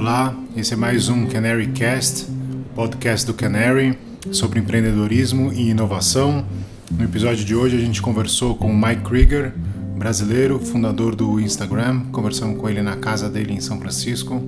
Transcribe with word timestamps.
Olá, 0.00 0.34
esse 0.56 0.72
é 0.72 0.76
mais 0.78 1.10
um 1.10 1.26
Canary 1.26 1.72
Cast, 1.72 2.26
podcast 2.74 3.26
do 3.26 3.34
Canary 3.34 3.98
sobre 4.32 4.58
empreendedorismo 4.58 5.52
e 5.52 5.68
inovação. 5.68 6.42
No 6.90 7.04
episódio 7.04 7.44
de 7.44 7.54
hoje 7.54 7.76
a 7.76 7.78
gente 7.78 8.00
conversou 8.00 8.56
com 8.56 8.72
o 8.72 8.74
Mike 8.74 9.02
Krieger, 9.02 9.52
brasileiro, 9.98 10.58
fundador 10.58 11.14
do 11.14 11.38
Instagram. 11.38 12.06
Conversamos 12.12 12.58
com 12.58 12.66
ele 12.66 12.80
na 12.80 12.96
casa 12.96 13.28
dele 13.28 13.52
em 13.52 13.60
São 13.60 13.78
Francisco. 13.78 14.42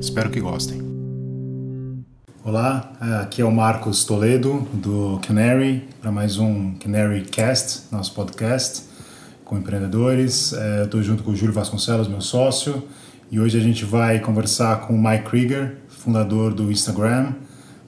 Espero 0.00 0.30
que 0.30 0.40
gostem. 0.40 0.80
Olá, 2.42 2.90
aqui 3.20 3.42
é 3.42 3.44
o 3.44 3.52
Marcos 3.52 4.06
Toledo 4.06 4.66
do 4.72 5.20
Canary 5.20 5.86
para 6.00 6.10
mais 6.10 6.38
um 6.38 6.72
Canary 6.76 7.26
Cast, 7.26 7.92
nosso 7.92 8.14
podcast 8.14 8.84
com 9.44 9.58
empreendedores. 9.58 10.52
É, 10.52 10.84
estou 10.84 11.02
junto 11.02 11.22
com 11.22 11.32
o 11.32 11.36
Júlio 11.36 11.54
Vasconcelos, 11.54 12.08
meu 12.08 12.20
sócio. 12.20 12.84
E 13.30 13.38
hoje 13.38 13.58
a 13.58 13.60
gente 13.60 13.84
vai 13.84 14.18
conversar 14.20 14.80
com 14.86 14.94
o 14.94 14.98
Mike 14.98 15.24
Krieger, 15.24 15.76
fundador 15.88 16.54
do 16.54 16.72
Instagram. 16.72 17.34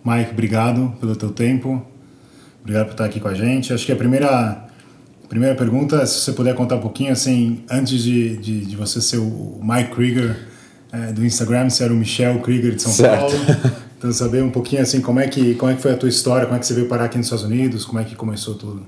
Mike, 0.04 0.32
obrigado 0.32 0.92
pelo 1.00 1.16
teu 1.16 1.30
tempo. 1.30 1.82
Obrigado 2.60 2.86
por 2.86 2.92
estar 2.92 3.06
aqui 3.06 3.18
com 3.18 3.28
a 3.28 3.32
gente. 3.32 3.72
Acho 3.72 3.86
que 3.86 3.92
a 3.92 3.96
primeira, 3.96 4.66
primeira 5.30 5.54
pergunta, 5.54 6.04
se 6.04 6.20
você 6.20 6.32
puder 6.32 6.54
contar 6.54 6.76
um 6.76 6.80
pouquinho, 6.80 7.12
assim, 7.12 7.64
antes 7.70 8.02
de, 8.02 8.36
de, 8.36 8.66
de 8.66 8.76
você 8.76 9.00
ser 9.00 9.16
o 9.16 9.58
Mike 9.62 9.94
Krieger 9.94 10.36
é, 10.92 11.10
do 11.10 11.24
Instagram, 11.24 11.70
você 11.70 11.84
era 11.84 11.92
o 11.92 11.96
Michel 11.96 12.38
Krieger 12.40 12.74
de 12.74 12.82
São 12.82 12.92
certo. 12.92 13.20
Paulo. 13.20 13.80
Então, 13.96 14.10
saber 14.12 14.42
um 14.42 14.50
pouquinho, 14.50 14.80
assim, 14.80 15.00
como 15.00 15.20
é, 15.20 15.28
que, 15.28 15.54
como 15.56 15.70
é 15.70 15.74
que 15.74 15.82
foi 15.82 15.92
a 15.92 15.96
tua 15.96 16.08
história, 16.08 16.46
como 16.46 16.56
é 16.56 16.58
que 16.58 16.66
você 16.66 16.72
veio 16.72 16.86
parar 16.88 17.04
aqui 17.04 17.18
nos 17.18 17.26
Estados 17.26 17.44
Unidos, 17.44 17.84
como 17.84 17.98
é 17.98 18.04
que 18.04 18.14
começou 18.14 18.54
tudo? 18.54 18.82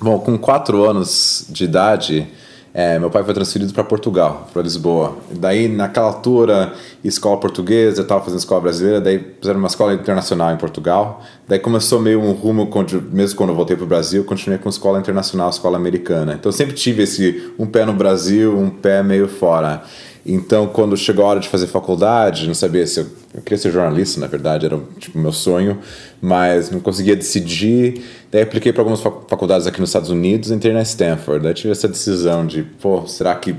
Bom, 0.00 0.20
com 0.20 0.38
quatro 0.38 0.88
anos 0.88 1.46
de 1.48 1.64
idade, 1.64 2.28
é, 2.74 2.98
meu 2.98 3.10
pai 3.10 3.22
foi 3.22 3.34
transferido 3.34 3.72
para 3.74 3.84
Portugal, 3.84 4.48
para 4.50 4.62
Lisboa. 4.62 5.18
Daí, 5.30 5.68
naquela 5.68 6.06
altura, 6.06 6.72
escola 7.04 7.36
portuguesa, 7.36 8.00
eu 8.00 8.02
estava 8.02 8.24
fazendo 8.24 8.38
escola 8.38 8.62
brasileira, 8.62 8.98
daí 8.98 9.22
fizeram 9.40 9.58
uma 9.58 9.68
escola 9.68 9.92
internacional 9.92 10.54
em 10.54 10.56
Portugal. 10.56 11.22
Daí 11.46 11.58
começou 11.58 12.00
meio 12.00 12.20
um 12.20 12.32
rumo, 12.32 12.70
mesmo 13.10 13.36
quando 13.36 13.50
eu 13.50 13.56
voltei 13.56 13.76
para 13.76 13.84
o 13.84 13.88
Brasil, 13.88 14.24
continuei 14.24 14.58
com 14.58 14.70
escola 14.70 14.98
internacional, 14.98 15.50
escola 15.50 15.76
americana. 15.76 16.32
Então, 16.32 16.50
sempre 16.50 16.74
tive 16.74 17.02
esse 17.02 17.52
um 17.58 17.66
pé 17.66 17.84
no 17.84 17.92
Brasil, 17.92 18.58
um 18.58 18.70
pé 18.70 19.02
meio 19.02 19.28
fora. 19.28 19.82
Então, 20.24 20.68
quando 20.68 20.96
chegou 20.96 21.24
a 21.24 21.28
hora 21.28 21.40
de 21.40 21.48
fazer 21.48 21.66
faculdade, 21.66 22.46
não 22.46 22.54
sabia 22.54 22.86
se 22.86 23.00
eu, 23.00 23.06
eu 23.34 23.42
queria 23.42 23.58
ser 23.58 23.72
jornalista, 23.72 24.20
na 24.20 24.28
verdade, 24.28 24.66
era 24.66 24.78
tipo 24.98 25.18
meu 25.18 25.32
sonho, 25.32 25.78
mas 26.20 26.70
não 26.70 26.78
conseguia 26.78 27.16
decidir. 27.16 28.02
Daí 28.30 28.42
apliquei 28.42 28.72
para 28.72 28.82
algumas 28.82 29.00
faculdades 29.00 29.66
aqui 29.66 29.80
nos 29.80 29.88
Estados 29.88 30.10
Unidos, 30.10 30.50
entrei 30.50 30.72
na 30.72 30.82
Stanford. 30.82 31.42
Daí 31.42 31.54
tive 31.54 31.72
essa 31.72 31.88
decisão 31.88 32.46
de, 32.46 32.62
pô, 32.62 33.04
será 33.06 33.34
que 33.34 33.56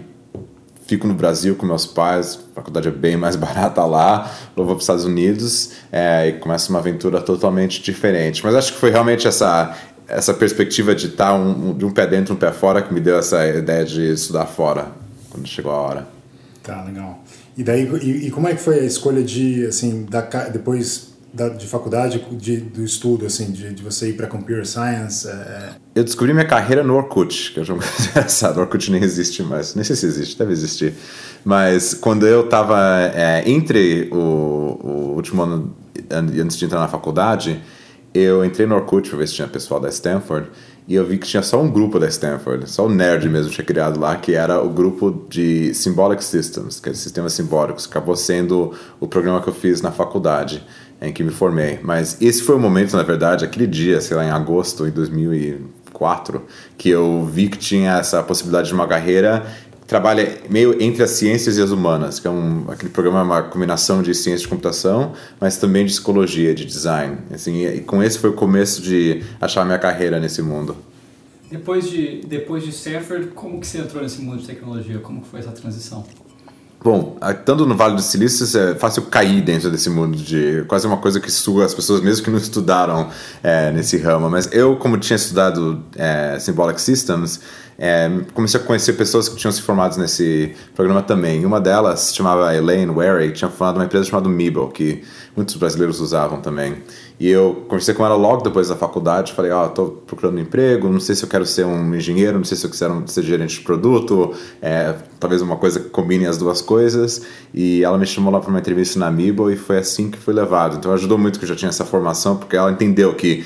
fico 0.88 1.06
no 1.06 1.14
Brasil 1.14 1.56
com 1.56 1.66
meus 1.66 1.86
pais? 1.86 2.40
A 2.54 2.56
faculdade 2.56 2.88
é 2.88 2.92
bem 2.92 3.18
mais 3.18 3.36
barata 3.38 3.84
lá, 3.84 4.32
ou 4.56 4.64
vou 4.64 4.76
para 4.76 4.78
os 4.78 4.84
Estados 4.84 5.04
Unidos 5.04 5.72
é, 5.92 6.30
e 6.30 6.34
começa 6.34 6.70
uma 6.70 6.80
aventura 6.80 7.20
totalmente 7.20 7.82
diferente. 7.82 8.42
Mas 8.42 8.56
acho 8.56 8.74
que 8.74 8.80
foi 8.80 8.90
realmente 8.90 9.28
essa 9.28 9.76
essa 10.06 10.34
perspectiva 10.34 10.94
de 10.94 11.08
estar 11.08 11.30
tá 11.30 11.34
um, 11.34 11.76
de 11.76 11.86
um 11.86 11.92
pé 11.92 12.06
dentro, 12.06 12.34
um 12.34 12.38
pé 12.38 12.52
fora, 12.52 12.82
que 12.82 12.94
me 12.94 13.00
deu 13.00 13.18
essa 13.18 13.48
ideia 13.48 13.86
de 13.86 14.12
estudar 14.12 14.46
fora 14.46 14.92
quando 15.30 15.48
chegou 15.48 15.72
a 15.72 15.78
hora. 15.78 16.23
Tá, 16.64 16.82
legal. 16.84 17.22
E 17.58 17.64
daí, 17.64 17.86
e, 18.02 18.28
e, 18.28 18.32
como 18.32 18.48
é 18.48 18.56
que 18.56 18.62
foi 18.62 18.80
a 18.80 18.86
escolha 18.86 19.22
de, 19.22 19.66
assim, 19.66 20.06
da, 20.10 20.22
depois 20.22 21.14
da, 21.34 21.50
de 21.50 21.68
faculdade, 21.68 22.26
de, 22.32 22.58
do 22.58 22.86
estudo, 22.86 23.26
assim, 23.26 23.52
de, 23.52 23.74
de 23.74 23.84
você 23.84 24.10
ir 24.10 24.14
para 24.14 24.28
Computer 24.28 24.66
Science? 24.66 25.28
É, 25.28 25.32
é... 25.32 25.70
Eu 25.94 26.06
descobri 26.06 26.34
minha 26.34 26.48
carreira 26.48 26.82
no 26.82 26.96
Orkut, 26.96 27.52
que 27.54 27.60
eu 27.60 27.66
já 27.66 27.74
engraçado, 28.12 28.62
Orkut 28.62 28.90
nem 28.90 29.04
existe 29.04 29.44
mais, 29.44 29.76
nem 29.76 29.84
sei 29.84 29.98
se 29.98 30.06
existe, 30.06 30.40
deve 30.40 30.54
existir. 30.54 30.94
Mas 31.44 31.94
quando 31.94 32.26
eu 32.26 32.46
estava 32.46 33.12
é, 33.14 33.44
entre 33.46 34.08
o, 34.14 34.80
o 34.82 35.14
último 35.16 35.42
ano, 35.42 35.76
antes 36.10 36.58
de 36.58 36.64
entrar 36.64 36.80
na 36.80 36.88
faculdade, 36.88 37.62
eu 38.14 38.46
entrei 38.46 38.66
no 38.66 38.76
Orkut 38.76 39.10
para 39.10 39.18
ver 39.18 39.28
se 39.28 39.34
tinha 39.34 39.48
pessoal 39.50 39.82
da 39.82 39.90
Stanford, 39.90 40.50
e 40.88 40.96
eu 40.96 41.06
vi 41.06 41.18
que 41.18 41.28
tinha 41.28 41.42
só 41.42 41.62
um 41.62 41.70
grupo 41.70 41.98
da 41.98 42.08
Stanford, 42.08 42.70
só 42.70 42.86
o 42.86 42.90
nerd 42.90 43.30
mesmo 43.30 43.52
tinha 43.52 43.64
criado 43.64 44.00
lá, 44.00 44.16
que 44.18 44.34
era 44.34 44.62
o 44.62 44.70
grupo 44.70 45.26
de 45.30 45.74
Symbolic 45.74 46.24
Systems, 46.24 46.80
que 46.80 46.90
é 46.90 46.94
sistemas 46.94 47.34
simbólicos, 47.34 47.88
acabou 47.90 48.16
sendo 48.16 48.74
o 49.00 49.08
programa 49.08 49.42
que 49.42 49.48
eu 49.48 49.54
fiz 49.54 49.82
na 49.82 49.92
faculdade, 49.92 50.66
em 51.02 51.14
que 51.14 51.24
me 51.24 51.32
formei. 51.32 51.80
Mas 51.82 52.22
esse 52.22 52.44
foi 52.44 52.56
o 52.56 52.60
momento, 52.60 52.98
na 52.98 53.04
verdade, 53.04 53.46
aquele 53.46 53.68
dia, 53.68 54.02
sei 54.02 54.18
lá, 54.18 54.26
em 54.26 54.30
agosto 54.30 54.86
de 54.86 54.92
2004, 54.92 56.42
que 56.78 56.90
eu 56.90 57.26
vi 57.26 57.48
que 57.48 57.58
tinha 57.58 57.98
essa 57.98 58.22
possibilidade 58.22 58.68
de 58.68 58.74
uma 58.74 58.88
carreira 58.88 59.46
trabalha 59.88 60.40
meio 60.50 60.82
entre 60.82 61.04
as 61.04 61.12
ciências 61.12 61.58
e 61.58 61.62
as 61.62 61.72
humanas, 61.72 62.20
que 62.20 62.28
é 62.28 62.32
um, 62.32 62.66
aquele 62.70 62.92
programa 62.92 63.20
é 63.20 63.24
uma 63.24 63.42
combinação 63.44 64.02
de 64.02 64.14
ciência 64.14 64.44
de 64.44 64.48
computação, 64.48 65.14
mas 65.40 65.58
também 65.58 65.86
de 65.86 65.92
psicologia, 65.92 66.54
de 66.54 66.66
design. 66.66 67.18
Assim, 67.34 67.66
e 67.66 67.82
com 67.82 68.02
esse 68.02 68.18
foi 68.18 68.30
o 68.30 68.34
começo 68.34 68.82
de 68.82 69.24
achar 69.40 69.66
minha 69.66 69.80
carreira 69.80 70.20
nesse 70.20 70.42
mundo. 70.42 70.76
Depois 71.52 71.88
de 71.90 72.22
depois 72.28 72.64
de 72.64 72.70
Stanford, 72.70 73.28
como 73.28 73.60
que 73.60 73.68
você 73.68 73.78
entrou 73.78 74.02
nesse 74.02 74.22
mundo 74.22 74.40
de 74.40 74.48
tecnologia? 74.48 74.98
Como 75.00 75.24
foi 75.24 75.40
essa 75.40 75.52
transição? 75.52 76.04
Bom, 76.84 77.16
estando 77.30 77.66
no 77.66 77.78
Vale 77.78 77.96
do 77.96 78.02
Silício, 78.02 78.46
é 78.60 78.76
fácil 78.76 79.04
cair 79.04 79.42
dentro 79.42 79.72
desse 79.72 79.90
mundo 79.90 80.18
de 80.18 80.66
quase 80.68 80.86
uma 80.86 80.98
coisa 80.98 81.18
que 81.18 81.32
suga 81.32 81.64
as 81.64 81.74
pessoas, 81.74 82.02
mesmo 82.02 82.26
que 82.26 82.30
não 82.30 82.38
estudaram 82.38 83.10
é, 83.42 83.72
nesse 83.72 83.98
ramo. 83.98 84.30
Mas 84.30 84.50
eu, 84.52 84.76
como 84.76 84.98
tinha 84.98 85.16
estudado 85.16 85.82
é, 85.96 86.38
Symbolic 86.40 86.82
Systems, 86.82 87.40
é, 87.78 88.10
comecei 88.34 88.60
a 88.60 88.64
conhecer 88.64 88.94
pessoas 88.94 89.28
que 89.28 89.36
tinham 89.36 89.52
se 89.52 89.62
formado 89.62 89.98
nesse 89.98 90.54
programa 90.76 91.02
também. 91.02 91.46
Uma 91.46 91.60
delas 91.60 92.00
se 92.02 92.16
chamava 92.16 92.56
Elaine 92.56 92.92
Wary, 92.92 93.32
tinha 93.32 93.50
formado 93.50 93.78
uma 93.78 93.86
empresa 93.86 94.06
chamada 94.06 94.30
Meeble, 94.30 94.70
que 94.74 95.04
muitos 95.36 95.56
brasileiros 95.56 96.00
usavam 96.00 96.40
também. 96.42 96.76
E 97.20 97.30
eu 97.30 97.64
conversei 97.68 97.94
com 97.94 98.06
ela 98.06 98.16
logo 98.16 98.44
depois 98.44 98.70
da 98.70 98.76
faculdade, 98.76 99.34
falei, 99.34 99.52
ó, 99.52 99.66
oh, 99.66 99.70
tô 99.70 99.86
procurando 99.86 100.38
um 100.38 100.42
emprego, 100.42 100.90
não 100.90 101.00
sei 101.00 101.16
se 101.16 101.24
eu 101.24 101.30
quero 101.30 101.46
ser 101.46 101.66
um 101.66 101.96
engenheiro, 101.96 102.38
não 102.38 102.44
sei 102.44 102.58
se 102.58 102.66
eu 102.66 102.72
quero 102.72 103.04
ser 103.08 103.24
gerente 103.24 103.60
de 103.60 103.62
produto, 103.62 104.34
é, 104.62 104.96
talvez 105.20 105.42
uma 105.42 105.56
coisa 105.56 105.80
que 105.80 105.90
combine 105.90 106.26
as 106.26 106.38
duas 106.38 106.62
coisas. 106.62 107.22
E 107.54 107.84
ela 107.84 107.98
me 107.98 108.06
chamou 108.06 108.32
lá 108.32 108.40
para 108.40 108.50
uma 108.50 108.60
entrevista 108.60 109.00
na 109.00 109.08
Amiibo 109.08 109.50
e 109.50 109.56
foi 109.56 109.78
assim 109.78 110.12
que 110.12 110.18
fui 110.18 110.34
levado. 110.34 110.78
Então 110.78 110.92
ajudou 110.92 111.18
muito 111.18 111.40
que 111.40 111.46
eu 111.46 111.50
já 111.50 111.56
tinha 111.56 111.70
essa 111.70 111.86
formação, 111.86 112.36
porque 112.36 112.56
ela 112.56 112.72
entendeu 112.72 113.14
que 113.14 113.46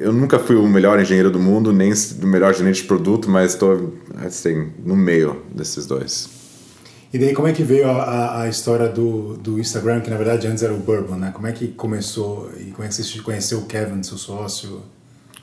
eu 0.00 0.14
nunca 0.14 0.38
fui 0.38 0.56
o 0.56 0.66
melhor 0.66 0.98
engenheiro 0.98 1.30
do 1.30 1.38
mundo, 1.38 1.74
nem 1.74 1.92
o 1.92 2.26
melhor 2.26 2.54
gerente 2.54 2.80
de 2.80 2.88
produto, 2.88 3.28
mas 3.28 3.52
estou 3.52 3.92
assim, 4.16 4.70
no 4.82 4.96
meio 4.96 5.42
desses 5.54 5.84
dois. 5.84 6.28
E 7.12 7.18
daí 7.18 7.34
como 7.34 7.46
é 7.48 7.52
que 7.52 7.62
veio 7.62 7.86
a, 7.90 8.42
a, 8.42 8.48
história 8.48 8.88
do, 8.88 9.36
do 9.36 9.58
Instagram, 9.58 10.00
que 10.00 10.08
na 10.08 10.16
verdade 10.16 10.46
antes 10.46 10.62
era 10.62 10.72
o 10.72 10.78
Bourbon, 10.78 11.16
né? 11.16 11.32
Como 11.34 11.46
é 11.46 11.52
que 11.52 11.68
começou 11.68 12.50
e 12.58 12.70
como 12.70 12.82
é 12.82 12.88
que 12.88 12.94
você 12.94 13.18
conheceu 13.20 13.58
o 13.58 13.66
Kevin, 13.66 14.02
seu 14.02 14.16
sócio? 14.16 14.80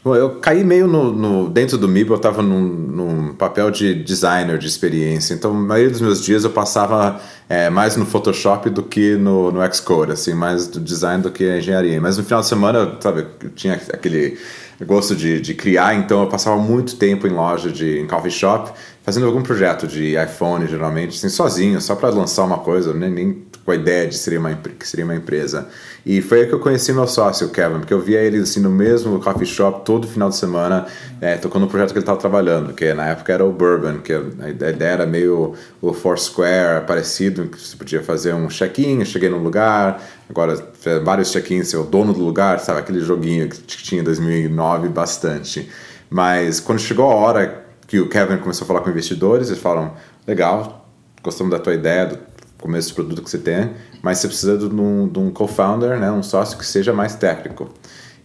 Bom, 0.04 0.16
eu 0.16 0.40
caí 0.40 0.64
meio 0.64 0.88
no, 0.88 1.12
no 1.12 1.50
dentro 1.50 1.78
do 1.78 1.88
MIB, 1.88 2.12
eu 2.12 2.16
estava 2.16 2.42
num, 2.42 2.62
num, 2.62 3.34
papel 3.34 3.70
de 3.70 3.94
designer 3.94 4.58
de 4.58 4.68
experiência. 4.68 5.34
Então, 5.34 5.52
a 5.52 5.54
maioria 5.54 5.92
dos 5.92 6.02
meus 6.02 6.24
dias 6.24 6.44
eu 6.44 6.50
passava 6.50 7.20
é, 7.50 7.70
mais 7.70 7.98
no 7.98 8.06
Photoshop 8.06 8.70
do 8.70 8.84
que 8.84 9.16
no, 9.16 9.52
no 9.52 9.74
Xcode, 9.74 10.14
assim, 10.14 10.34
mais 10.34 10.68
do 10.68 10.80
design 10.80 11.22
do 11.22 11.32
que 11.32 11.50
a 11.50 11.58
engenharia. 11.58 12.00
Mas 12.00 12.18
no 12.18 12.24
final 12.24 12.42
de 12.42 12.48
semana, 12.48 12.98
sabe, 13.00 13.26
eu 13.44 13.50
tinha 13.50 13.74
aquele 13.74 14.38
gosto 14.86 15.16
de, 15.16 15.42
de 15.42 15.54
criar, 15.54 15.96
então 15.96 16.22
eu 16.22 16.28
passava 16.28 16.58
muito 16.58 16.96
tempo 16.98 17.26
em 17.26 17.32
loja 17.32 17.72
de 17.72 18.00
em 18.00 18.06
coffee 18.06 18.32
shop 18.32 18.72
fazendo 19.08 19.26
algum 19.26 19.42
projeto 19.42 19.88
de 19.88 20.22
iPhone, 20.22 20.68
geralmente, 20.68 21.16
assim, 21.16 21.30
sozinho, 21.30 21.80
só 21.80 21.96
para 21.96 22.10
lançar 22.10 22.44
uma 22.44 22.58
coisa, 22.58 22.94
nem, 22.94 23.10
nem 23.10 23.46
com 23.64 23.72
a 23.72 23.76
ideia 23.76 24.06
de 24.06 24.18
seria 24.18 24.38
uma, 24.38 24.54
que 24.54 24.86
seria 24.86 25.06
uma 25.06 25.16
empresa. 25.16 25.70
E 26.06 26.22
foi 26.22 26.42
aí 26.42 26.48
que 26.48 26.54
eu 26.54 26.60
conheci 26.60 26.92
meu 26.92 27.08
sócio, 27.08 27.48
o 27.48 27.50
Kevin, 27.50 27.80
porque 27.80 27.94
eu 27.94 28.02
via 28.02 28.20
ele 28.20 28.40
assim, 28.40 28.60
no 28.60 28.70
mesmo 28.70 29.18
coffee 29.22 29.48
shop 29.48 29.86
todo 29.86 30.06
final 30.10 30.28
de 30.28 30.36
semana, 30.36 30.88
é, 31.22 31.38
tocando 31.38 31.62
no 31.62 31.68
projeto 31.70 31.94
que 31.94 32.00
ele 32.00 32.04
estava 32.04 32.20
trabalhando, 32.20 32.74
que 32.74 32.94
na 32.94 33.08
época 33.08 33.32
era 33.32 33.46
o 33.46 33.52
Bourbon, 33.54 34.00
que 34.00 34.12
a 34.12 34.50
ideia 34.50 34.84
era 34.84 35.06
meio 35.06 35.54
o 35.82 35.94
Foursquare 35.94 36.86
parecido, 36.86 37.48
que 37.48 37.62
você 37.62 37.78
podia 37.78 38.04
fazer 38.04 38.34
um 38.34 38.50
check-in, 38.50 39.06
cheguei 39.06 39.30
num 39.30 39.42
lugar, 39.42 40.04
agora 40.30 40.62
vários 41.02 41.32
check-ins, 41.32 41.70
ser 41.70 41.78
o 41.78 41.86
dono 41.86 42.12
do 42.12 42.20
lugar, 42.20 42.60
sabe? 42.60 42.80
Aquele 42.80 43.00
joguinho 43.00 43.48
que 43.48 43.62
tinha 43.62 44.02
em 44.02 44.04
2009 44.04 44.90
bastante. 44.90 45.70
Mas 46.10 46.60
quando 46.60 46.80
chegou 46.80 47.10
a 47.10 47.16
hora 47.16 47.67
que 47.88 48.00
o 48.00 48.10
Kevin 48.10 48.38
começou 48.38 48.66
a 48.66 48.68
falar 48.68 48.82
com 48.82 48.90
investidores, 48.90 49.48
eles 49.48 49.62
falaram, 49.62 49.94
legal, 50.28 50.88
gostamos 51.24 51.52
da 51.52 51.58
tua 51.58 51.74
ideia, 51.74 52.06
do 52.08 52.20
começo 52.60 52.90
do 52.90 52.96
produto 52.96 53.22
que 53.24 53.30
você 53.30 53.38
tem, 53.38 53.72
mas 54.02 54.18
você 54.18 54.28
precisa 54.28 54.58
de 54.58 54.66
um, 54.66 55.12
um 55.16 55.32
co-founder, 55.32 55.98
né, 55.98 56.12
um 56.12 56.22
sócio 56.22 56.58
que 56.58 56.66
seja 56.66 56.92
mais 56.92 57.16
técnico. 57.16 57.70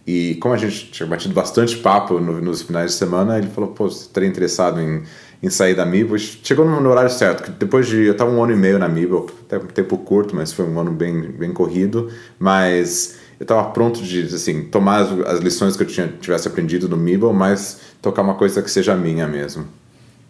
E 0.05 0.35
como 0.35 0.53
a 0.53 0.57
gente 0.57 0.91
tinha 0.91 1.07
batido 1.07 1.33
bastante 1.33 1.77
papo 1.77 2.19
no, 2.19 2.41
nos 2.41 2.61
finais 2.61 2.91
de 2.91 2.97
semana, 2.97 3.37
ele 3.37 3.47
falou, 3.47 3.71
pô, 3.71 3.89
você 3.89 4.01
estaria 4.01 4.27
interessado 4.27 4.81
em, 4.81 5.03
em 5.41 5.49
sair 5.49 5.75
da 5.75 5.85
Mibo? 5.85 6.19
Chegou 6.19 6.65
no, 6.65 6.81
no 6.81 6.89
horário 6.89 7.09
certo, 7.09 7.43
que 7.43 7.51
depois 7.51 7.87
de... 7.87 8.03
Eu 8.03 8.11
estava 8.11 8.29
um 8.29 8.43
ano 8.43 8.51
e 8.51 8.55
meio 8.57 8.77
na 8.77 8.89
Mibo, 8.89 9.31
até 9.45 9.57
um 9.57 9.67
tempo 9.67 9.97
curto, 9.97 10.35
mas 10.35 10.51
foi 10.51 10.65
um 10.65 10.77
ano 10.77 10.91
bem, 10.91 11.21
bem 11.31 11.53
corrido, 11.53 12.11
mas 12.37 13.17
eu 13.43 13.45
estava 13.45 13.69
pronto 13.71 14.01
de 14.01 14.21
assim 14.23 14.63
tomar 14.63 15.01
as, 15.01 15.11
as, 15.27 15.39
lições 15.41 15.75
que 15.75 15.83
eu 15.83 15.87
tinha, 15.87 16.07
tivesse 16.07 16.47
aprendido 16.47 16.87
no 16.87 16.95
Mibble, 16.95 17.33
mas 17.33 17.81
tocar 18.01 18.21
uma 18.21 18.35
coisa 18.35 18.61
que 18.61 18.71
seja 18.71 18.95
minha 18.95 19.27
mesmo. 19.27 19.67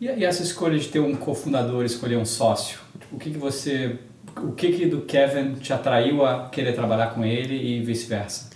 E, 0.02 0.08
e 0.08 0.26
essa 0.26 0.42
escolha 0.42 0.80
de 0.80 0.88
ter 0.88 1.00
um 1.00 1.16
cofundador, 1.16 1.86
escolher 1.86 2.18
um 2.18 2.26
sócio, 2.26 2.80
o 3.12 3.18
que, 3.18 3.30
que 3.30 3.38
você 3.38 3.98
o 4.42 4.52
que, 4.52 4.72
que 4.72 4.88
do 4.88 5.02
Kevin 5.02 5.54
te 5.54 5.72
atraiu 5.72 6.26
a 6.26 6.50
querer 6.50 6.74
trabalhar 6.74 7.14
com 7.14 7.24
ele 7.24 7.56
e 7.56 7.84
vice-versa? 7.84 8.50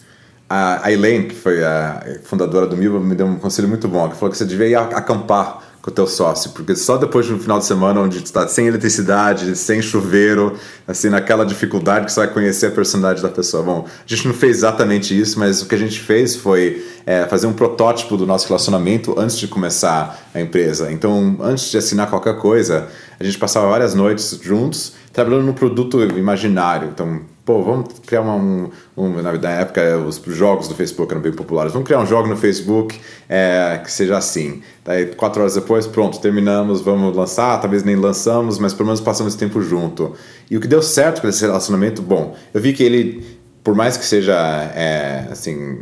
A 0.50 0.92
Elaine, 0.92 1.27
que 1.27 1.36
foi 1.36 1.63
a 1.63 2.19
fundadora 2.24 2.65
do 2.65 2.75
Milva, 2.75 3.00
me 3.00 3.13
deu 3.13 3.27
um 3.27 3.38
conselho 3.38 3.68
muito 3.68 3.88
bom, 3.88 4.10
que 4.10 4.15
falou 4.15 4.31
que 4.31 4.38
você 4.38 4.45
devia 4.45 4.68
ir 4.68 4.75
acampar 4.75 5.62
com 5.88 5.92
o 5.92 5.94
teu 5.94 6.06
sócio, 6.06 6.51
porque 6.51 6.75
só 6.75 6.98
depois 6.98 7.25
de 7.25 7.34
um 7.34 7.39
final 7.39 7.60
de 7.60 7.66
semana 7.66 8.01
onde 8.01 8.22
está 8.22 8.45
sem 8.45 8.68
eletricidade, 8.68 9.56
sem 9.56 9.81
chuveiro, 9.81 10.54
assim, 10.86 11.07
naquela 11.07 11.45
dificuldade 11.45 12.06
que 12.06 12.12
você 12.12 12.19
vai 12.19 12.28
conhecer 12.28 12.66
a 12.66 12.72
personalidade 12.72 13.22
da 13.22 13.30
pessoa. 13.30 13.63
Bom, 13.63 13.88
a 13.88 14.06
gente 14.06 14.28
não 14.28 14.34
fez 14.34 14.57
exatamente 14.57 15.18
isso, 15.18 15.39
mas 15.39 15.62
o 15.62 15.66
que 15.66 15.75
a 15.75 15.78
gente 15.78 16.01
fez 16.01 16.36
foi 16.36 16.86
é, 17.06 17.25
fazer 17.28 17.48
um 17.48 17.54
protótipo 17.54 18.18
do 18.18 18.28
nosso 18.28 18.50
relacionamento 18.50 19.18
antes 19.18 19.38
de 19.38 19.48
começar 19.48 20.30
a 20.34 20.42
empresa. 20.42 20.92
Então, 20.92 21.38
antes 21.39 21.72
de 21.72 21.78
assinar 21.78 22.10
qualquer 22.10 22.38
coisa, 22.38 22.89
a 23.18 23.24
gente 23.24 23.38
passava 23.38 23.69
várias 23.69 23.95
noites 23.95 24.38
juntos 24.44 24.92
trabalhando 25.17 25.47
num 25.47 25.53
produto 25.53 25.99
imaginário. 26.15 26.89
Então, 26.93 27.21
pô, 27.43 27.63
vamos 27.63 27.87
criar 28.05 28.21
uma, 28.21 28.35
um, 28.35 28.69
um, 28.95 29.19
na 29.19 29.49
época 29.49 29.97
os 29.97 30.21
jogos 30.27 30.67
do 30.67 30.75
Facebook 30.75 31.11
eram 31.11 31.19
bem 31.19 31.31
populares, 31.31 31.73
vamos 31.73 31.87
criar 31.87 31.99
um 32.01 32.05
jogo 32.05 32.29
no 32.29 32.37
Facebook 32.37 32.99
é, 33.27 33.81
que 33.83 33.91
seja 33.91 34.15
assim. 34.15 34.61
Daí 34.85 35.07
quatro 35.07 35.41
horas 35.41 35.55
depois, 35.55 35.87
pronto, 35.87 36.19
terminamos, 36.19 36.81
vamos 36.81 37.15
lançar, 37.15 37.59
talvez 37.59 37.83
nem 37.83 37.95
lançamos, 37.95 38.59
mas 38.59 38.75
pelo 38.75 38.85
menos 38.85 39.01
passamos 39.01 39.33
tempo 39.33 39.59
junto. 39.59 40.13
E 40.51 40.55
o 40.55 40.61
que 40.61 40.67
deu 40.67 40.83
certo 40.83 41.19
com 41.19 41.27
esse 41.27 41.43
relacionamento, 41.43 41.99
bom, 41.99 42.35
eu 42.53 42.61
vi 42.61 42.71
que 42.71 42.83
ele, 42.83 43.25
por 43.63 43.73
mais 43.73 43.97
que 43.97 44.05
seja 44.05 44.35
é, 44.75 45.29
assim 45.31 45.79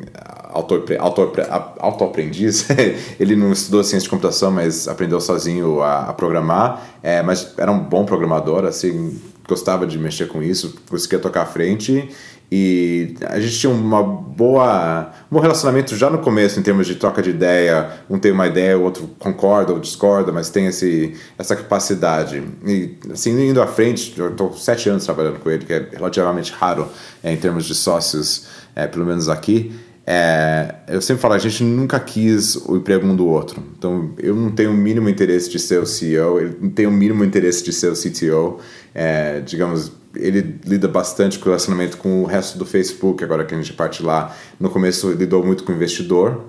auto-aprendiz, 0.55 2.67
ele 3.19 3.35
não 3.35 3.51
estudou 3.51 3.83
ciência 3.83 4.05
de 4.05 4.09
computação, 4.09 4.51
mas 4.51 4.87
aprendeu 4.87 5.19
sozinho 5.19 5.81
a, 5.81 6.09
a 6.09 6.13
programar, 6.13 6.81
é, 7.03 7.21
mas 7.21 7.53
era 7.57 7.71
um 7.71 7.79
bom 7.79 8.05
programador, 8.05 8.65
assim, 8.65 9.19
gostava 9.47 9.85
de 9.85 9.97
mexer 9.97 10.27
com 10.27 10.41
isso, 10.41 10.75
conseguia 10.89 11.19
tocar 11.19 11.43
à 11.43 11.45
frente. 11.45 12.09
E 12.51 13.15
a 13.27 13.39
gente 13.39 13.57
tinha 13.57 13.73
uma 13.73 14.03
boa 14.03 15.11
um 15.31 15.35
bom 15.35 15.39
relacionamento 15.39 15.95
já 15.95 16.11
no 16.11 16.19
começo 16.19 16.59
em 16.59 16.63
termos 16.63 16.85
de 16.85 16.95
troca 16.95 17.21
de 17.21 17.31
ideia. 17.31 17.89
Um 18.07 18.19
tem 18.19 18.31
uma 18.31 18.45
ideia 18.45 18.77
o 18.77 18.83
outro 18.83 19.09
concorda 19.17 19.73
ou 19.73 19.79
discorda 19.79 20.31
mas 20.31 20.51
tem 20.51 20.67
esse 20.67 21.15
essa 21.39 21.55
capacidade. 21.55 22.43
E 22.65 22.97
assim 23.11 23.49
indo 23.49 23.61
à 23.61 23.65
frente 23.65 24.13
eu 24.17 24.29
estou 24.29 24.53
sete 24.53 24.87
anos 24.89 25.03
trabalhando 25.03 25.39
com 25.39 25.49
ele 25.49 25.65
que 25.65 25.73
é 25.73 25.89
relativamente 25.91 26.51
raro 26.51 26.87
é, 27.23 27.33
em 27.33 27.37
termos 27.37 27.65
de 27.65 27.73
sócios 27.73 28.45
é, 28.75 28.85
pelo 28.85 29.05
menos 29.05 29.27
aqui 29.27 29.73
é, 30.07 30.75
eu 30.87 31.01
sempre 31.01 31.21
falo, 31.21 31.33
a 31.33 31.39
gente 31.39 31.63
nunca 31.63 31.99
quis 31.99 32.55
o 32.55 32.77
emprego 32.77 33.07
um 33.07 33.15
do 33.15 33.27
outro. 33.27 33.63
Então, 33.77 34.11
eu 34.19 34.35
não 34.35 34.51
tenho 34.51 34.69
o 34.69 34.73
mínimo 34.73 35.09
interesse 35.09 35.49
de 35.49 35.57
ser 35.57 35.81
o 35.81 35.85
CEO, 35.85 36.39
ele 36.39 36.57
não 36.61 36.69
tem 36.69 36.85
o 36.85 36.91
mínimo 36.91 37.23
interesse 37.23 37.63
de 37.63 37.73
ser 37.73 37.91
o 37.91 37.95
CTO. 37.95 38.59
É, 38.93 39.39
digamos, 39.39 39.91
ele 40.15 40.59
lida 40.63 40.87
bastante 40.87 41.39
com 41.39 41.45
o 41.45 41.47
relacionamento 41.47 41.97
com 41.97 42.21
o 42.21 42.25
resto 42.25 42.57
do 42.57 42.65
Facebook, 42.65 43.23
agora 43.23 43.43
que 43.45 43.55
a 43.55 43.57
gente 43.57 43.73
parte 43.73 44.03
lá. 44.03 44.35
No 44.59 44.69
começo, 44.69 45.11
lidou 45.11 45.43
muito 45.43 45.63
com 45.63 45.71
o 45.71 45.75
investidor. 45.75 46.45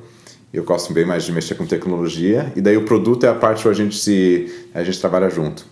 Eu 0.53 0.63
gosto 0.63 0.93
bem 0.93 1.07
mais 1.07 1.25
de 1.25 1.33
mexer 1.33 1.55
com 1.55 1.65
tecnologia. 1.65 2.53
E 2.55 2.61
daí 2.61 2.77
o 2.77 2.85
produto 2.85 3.25
é 3.25 3.31
a 3.31 3.35
parte 3.35 3.67
onde 3.67 3.81
a 3.81 3.85
gente, 3.85 3.97
se, 3.97 4.69
a 4.75 4.85
gente 4.85 5.01
trabalha 5.01 5.31
junto. 5.31 5.67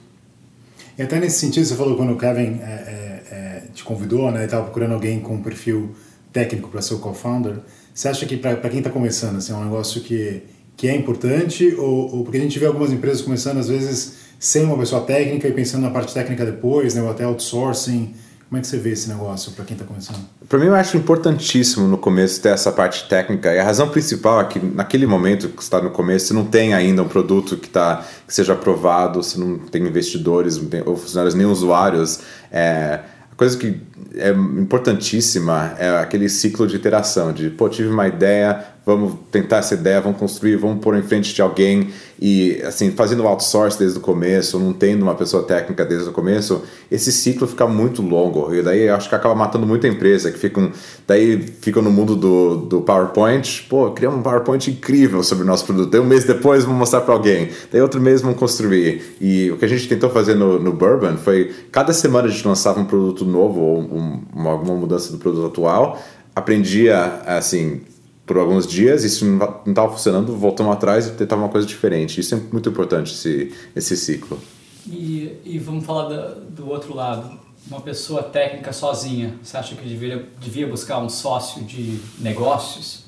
E 0.97 1.03
até 1.03 1.21
nesse 1.21 1.39
sentido, 1.39 1.67
você 1.67 1.75
falou 1.75 1.97
quando 1.97 2.13
o 2.13 2.19
Kevin 2.19 2.61
é, 2.63 2.65
é, 2.65 3.23
é 3.31 3.63
te 3.75 3.85
convidou, 3.85 4.31
né? 4.31 4.45
Estava 4.45 4.65
procurando 4.65 4.95
alguém 4.95 5.21
com 5.21 5.35
um 5.35 5.43
perfil 5.43 5.95
técnico 6.35 6.69
para 6.69 6.83
ser 6.83 6.95
o 6.95 6.99
co-founder, 6.99 7.61
você 7.95 8.09
acha 8.09 8.27
que 8.27 8.37
para 8.37 8.57
quem 8.69 8.81
está 8.81 8.91
começando, 8.91 9.37
assim, 9.37 9.53
é 9.53 9.57
um 9.57 9.65
negócio 9.65 10.01
que, 10.01 10.43
que 10.77 10.89
é 10.89 10.97
importante? 10.97 11.75
Ou, 11.79 12.17
ou, 12.17 12.25
porque 12.25 12.37
a 12.37 12.41
gente 12.41 12.59
vê 12.59 12.67
algumas 12.67 12.93
empresas 12.93 13.23
começando, 13.23 13.59
às 13.59 13.69
vezes, 13.69 14.17
sem 14.39 14.65
uma 14.65 14.77
pessoa 14.77 15.03
técnica 15.03 15.47
e 15.47 15.53
pensando 15.53 15.83
na 15.83 15.91
parte 15.91 16.13
técnica 16.13 16.45
depois, 16.45 16.95
né, 16.95 17.03
ou 17.03 17.09
até 17.09 17.25
outsourcing. 17.25 18.13
Como 18.49 18.59
é 18.59 18.61
que 18.61 18.67
você 18.67 18.79
vê 18.79 18.91
esse 18.91 19.09
negócio 19.09 19.53
para 19.53 19.65
quem 19.65 19.75
está 19.75 19.87
começando? 19.87 20.19
Para 20.49 20.59
mim, 20.59 20.67
eu 20.67 20.75
acho 20.75 20.97
importantíssimo 20.97 21.89
no 21.89 21.97
começo 21.97 22.41
ter 22.43 22.51
essa 22.51 22.71
parte 22.71 23.09
técnica. 23.09 23.53
E 23.53 23.59
a 23.59 23.65
razão 23.65 23.89
principal 23.89 24.41
é 24.41 24.45
que 24.45 24.59
naquele 24.59 25.07
momento 25.07 25.49
que 25.49 25.63
está 25.63 25.81
no 25.81 25.91
começo, 25.91 26.27
você 26.27 26.35
não 26.35 26.45
tem 26.45 26.75
ainda 26.75 27.03
um 27.03 27.09
produto 27.09 27.57
que, 27.57 27.69
tá, 27.69 28.05
que 28.27 28.35
seja 28.35 28.53
aprovado, 28.53 29.23
você 29.23 29.39
não 29.39 29.59
tem 29.59 29.83
investidores 29.83 30.57
não 30.57 30.67
tem, 30.67 30.83
ou 30.85 30.97
funcionários 30.97 31.35
nem 31.35 31.47
usuários. 31.47 32.21
É, 32.53 33.01
a 33.35 33.37
coisa 33.37 33.59
que 33.59 33.81
é 34.15 34.31
importantíssima 34.31 35.75
é 35.77 35.99
aquele 35.99 36.29
ciclo 36.29 36.69
de 36.69 36.77
iteração, 36.77 37.33
de, 37.33 37.51
pô, 37.51 37.69
tive 37.69 37.89
uma 37.89 38.07
ideia, 38.07 38.65
vamos 38.87 39.15
tentar 39.31 39.59
essa 39.59 39.75
ideia, 39.75 40.01
vamos 40.01 40.19
construir, 40.19 40.57
vamos 40.57 40.83
pôr 40.83 40.97
em 40.97 41.03
frente 41.03 41.35
de 41.35 41.41
alguém 41.41 41.89
e 42.21 42.61
assim 42.65 42.91
fazendo 42.91 43.27
outsource 43.27 43.79
desde 43.79 43.99
o 43.99 44.01
começo, 44.01 44.59
não 44.59 44.73
tendo 44.73 45.03
uma 45.03 45.15
pessoa 45.15 45.43
técnica 45.43 45.85
desde 45.85 46.09
o 46.09 46.13
começo, 46.13 46.63
esse 46.91 47.11
ciclo 47.11 47.47
fica 47.47 47.67
muito 47.67 48.03
longo 48.03 48.55
e 48.55 48.63
daí 48.63 48.89
acho 48.89 49.09
que 49.09 49.15
acaba 49.15 49.35
matando 49.35 49.67
muita 49.67 49.89
empresa 49.89 50.31
que 50.31 50.39
ficam 50.39 50.71
daí 51.07 51.41
ficam 51.61 51.83
no 51.83 51.91
mundo 51.91 52.15
do, 52.15 52.57
do 52.57 52.81
PowerPoint, 52.83 53.67
pô, 53.69 53.91
criamos 53.93 54.21
um 54.21 54.23
PowerPoint 54.23 54.71
incrível 54.71 55.23
sobre 55.23 55.45
o 55.45 55.47
nosso 55.47 55.65
produto, 55.65 55.91
daí 55.91 56.01
um 56.01 56.05
mês 56.07 56.25
depois 56.25 56.65
vamos 56.65 56.79
mostrar 56.79 57.01
para 57.01 57.15
alguém, 57.15 57.49
daí 57.73 57.81
outro 57.81 58.01
mês 58.01 58.21
vamos 58.21 58.39
construir. 58.39 59.17
E 59.21 59.51
o 59.51 59.57
que 59.57 59.65
a 59.65 59.69
gente 59.69 59.89
tentou 59.89 60.11
fazer 60.11 60.35
no, 60.35 60.59
no 60.59 60.73
Bourbon 60.73 61.17
foi 61.17 61.53
cada 61.73 61.93
semana 61.93 62.29
a 62.29 62.31
gente 62.31 62.47
lançava 62.47 62.81
um 62.81 62.85
produto 62.85 63.25
novo 63.25 63.61
ou 63.61 63.81
um, 63.81 64.23
uma, 64.35 64.51
alguma 64.51 64.75
mudança 64.75 65.11
do 65.11 65.19
produto 65.19 65.47
atual. 65.47 66.03
Aprendia 66.35 67.23
assim 67.27 67.81
por 68.27 68.39
alguns 68.39 68.67
dias, 68.67 69.05
isso 69.05 69.25
não 69.25 69.63
estava 69.67 69.93
funcionando, 69.93 70.35
voltamos 70.37 70.73
atrás 70.73 71.07
e 71.07 71.11
tentava 71.13 71.43
uma 71.43 71.51
coisa 71.51 71.67
diferente. 71.67 72.21
Isso 72.21 72.35
é 72.35 72.39
muito 72.51 72.69
importante, 72.69 73.13
esse, 73.13 73.53
esse 73.77 73.97
ciclo. 73.97 74.39
E, 74.87 75.41
e 75.45 75.59
vamos 75.59 75.85
falar 75.85 76.09
da, 76.09 76.29
do 76.35 76.69
outro 76.69 76.95
lado. 76.95 77.39
Uma 77.69 77.81
pessoa 77.81 78.23
técnica 78.23 78.73
sozinha, 78.73 79.35
você 79.43 79.57
acha 79.57 79.75
que 79.75 79.89
deveria, 79.89 80.29
devia 80.39 80.67
buscar 80.67 80.99
um 80.99 81.09
sócio 81.09 81.63
de 81.63 81.99
negócios? 82.19 83.05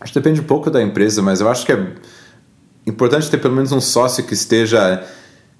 Acho 0.00 0.12
que 0.12 0.18
depende 0.20 0.40
um 0.40 0.44
pouco 0.44 0.70
da 0.70 0.82
empresa, 0.82 1.22
mas 1.22 1.40
eu 1.40 1.48
acho 1.48 1.66
que 1.66 1.72
é 1.72 1.94
importante 2.86 3.28
ter 3.30 3.38
pelo 3.38 3.54
menos 3.54 3.72
um 3.72 3.80
sócio 3.80 4.24
que 4.24 4.34
esteja 4.34 5.04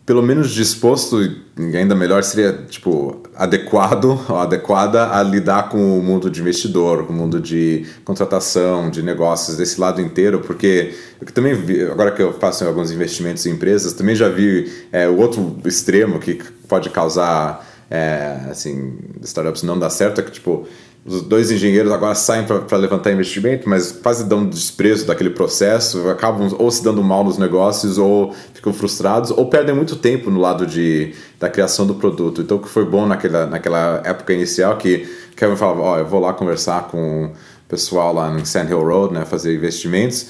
pelo 0.06 0.22
menos 0.22 0.50
disposto, 0.50 1.22
e 1.22 1.76
ainda 1.76 1.94
melhor 1.94 2.22
seria, 2.22 2.52
tipo, 2.68 3.22
adequado 3.34 4.20
ou 4.28 4.36
adequada 4.36 5.16
a 5.16 5.22
lidar 5.22 5.70
com 5.70 5.98
o 5.98 6.02
mundo 6.02 6.30
de 6.30 6.40
investidor, 6.40 7.06
com 7.06 7.12
o 7.12 7.16
mundo 7.16 7.40
de 7.40 7.86
contratação, 8.04 8.90
de 8.90 9.02
negócios, 9.02 9.56
desse 9.56 9.80
lado 9.80 10.00
inteiro, 10.02 10.40
porque 10.40 10.94
eu 11.20 11.26
também 11.32 11.54
vi, 11.54 11.82
agora 11.84 12.10
que 12.10 12.22
eu 12.22 12.34
faço 12.34 12.66
alguns 12.66 12.90
investimentos 12.90 13.46
em 13.46 13.52
empresas, 13.52 13.94
também 13.94 14.14
já 14.14 14.28
vi 14.28 14.70
é, 14.92 15.08
o 15.08 15.16
outro 15.16 15.56
extremo 15.64 16.18
que 16.18 16.38
pode 16.68 16.90
causar, 16.90 17.66
é, 17.90 18.40
assim, 18.50 18.98
startups 19.22 19.62
não 19.62 19.78
dar 19.78 19.90
certo, 19.90 20.20
é 20.20 20.24
que, 20.24 20.32
tipo, 20.32 20.68
os 21.06 21.20
dois 21.20 21.50
engenheiros 21.50 21.92
agora 21.92 22.14
saem 22.14 22.46
para 22.46 22.78
levantar 22.78 23.12
investimento, 23.12 23.68
mas 23.68 23.92
quase 23.92 24.24
dão 24.24 24.46
desprezo 24.46 25.06
daquele 25.06 25.28
processo, 25.28 26.08
acabam 26.08 26.48
ou 26.58 26.70
se 26.70 26.82
dando 26.82 27.04
mal 27.04 27.22
nos 27.22 27.36
negócios, 27.36 27.98
ou 27.98 28.34
ficam 28.54 28.72
frustrados, 28.72 29.30
ou 29.30 29.46
perdem 29.50 29.74
muito 29.74 29.96
tempo 29.96 30.30
no 30.30 30.40
lado 30.40 30.66
de, 30.66 31.12
da 31.38 31.50
criação 31.50 31.86
do 31.86 31.94
produto. 31.94 32.40
Então, 32.40 32.56
o 32.56 32.60
que 32.60 32.70
foi 32.70 32.86
bom 32.86 33.04
naquela, 33.04 33.44
naquela 33.44 34.00
época 34.02 34.32
inicial, 34.32 34.78
que 34.78 35.06
Kevin 35.36 35.56
falava: 35.56 35.80
Ó, 35.82 35.94
oh, 35.94 35.98
eu 35.98 36.06
vou 36.06 36.20
lá 36.20 36.32
conversar 36.32 36.88
com 36.88 37.26
o 37.26 37.32
pessoal 37.68 38.14
lá 38.14 38.30
no 38.30 38.44
Sand 38.46 38.70
Hill 38.70 38.82
Road, 38.82 39.12
né, 39.12 39.26
fazer 39.26 39.54
investimentos, 39.54 40.28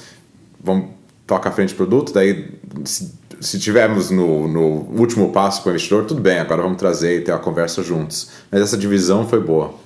vamos 0.61 0.87
tocar 1.25 1.51
à 1.51 1.53
frente 1.53 1.73
do 1.73 1.77
produto, 1.77 2.13
daí. 2.13 2.53
Se, 2.85 3.23
se 3.41 3.59
tivermos 3.59 4.11
no, 4.11 4.49
no 4.49 4.99
último 4.99 5.31
passo 5.31 5.63
com 5.63 5.69
o 5.69 5.73
investidor, 5.73 6.05
tudo 6.05 6.21
bem, 6.21 6.39
agora 6.39 6.63
vamos 6.63 6.79
trazer 6.79 7.19
e 7.19 7.21
ter 7.21 7.31
uma 7.31 7.39
conversa 7.39 7.83
juntos. 7.83 8.31
Mas 8.51 8.63
essa 8.63 8.77
divisão 8.77 9.29
foi 9.29 9.39
boa. 9.39 9.84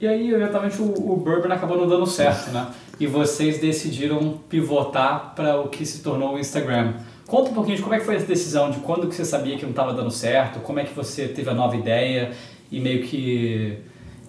E 0.00 0.06
aí, 0.06 0.32
eventualmente, 0.32 0.80
o, 0.80 0.84
o 0.84 1.16
Bourbon 1.16 1.52
acabou 1.52 1.76
não 1.76 1.88
dando 1.88 2.06
certo, 2.06 2.50
né? 2.50 2.68
E 3.00 3.06
vocês 3.06 3.58
decidiram 3.58 4.38
pivotar 4.48 5.32
para 5.34 5.60
o 5.60 5.68
que 5.68 5.84
se 5.84 6.00
tornou 6.00 6.34
o 6.34 6.38
Instagram. 6.38 6.94
Conta 7.26 7.50
um 7.50 7.54
pouquinho 7.54 7.76
de 7.76 7.82
como 7.82 7.94
é 7.94 7.98
que 7.98 8.06
foi 8.06 8.14
essa 8.14 8.26
decisão, 8.26 8.70
de 8.70 8.78
quando 8.78 9.08
que 9.08 9.14
você 9.14 9.24
sabia 9.24 9.56
que 9.56 9.62
não 9.62 9.70
estava 9.70 9.92
dando 9.92 10.10
certo, 10.10 10.60
como 10.60 10.78
é 10.78 10.84
que 10.84 10.94
você 10.94 11.26
teve 11.26 11.50
a 11.50 11.54
nova 11.54 11.76
ideia 11.76 12.30
e 12.70 12.80
meio 12.80 13.02
que 13.02 13.78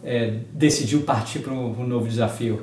é, 0.04 0.40
decidiu 0.52 1.02
partir 1.02 1.40
para 1.40 1.54
um, 1.54 1.80
um 1.80 1.88
novo 1.88 2.08
desafio. 2.08 2.62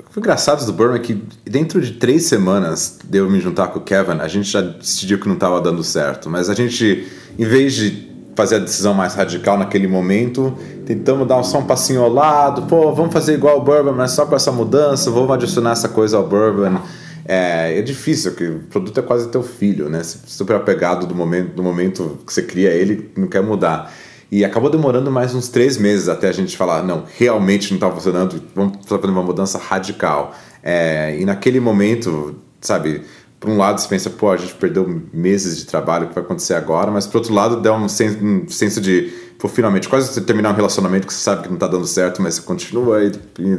O 0.00 0.12
foi 0.12 0.20
engraçado 0.20 0.66
do 0.66 0.72
Bourbon 0.72 0.96
é 0.96 0.98
que 0.98 1.22
dentro 1.44 1.80
de 1.80 1.92
três 1.92 2.24
semanas 2.24 2.98
de 3.04 3.18
eu 3.18 3.30
me 3.30 3.40
juntar 3.40 3.68
com 3.68 3.78
o 3.78 3.82
Kevin, 3.82 4.18
a 4.20 4.28
gente 4.28 4.48
já 4.48 4.60
decidiu 4.60 5.18
que 5.18 5.26
não 5.26 5.34
estava 5.34 5.60
dando 5.60 5.82
certo. 5.82 6.28
Mas 6.28 6.50
a 6.50 6.54
gente, 6.54 7.06
em 7.38 7.44
vez 7.44 7.74
de 7.74 8.13
fazer 8.34 8.56
a 8.56 8.58
decisão 8.58 8.94
mais 8.94 9.14
radical 9.14 9.58
naquele 9.58 9.86
momento. 9.86 10.56
Tentamos 10.86 11.26
dar 11.26 11.42
só 11.42 11.58
um 11.58 11.64
passinho 11.64 12.02
ao 12.02 12.12
lado, 12.12 12.62
pô, 12.62 12.92
vamos 12.92 13.12
fazer 13.12 13.34
igual 13.34 13.58
o 13.58 13.62
Bourbon, 13.62 13.92
mas 13.92 14.12
só 14.12 14.26
com 14.26 14.36
essa 14.36 14.52
mudança, 14.52 15.10
vamos 15.10 15.30
adicionar 15.30 15.72
essa 15.72 15.88
coisa 15.88 16.16
ao 16.16 16.26
Bourbon. 16.26 16.80
É, 17.26 17.78
é 17.78 17.82
difícil, 17.82 18.32
porque 18.32 18.46
o 18.46 18.58
produto 18.70 18.98
é 18.98 19.02
quase 19.02 19.28
teu 19.28 19.42
filho, 19.42 19.88
né? 19.88 20.02
Super 20.02 20.56
apegado 20.56 21.06
do 21.06 21.14
momento, 21.14 21.54
do 21.54 21.62
momento 21.62 22.18
que 22.26 22.32
você 22.32 22.42
cria 22.42 22.70
ele, 22.70 23.10
não 23.16 23.26
quer 23.26 23.42
mudar. 23.42 23.92
E 24.30 24.44
acabou 24.44 24.68
demorando 24.68 25.10
mais 25.10 25.34
uns 25.34 25.48
três 25.48 25.78
meses 25.78 26.08
até 26.08 26.28
a 26.28 26.32
gente 26.32 26.56
falar, 26.56 26.82
não, 26.82 27.04
realmente 27.16 27.70
não 27.70 27.76
está 27.76 27.90
funcionando, 27.90 28.42
vamos 28.54 28.78
fazer 28.84 29.06
uma 29.06 29.22
mudança 29.22 29.58
radical. 29.58 30.34
É, 30.62 31.16
e 31.18 31.24
naquele 31.24 31.60
momento, 31.60 32.34
sabe, 32.60 33.02
por 33.44 33.50
um 33.50 33.58
lado 33.58 33.78
você 33.78 33.86
pensa, 33.86 34.08
pô, 34.08 34.30
a 34.30 34.38
gente 34.38 34.54
perdeu 34.54 35.02
meses 35.12 35.58
de 35.58 35.66
trabalho, 35.66 36.06
o 36.06 36.08
que 36.08 36.14
vai 36.14 36.24
acontecer 36.24 36.54
agora? 36.54 36.90
Mas 36.90 37.06
por 37.06 37.18
outro 37.18 37.34
lado, 37.34 37.60
dá 37.60 37.76
um 37.76 37.88
senso, 37.88 38.24
um 38.24 38.48
senso 38.48 38.80
de, 38.80 39.12
pô, 39.38 39.48
finalmente, 39.48 39.86
quase 39.86 40.08
você 40.08 40.22
terminar 40.22 40.50
um 40.52 40.54
relacionamento 40.54 41.06
que 41.06 41.12
você 41.12 41.20
sabe 41.20 41.42
que 41.42 41.48
não 41.48 41.56
está 41.56 41.68
dando 41.68 41.86
certo, 41.86 42.22
mas 42.22 42.36
você 42.36 42.42
continua 42.42 42.98
aí, 42.98 43.12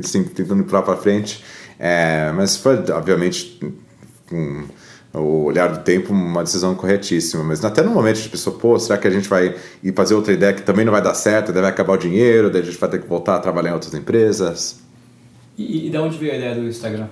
assim, 0.03 0.23
tentando 0.23 0.61
ir 0.61 0.65
para 0.65 0.97
frente. 0.97 1.43
É, 1.79 2.31
mas 2.35 2.57
foi, 2.57 2.77
obviamente, 2.91 3.59
com 4.27 4.63
o 5.13 5.43
olhar 5.43 5.67
do 5.67 5.83
tempo, 5.83 6.11
uma 6.11 6.43
decisão 6.43 6.73
corretíssima. 6.73 7.43
Mas 7.43 7.63
até 7.63 7.83
no 7.83 7.91
momento 7.91 8.19
de 8.19 8.27
pessoa, 8.27 8.57
pô, 8.57 8.79
será 8.79 8.97
que 8.97 9.07
a 9.07 9.11
gente 9.11 9.29
vai 9.29 9.55
ir 9.83 9.93
fazer 9.93 10.15
outra 10.15 10.33
ideia 10.33 10.51
que 10.51 10.63
também 10.63 10.83
não 10.83 10.91
vai 10.91 11.01
dar 11.01 11.13
certo, 11.13 11.53
daí 11.53 11.61
vai 11.61 11.71
acabar 11.71 11.93
o 11.93 11.97
dinheiro, 11.97 12.49
daí 12.49 12.63
a 12.63 12.65
gente 12.65 12.77
vai 12.77 12.89
ter 12.89 13.01
que 13.01 13.07
voltar 13.07 13.35
a 13.35 13.39
trabalhar 13.39 13.69
em 13.69 13.73
outras 13.73 13.93
empresas? 13.93 14.79
E, 15.55 15.87
e 15.87 15.89
de 15.91 15.97
onde 15.97 16.17
veio 16.17 16.33
a 16.33 16.35
ideia 16.35 16.55
do 16.55 16.63
Instagram? 16.63 17.07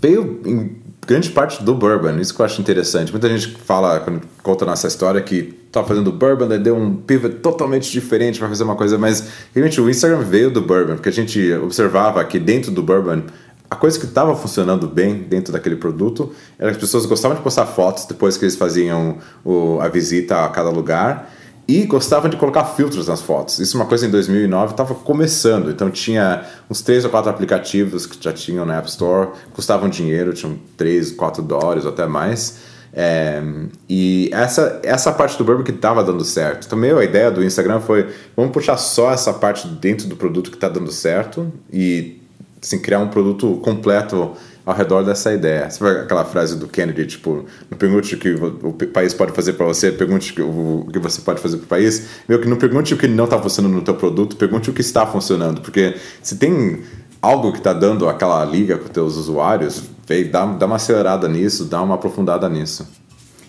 Veio 0.00 0.40
em 0.46 0.79
grande 1.06 1.30
parte 1.30 1.62
do 1.62 1.74
Bourbon, 1.74 2.18
isso 2.20 2.34
que 2.34 2.40
eu 2.40 2.46
acho 2.46 2.60
interessante. 2.60 3.10
Muita 3.10 3.28
gente 3.28 3.56
fala, 3.64 4.00
quando 4.00 4.22
conta 4.42 4.64
nossa 4.64 4.86
história, 4.86 5.20
que 5.20 5.42
tá 5.72 5.82
fazendo 5.82 6.12
Bourbon, 6.12 6.48
daí 6.48 6.58
deu 6.58 6.76
um 6.76 6.94
pivot 6.94 7.36
totalmente 7.36 7.90
diferente 7.90 8.38
para 8.38 8.48
fazer 8.48 8.64
uma 8.64 8.76
coisa, 8.76 8.98
mas 8.98 9.28
realmente 9.54 9.80
o 9.80 9.88
Instagram 9.88 10.20
veio 10.20 10.50
do 10.50 10.60
Bourbon, 10.60 10.94
porque 10.94 11.08
a 11.08 11.12
gente 11.12 11.52
observava 11.54 12.24
que 12.24 12.38
dentro 12.38 12.70
do 12.70 12.82
Bourbon 12.82 13.22
a 13.70 13.76
coisa 13.76 13.96
que 13.98 14.04
estava 14.04 14.34
funcionando 14.34 14.88
bem 14.88 15.14
dentro 15.14 15.52
daquele 15.52 15.76
produto 15.76 16.32
era 16.58 16.70
que 16.70 16.76
as 16.76 16.80
pessoas 16.80 17.06
gostavam 17.06 17.36
de 17.36 17.42
postar 17.42 17.66
fotos 17.66 18.04
depois 18.04 18.36
que 18.36 18.44
eles 18.44 18.56
faziam 18.56 19.18
o, 19.44 19.78
a 19.80 19.86
visita 19.86 20.44
a 20.44 20.48
cada 20.48 20.70
lugar 20.70 21.30
e 21.70 21.86
gostavam 21.86 22.28
de 22.28 22.36
colocar 22.36 22.64
filtros 22.64 23.06
nas 23.06 23.22
fotos. 23.22 23.60
Isso 23.60 23.76
é 23.76 23.80
uma 23.80 23.86
coisa 23.86 24.04
em 24.04 24.10
2009 24.10 24.72
estava 24.72 24.92
começando, 24.92 25.70
então 25.70 25.88
tinha 25.88 26.44
uns 26.68 26.82
três 26.82 27.04
ou 27.04 27.10
quatro 27.10 27.30
aplicativos 27.30 28.06
que 28.06 28.16
já 28.20 28.32
tinham 28.32 28.66
na 28.66 28.78
App 28.78 28.88
Store, 28.88 29.28
custavam 29.52 29.88
dinheiro, 29.88 30.32
tinham 30.32 30.58
3, 30.76 31.12
4 31.12 31.40
dólares 31.44 31.84
ou 31.84 31.92
até 31.92 32.06
mais. 32.06 32.58
É, 32.92 33.40
e 33.88 34.28
essa, 34.32 34.80
essa 34.82 35.12
parte 35.12 35.38
do 35.38 35.44
Burberry 35.44 35.70
que 35.70 35.70
estava 35.70 36.02
dando 36.02 36.24
certo. 36.24 36.68
Também 36.68 36.90
a 36.90 37.04
ideia 37.04 37.30
do 37.30 37.44
Instagram 37.44 37.78
foi: 37.78 38.08
vamos 38.36 38.50
puxar 38.50 38.76
só 38.76 39.12
essa 39.12 39.32
parte 39.32 39.68
dentro 39.68 40.08
do 40.08 40.16
produto 40.16 40.50
que 40.50 40.56
está 40.56 40.68
dando 40.68 40.90
certo 40.90 41.52
e 41.72 42.20
assim, 42.60 42.80
criar 42.80 42.98
um 42.98 43.08
produto 43.08 43.60
completo 43.62 44.32
ao 44.70 44.76
redor 44.76 45.02
dessa 45.02 45.32
ideia. 45.32 45.68
Você 45.68 45.82
vai 45.82 46.00
aquela 46.00 46.24
frase 46.24 46.56
do 46.56 46.68
Kennedy, 46.68 47.06
tipo, 47.06 47.44
não 47.70 47.76
pergunte 47.76 48.14
o 48.14 48.18
que 48.18 48.30
o 48.30 48.72
país 48.92 49.12
pode 49.12 49.32
fazer 49.32 49.54
para 49.54 49.66
você, 49.66 49.90
pergunte 49.90 50.40
o 50.40 50.86
que 50.92 50.98
você 50.98 51.20
pode 51.20 51.40
fazer 51.40 51.56
para 51.58 51.64
o 51.64 51.68
país. 51.68 52.06
Meio 52.28 52.40
que 52.40 52.48
não 52.48 52.56
pergunte 52.56 52.94
o 52.94 52.96
que 52.96 53.08
não 53.08 53.24
está 53.24 53.40
funcionando 53.40 53.74
no 53.74 53.82
teu 53.82 53.94
produto, 53.94 54.36
pergunte 54.36 54.70
o 54.70 54.72
que 54.72 54.80
está 54.80 55.06
funcionando, 55.06 55.60
porque 55.60 55.96
se 56.22 56.36
tem 56.36 56.82
algo 57.20 57.52
que 57.52 57.58
está 57.58 57.72
dando 57.72 58.08
aquela 58.08 58.44
liga 58.44 58.78
com 58.78 58.88
teus 58.88 59.16
usuários, 59.16 59.82
veio, 60.06 60.30
dá, 60.30 60.46
dá 60.46 60.66
uma 60.66 60.76
acelerada 60.76 61.28
nisso, 61.28 61.64
dá 61.64 61.82
uma 61.82 61.96
aprofundada 61.96 62.48
nisso. 62.48 62.88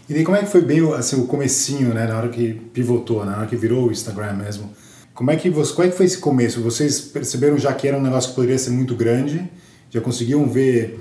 E 0.10 0.14
daí 0.14 0.24
como 0.24 0.36
é 0.36 0.42
que 0.42 0.52
foi 0.52 0.62
bem 0.62 0.82
assim, 0.94 1.22
o 1.22 1.26
comecinho, 1.26 1.94
né, 1.94 2.06
na 2.08 2.18
hora 2.18 2.30
que 2.30 2.54
pivotou, 2.74 3.24
na 3.24 3.38
hora 3.38 3.48
que 3.48 3.56
virou 3.56 3.88
o 3.88 3.92
Instagram 3.92 4.34
mesmo? 4.34 4.70
Como 5.14 5.30
é 5.30 5.36
que 5.36 5.50
você, 5.50 5.72
como 5.74 5.88
é 5.88 5.92
que 5.92 5.96
foi 5.96 6.06
esse 6.06 6.18
começo? 6.18 6.62
Vocês 6.62 7.00
perceberam 7.00 7.58
já 7.58 7.72
que 7.74 7.88
era 7.88 7.98
um 7.98 8.02
negócio 8.02 8.32
que 8.32 8.36
poderia 8.36 8.58
ser 8.58 8.72
muito 8.72 8.96
grande? 8.96 9.50
Já 9.90 10.02
conseguiam 10.02 10.48
ver 10.50 11.00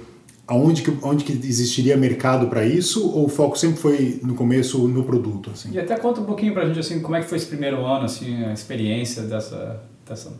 aonde 0.50 0.82
que, 0.82 0.92
onde 1.02 1.22
que 1.22 1.32
existiria 1.46 1.96
mercado 1.96 2.48
para 2.48 2.66
isso? 2.66 3.08
Ou 3.08 3.26
o 3.26 3.28
foco 3.28 3.56
sempre 3.56 3.80
foi 3.80 4.20
no 4.20 4.34
começo 4.34 4.88
no 4.88 5.04
produto? 5.04 5.50
Assim? 5.54 5.70
E 5.72 5.78
até 5.78 5.96
conta 5.96 6.20
um 6.20 6.24
pouquinho 6.24 6.52
para 6.52 6.64
a 6.64 6.66
gente 6.66 6.80
assim, 6.80 6.98
como 6.98 7.14
é 7.14 7.20
que 7.20 7.28
foi 7.28 7.38
esse 7.38 7.46
primeiro 7.46 7.86
ano, 7.86 8.04
assim, 8.04 8.44
a 8.44 8.52
experiência 8.52 9.22
dessa, 9.22 9.80
dessa 10.06 10.32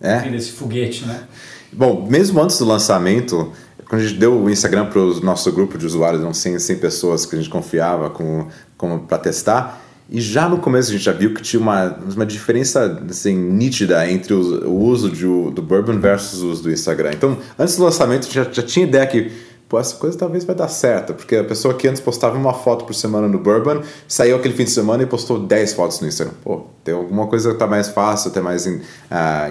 é? 0.00 0.16
enfim, 0.16 0.30
desse 0.30 0.52
foguete, 0.52 1.04
né? 1.04 1.24
Bom, 1.70 2.08
mesmo 2.08 2.40
antes 2.40 2.58
do 2.58 2.64
lançamento, 2.64 3.52
quando 3.86 4.00
a 4.00 4.04
gente 4.06 4.18
deu 4.18 4.42
o 4.42 4.48
Instagram 4.48 4.86
para 4.86 4.98
o 4.98 5.20
nosso 5.20 5.52
grupo 5.52 5.76
de 5.76 5.84
usuários, 5.84 6.22
não 6.22 6.32
100, 6.32 6.58
100 6.58 6.78
pessoas 6.78 7.26
que 7.26 7.36
a 7.36 7.38
gente 7.38 7.50
confiava 7.50 8.08
como, 8.08 8.48
como 8.78 9.00
para 9.00 9.18
testar, 9.18 9.84
e 10.08 10.22
já 10.22 10.48
no 10.48 10.56
começo 10.56 10.88
a 10.88 10.92
gente 10.92 11.04
já 11.04 11.12
viu 11.12 11.34
que 11.34 11.42
tinha 11.42 11.60
uma, 11.60 11.98
uma 12.14 12.26
diferença 12.26 13.00
assim, 13.08 13.36
nítida 13.36 14.10
entre 14.10 14.32
o, 14.32 14.68
o 14.68 14.84
uso 14.84 15.10
de, 15.10 15.24
do 15.24 15.60
Bourbon 15.62 16.00
versus 16.00 16.40
o 16.40 16.50
uso 16.50 16.62
do 16.62 16.72
Instagram. 16.72 17.10
Então, 17.12 17.38
antes 17.58 17.76
do 17.76 17.84
lançamento, 17.84 18.32
já, 18.32 18.44
já 18.50 18.62
tinha 18.62 18.86
ideia 18.86 19.06
que 19.06 19.49
pô, 19.70 19.78
essa 19.78 19.94
coisa 19.94 20.18
talvez 20.18 20.44
vai 20.44 20.54
dar 20.54 20.66
certo, 20.66 21.14
porque 21.14 21.36
a 21.36 21.44
pessoa 21.44 21.72
que 21.72 21.86
antes 21.86 22.02
postava 22.02 22.36
uma 22.36 22.52
foto 22.52 22.84
por 22.84 22.92
semana 22.92 23.28
no 23.28 23.38
Bourbon, 23.38 23.82
saiu 24.08 24.34
aquele 24.34 24.52
fim 24.52 24.64
de 24.64 24.70
semana 24.70 25.04
e 25.04 25.06
postou 25.06 25.38
10 25.38 25.74
fotos 25.74 26.00
no 26.00 26.08
Instagram. 26.08 26.34
Pô, 26.42 26.66
tem 26.82 26.92
alguma 26.92 27.28
coisa 27.28 27.52
que 27.52 27.58
tá 27.58 27.68
mais 27.68 27.88
fácil, 27.88 28.32
até 28.32 28.40
mais 28.40 28.66
uh, 28.66 28.80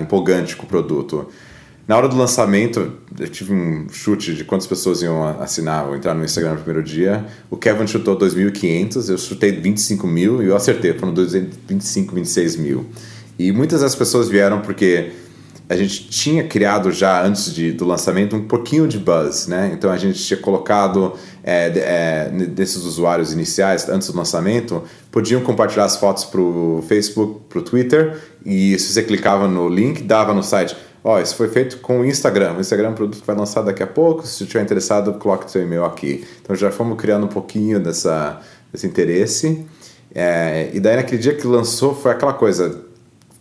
empolgante 0.02 0.58
com 0.58 0.66
o 0.66 0.68
produto. 0.68 1.30
Na 1.88 1.96
hora 1.96 2.10
do 2.10 2.18
lançamento, 2.18 2.92
eu 3.18 3.30
tive 3.30 3.54
um 3.54 3.88
chute 3.90 4.36
de 4.36 4.44
quantas 4.44 4.68
pessoas 4.68 5.02
iam 5.02 5.26
assinar 5.42 5.88
ou 5.88 5.96
entrar 5.96 6.14
no 6.14 6.24
Instagram 6.24 6.56
no 6.56 6.58
primeiro 6.58 6.84
dia. 6.84 7.26
O 7.50 7.56
Kevin 7.56 7.88
chutou 7.88 8.18
2.500, 8.18 9.10
eu 9.10 9.18
chutei 9.18 9.54
25 9.54 10.06
mil 10.06 10.44
e 10.44 10.48
eu 10.48 10.56
acertei, 10.56 10.94
foram 10.94 11.14
25, 11.16 12.14
26 12.14 12.58
mil. 12.58 12.86
E 13.40 13.54
muitas 13.54 13.80
das 13.80 13.96
pessoas 13.96 14.28
vieram 14.28 14.60
porque 14.60 15.14
a 15.70 15.76
gente 15.76 16.10
tinha 16.10 16.44
criado 16.44 16.92
já 16.92 17.24
antes 17.24 17.54
de, 17.54 17.72
do 17.72 17.86
lançamento 17.86 18.36
um 18.36 18.48
pouquinho 18.48 18.88
de 18.88 18.98
buzz, 18.98 19.46
né? 19.46 19.70
Então 19.72 19.92
a 19.92 19.98
gente 19.98 20.20
tinha 20.20 20.40
colocado 20.40 21.14
é, 21.44 21.72
é, 21.76 22.46
desses 22.48 22.84
usuários 22.84 23.32
iniciais 23.32 23.88
antes 23.88 24.10
do 24.10 24.18
lançamento 24.18 24.84
podiam 25.12 25.42
compartilhar 25.42 25.86
as 25.86 25.96
fotos 25.96 26.26
para 26.26 26.42
o 26.42 26.84
Facebook, 26.88 27.42
para 27.48 27.60
o 27.60 27.62
Twitter 27.62 28.20
e 28.44 28.78
se 28.80 28.92
você 28.92 29.04
clicava 29.04 29.48
no 29.48 29.70
link 29.70 30.02
dava 30.02 30.34
no 30.34 30.42
site 30.42 30.76
Ó, 31.02 31.20
isso 31.20 31.36
foi 31.36 31.48
feito 31.48 31.78
com 31.78 32.02
o 32.02 32.06
Instagram. 32.06 32.58
O 32.58 32.60
Instagram 32.60 32.90
é 32.90 32.92
um 32.92 32.96
produto 32.96 33.22
que 33.22 33.26
vai 33.26 33.36
lançar 33.36 33.62
daqui 33.62 33.82
a 33.82 33.88
pouco. 33.88 34.28
Se 34.28 34.44
estiver 34.44 34.62
interessado, 34.62 35.14
coloque 35.14 35.50
seu 35.50 35.62
e-mail 35.62 35.86
aqui. 35.86 36.26
Então 36.42 36.54
já 36.56 36.72
fomos 36.72 37.00
criando 37.00 37.26
um 37.26 37.30
pouquinho 37.30 37.80
dessa, 37.80 38.42
desse 38.70 38.86
interesse. 38.86 39.66
É, 40.14 40.70
e 40.74 40.80
daí 40.80 40.98
naquele 40.98 41.22
dia 41.22 41.34
que 41.34 41.48
lançou 41.48 41.96
foi 41.96 42.12
aquela 42.12 42.34
coisa. 42.34 42.89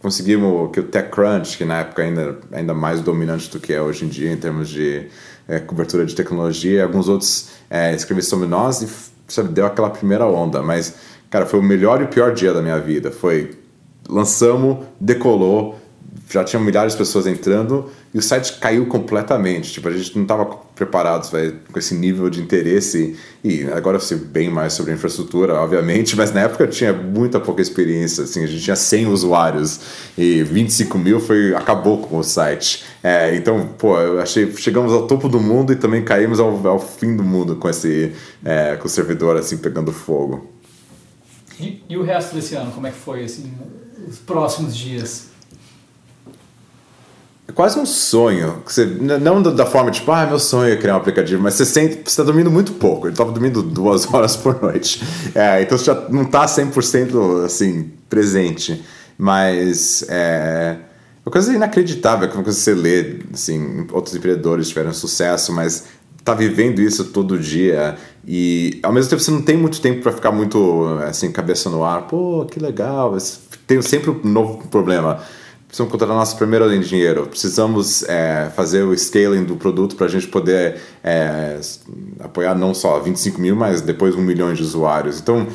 Conseguimos 0.00 0.70
que 0.72 0.80
o 0.80 0.84
TechCrunch, 0.84 1.58
que 1.58 1.64
na 1.64 1.80
época 1.80 2.02
ainda 2.02 2.38
ainda 2.52 2.72
mais 2.72 3.00
dominante 3.00 3.50
do 3.50 3.58
que 3.58 3.72
é 3.72 3.82
hoje 3.82 4.04
em 4.04 4.08
dia 4.08 4.32
em 4.32 4.36
termos 4.36 4.68
de 4.68 5.08
é, 5.48 5.58
cobertura 5.58 6.06
de 6.06 6.14
tecnologia, 6.14 6.84
alguns 6.84 7.08
outros 7.08 7.48
é, 7.68 7.94
escreveram 7.94 8.28
sobre 8.28 8.46
nós 8.46 8.80
e 8.80 8.88
sabe, 9.26 9.48
deu 9.48 9.66
aquela 9.66 9.90
primeira 9.90 10.26
onda. 10.26 10.62
Mas, 10.62 10.94
cara, 11.30 11.46
foi 11.46 11.58
o 11.58 11.62
melhor 11.62 12.00
e 12.00 12.04
o 12.04 12.08
pior 12.08 12.32
dia 12.32 12.52
da 12.52 12.62
minha 12.62 12.78
vida. 12.78 13.10
Foi 13.10 13.58
lançamos, 14.08 14.78
decolou, 15.00 15.78
já 16.30 16.44
tinha 16.44 16.60
milhares 16.60 16.92
de 16.92 16.98
pessoas 16.98 17.26
entrando 17.26 17.90
e 18.12 18.18
o 18.18 18.22
site 18.22 18.58
caiu 18.58 18.86
completamente. 18.86 19.72
Tipo, 19.72 19.88
a 19.88 19.92
gente 19.92 20.14
não 20.14 20.22
estava 20.22 20.44
preparados 20.74 21.30
véio, 21.30 21.56
com 21.72 21.78
esse 21.78 21.94
nível 21.94 22.28
de 22.28 22.40
interesse. 22.40 23.16
E 23.42 23.64
agora 23.64 23.96
eu 23.96 24.00
sei 24.00 24.18
bem 24.18 24.50
mais 24.50 24.72
sobre 24.72 24.92
infraestrutura, 24.92 25.54
obviamente, 25.54 26.14
mas 26.16 26.32
na 26.32 26.40
época 26.40 26.64
eu 26.64 26.70
tinha 26.70 26.92
muita 26.92 27.40
pouca 27.40 27.62
experiência. 27.62 28.24
Assim, 28.24 28.44
a 28.44 28.46
gente 28.46 28.62
tinha 28.62 28.76
100 28.76 29.06
usuários 29.06 29.80
e 30.16 30.42
25 30.42 30.98
mil 30.98 31.20
foi 31.20 31.54
acabou 31.54 31.98
com 31.98 32.18
o 32.18 32.24
site. 32.24 32.84
É, 33.02 33.34
então, 33.34 33.68
pô, 33.78 33.98
eu 33.98 34.20
achei 34.20 34.50
chegamos 34.56 34.92
ao 34.92 35.06
topo 35.06 35.28
do 35.28 35.40
mundo 35.40 35.72
e 35.72 35.76
também 35.76 36.04
caímos 36.04 36.40
ao, 36.40 36.66
ao 36.66 36.78
fim 36.78 37.16
do 37.16 37.22
mundo 37.22 37.56
com 37.56 37.68
esse 37.68 38.12
é, 38.44 38.76
com 38.76 38.86
o 38.86 38.90
servidor 38.90 39.36
assim 39.36 39.56
pegando 39.56 39.92
fogo. 39.92 40.50
E, 41.60 41.82
e 41.88 41.96
o 41.96 42.02
resto 42.02 42.34
desse 42.34 42.54
ano, 42.54 42.70
como 42.70 42.86
é 42.86 42.90
que 42.90 42.98
foi 42.98 43.24
assim, 43.24 43.52
os 44.06 44.18
próximos 44.18 44.76
dias? 44.76 45.28
É 47.48 47.52
quase 47.52 47.78
um 47.78 47.86
sonho. 47.86 48.62
Você, 48.66 48.84
não 48.84 49.42
da 49.42 49.64
forma 49.64 49.90
tipo, 49.90 50.12
ah, 50.12 50.26
meu 50.26 50.38
sonho 50.38 50.70
é 50.70 50.76
criar 50.76 50.94
um 50.94 50.98
aplicativo, 50.98 51.42
mas 51.42 51.54
você 51.54 51.64
sente, 51.64 51.94
você 51.94 52.02
está 52.02 52.22
dormindo 52.22 52.50
muito 52.50 52.72
pouco. 52.72 53.06
Ele 53.06 53.14
estava 53.14 53.32
dormindo 53.32 53.62
duas 53.62 54.06
horas 54.12 54.36
por 54.36 54.62
noite. 54.62 55.02
É, 55.34 55.62
então 55.62 55.78
você 55.78 55.86
já 55.86 55.94
não 56.10 56.22
está 56.22 56.44
100% 56.44 57.44
assim, 57.46 57.90
presente. 58.08 58.84
Mas 59.16 60.04
é 60.08 60.76
uma 61.24 61.32
coisa 61.32 61.52
inacreditável 61.52 62.28
quando 62.28 62.52
você 62.52 62.74
lê, 62.74 63.16
assim, 63.32 63.86
outros 63.92 64.14
empreendedores 64.14 64.68
tiveram 64.68 64.92
sucesso, 64.92 65.52
mas 65.52 65.84
tá 66.24 66.34
vivendo 66.34 66.80
isso 66.80 67.06
todo 67.06 67.38
dia 67.38 67.96
e 68.26 68.78
ao 68.82 68.92
mesmo 68.92 69.08
tempo 69.08 69.22
você 69.22 69.30
não 69.30 69.40
tem 69.40 69.56
muito 69.56 69.80
tempo 69.80 70.02
para 70.02 70.12
ficar 70.12 70.30
muito 70.30 70.84
assim 71.06 71.32
cabeça 71.32 71.70
no 71.70 71.82
ar 71.82 72.02
pô 72.06 72.44
que 72.44 72.60
legal 72.60 73.16
tem 73.66 73.80
sempre 73.80 74.10
um 74.10 74.20
novo 74.24 74.66
problema 74.68 75.22
precisamos 75.68 75.92
contratar 75.92 76.16
nosso 76.16 76.36
primeiro 76.36 76.72
engenheiro, 76.74 77.26
precisamos 77.26 78.02
é, 78.04 78.50
fazer 78.56 78.82
o 78.84 78.96
scaling 78.96 79.44
do 79.44 79.54
produto 79.54 79.96
para 79.96 80.06
a 80.06 80.08
gente 80.08 80.26
poder 80.26 80.76
é, 81.04 81.60
apoiar 82.20 82.54
não 82.54 82.72
só 82.72 82.98
25 82.98 83.38
mil, 83.38 83.54
mas 83.54 83.82
depois 83.82 84.14
um 84.14 84.22
milhão 84.22 84.52
de 84.54 84.62
usuários. 84.62 85.20
Então, 85.20 85.46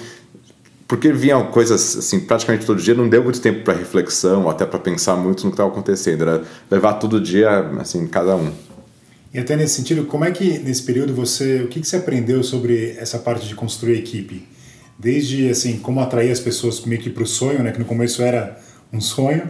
porque 0.87 1.11
vinham 1.11 1.47
coisas 1.47 1.97
assim 1.97 2.19
praticamente 2.19 2.63
todo 2.63 2.79
dia, 2.79 2.93
não 2.93 3.09
deu 3.09 3.23
muito 3.23 3.41
tempo 3.41 3.63
para 3.63 3.73
reflexão, 3.73 4.47
até 4.47 4.67
para 4.67 4.77
pensar 4.77 5.15
muito 5.15 5.43
no 5.45 5.49
que 5.49 5.55
estava 5.55 5.69
acontecendo. 5.69 6.21
Era 6.21 6.43
levar 6.69 6.93
todo 6.93 7.19
dia, 7.19 7.71
assim, 7.79 8.05
cada 8.05 8.35
um. 8.35 8.51
E 9.33 9.39
até 9.39 9.55
nesse 9.55 9.73
sentido, 9.73 10.05
como 10.05 10.25
é 10.25 10.31
que 10.31 10.59
nesse 10.59 10.83
período 10.83 11.11
você, 11.15 11.63
o 11.63 11.67
que, 11.67 11.81
que 11.81 11.87
você 11.87 11.95
aprendeu 11.95 12.43
sobre 12.43 12.95
essa 12.99 13.17
parte 13.17 13.47
de 13.47 13.55
construir 13.55 13.97
equipe? 13.97 14.47
Desde 14.99 15.49
assim, 15.49 15.79
como 15.79 15.99
atrair 16.01 16.29
as 16.29 16.39
pessoas 16.39 16.79
meio 16.85 17.01
que 17.01 17.09
para 17.09 17.23
o 17.23 17.25
sonho, 17.25 17.63
né? 17.63 17.71
Que 17.71 17.79
no 17.79 17.85
começo 17.85 18.21
era 18.21 18.61
um 18.91 19.01
sonho 19.01 19.49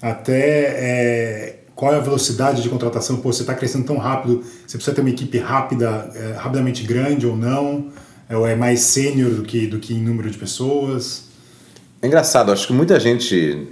até 0.00 0.40
é, 0.40 1.58
qual 1.74 1.92
é 1.92 1.96
a 1.96 2.00
velocidade 2.00 2.62
de 2.62 2.68
contratação? 2.68 3.18
Pô, 3.18 3.32
você 3.32 3.42
está 3.42 3.54
crescendo 3.54 3.84
tão 3.84 3.98
rápido, 3.98 4.42
você 4.66 4.76
precisa 4.76 4.94
ter 4.94 5.00
uma 5.00 5.10
equipe 5.10 5.38
rápida, 5.38 6.10
é, 6.14 6.32
rapidamente 6.36 6.82
grande 6.82 7.26
ou 7.26 7.36
não? 7.36 7.86
É, 8.28 8.36
ou 8.36 8.46
é 8.46 8.56
mais 8.56 8.80
sênior 8.80 9.30
do 9.30 9.42
que, 9.42 9.66
do 9.66 9.78
que 9.78 9.94
em 9.94 10.02
número 10.02 10.30
de 10.30 10.36
pessoas? 10.36 11.28
É 12.02 12.06
engraçado, 12.06 12.52
acho 12.52 12.66
que 12.66 12.72
muita 12.72 12.98
gente, 13.00 13.66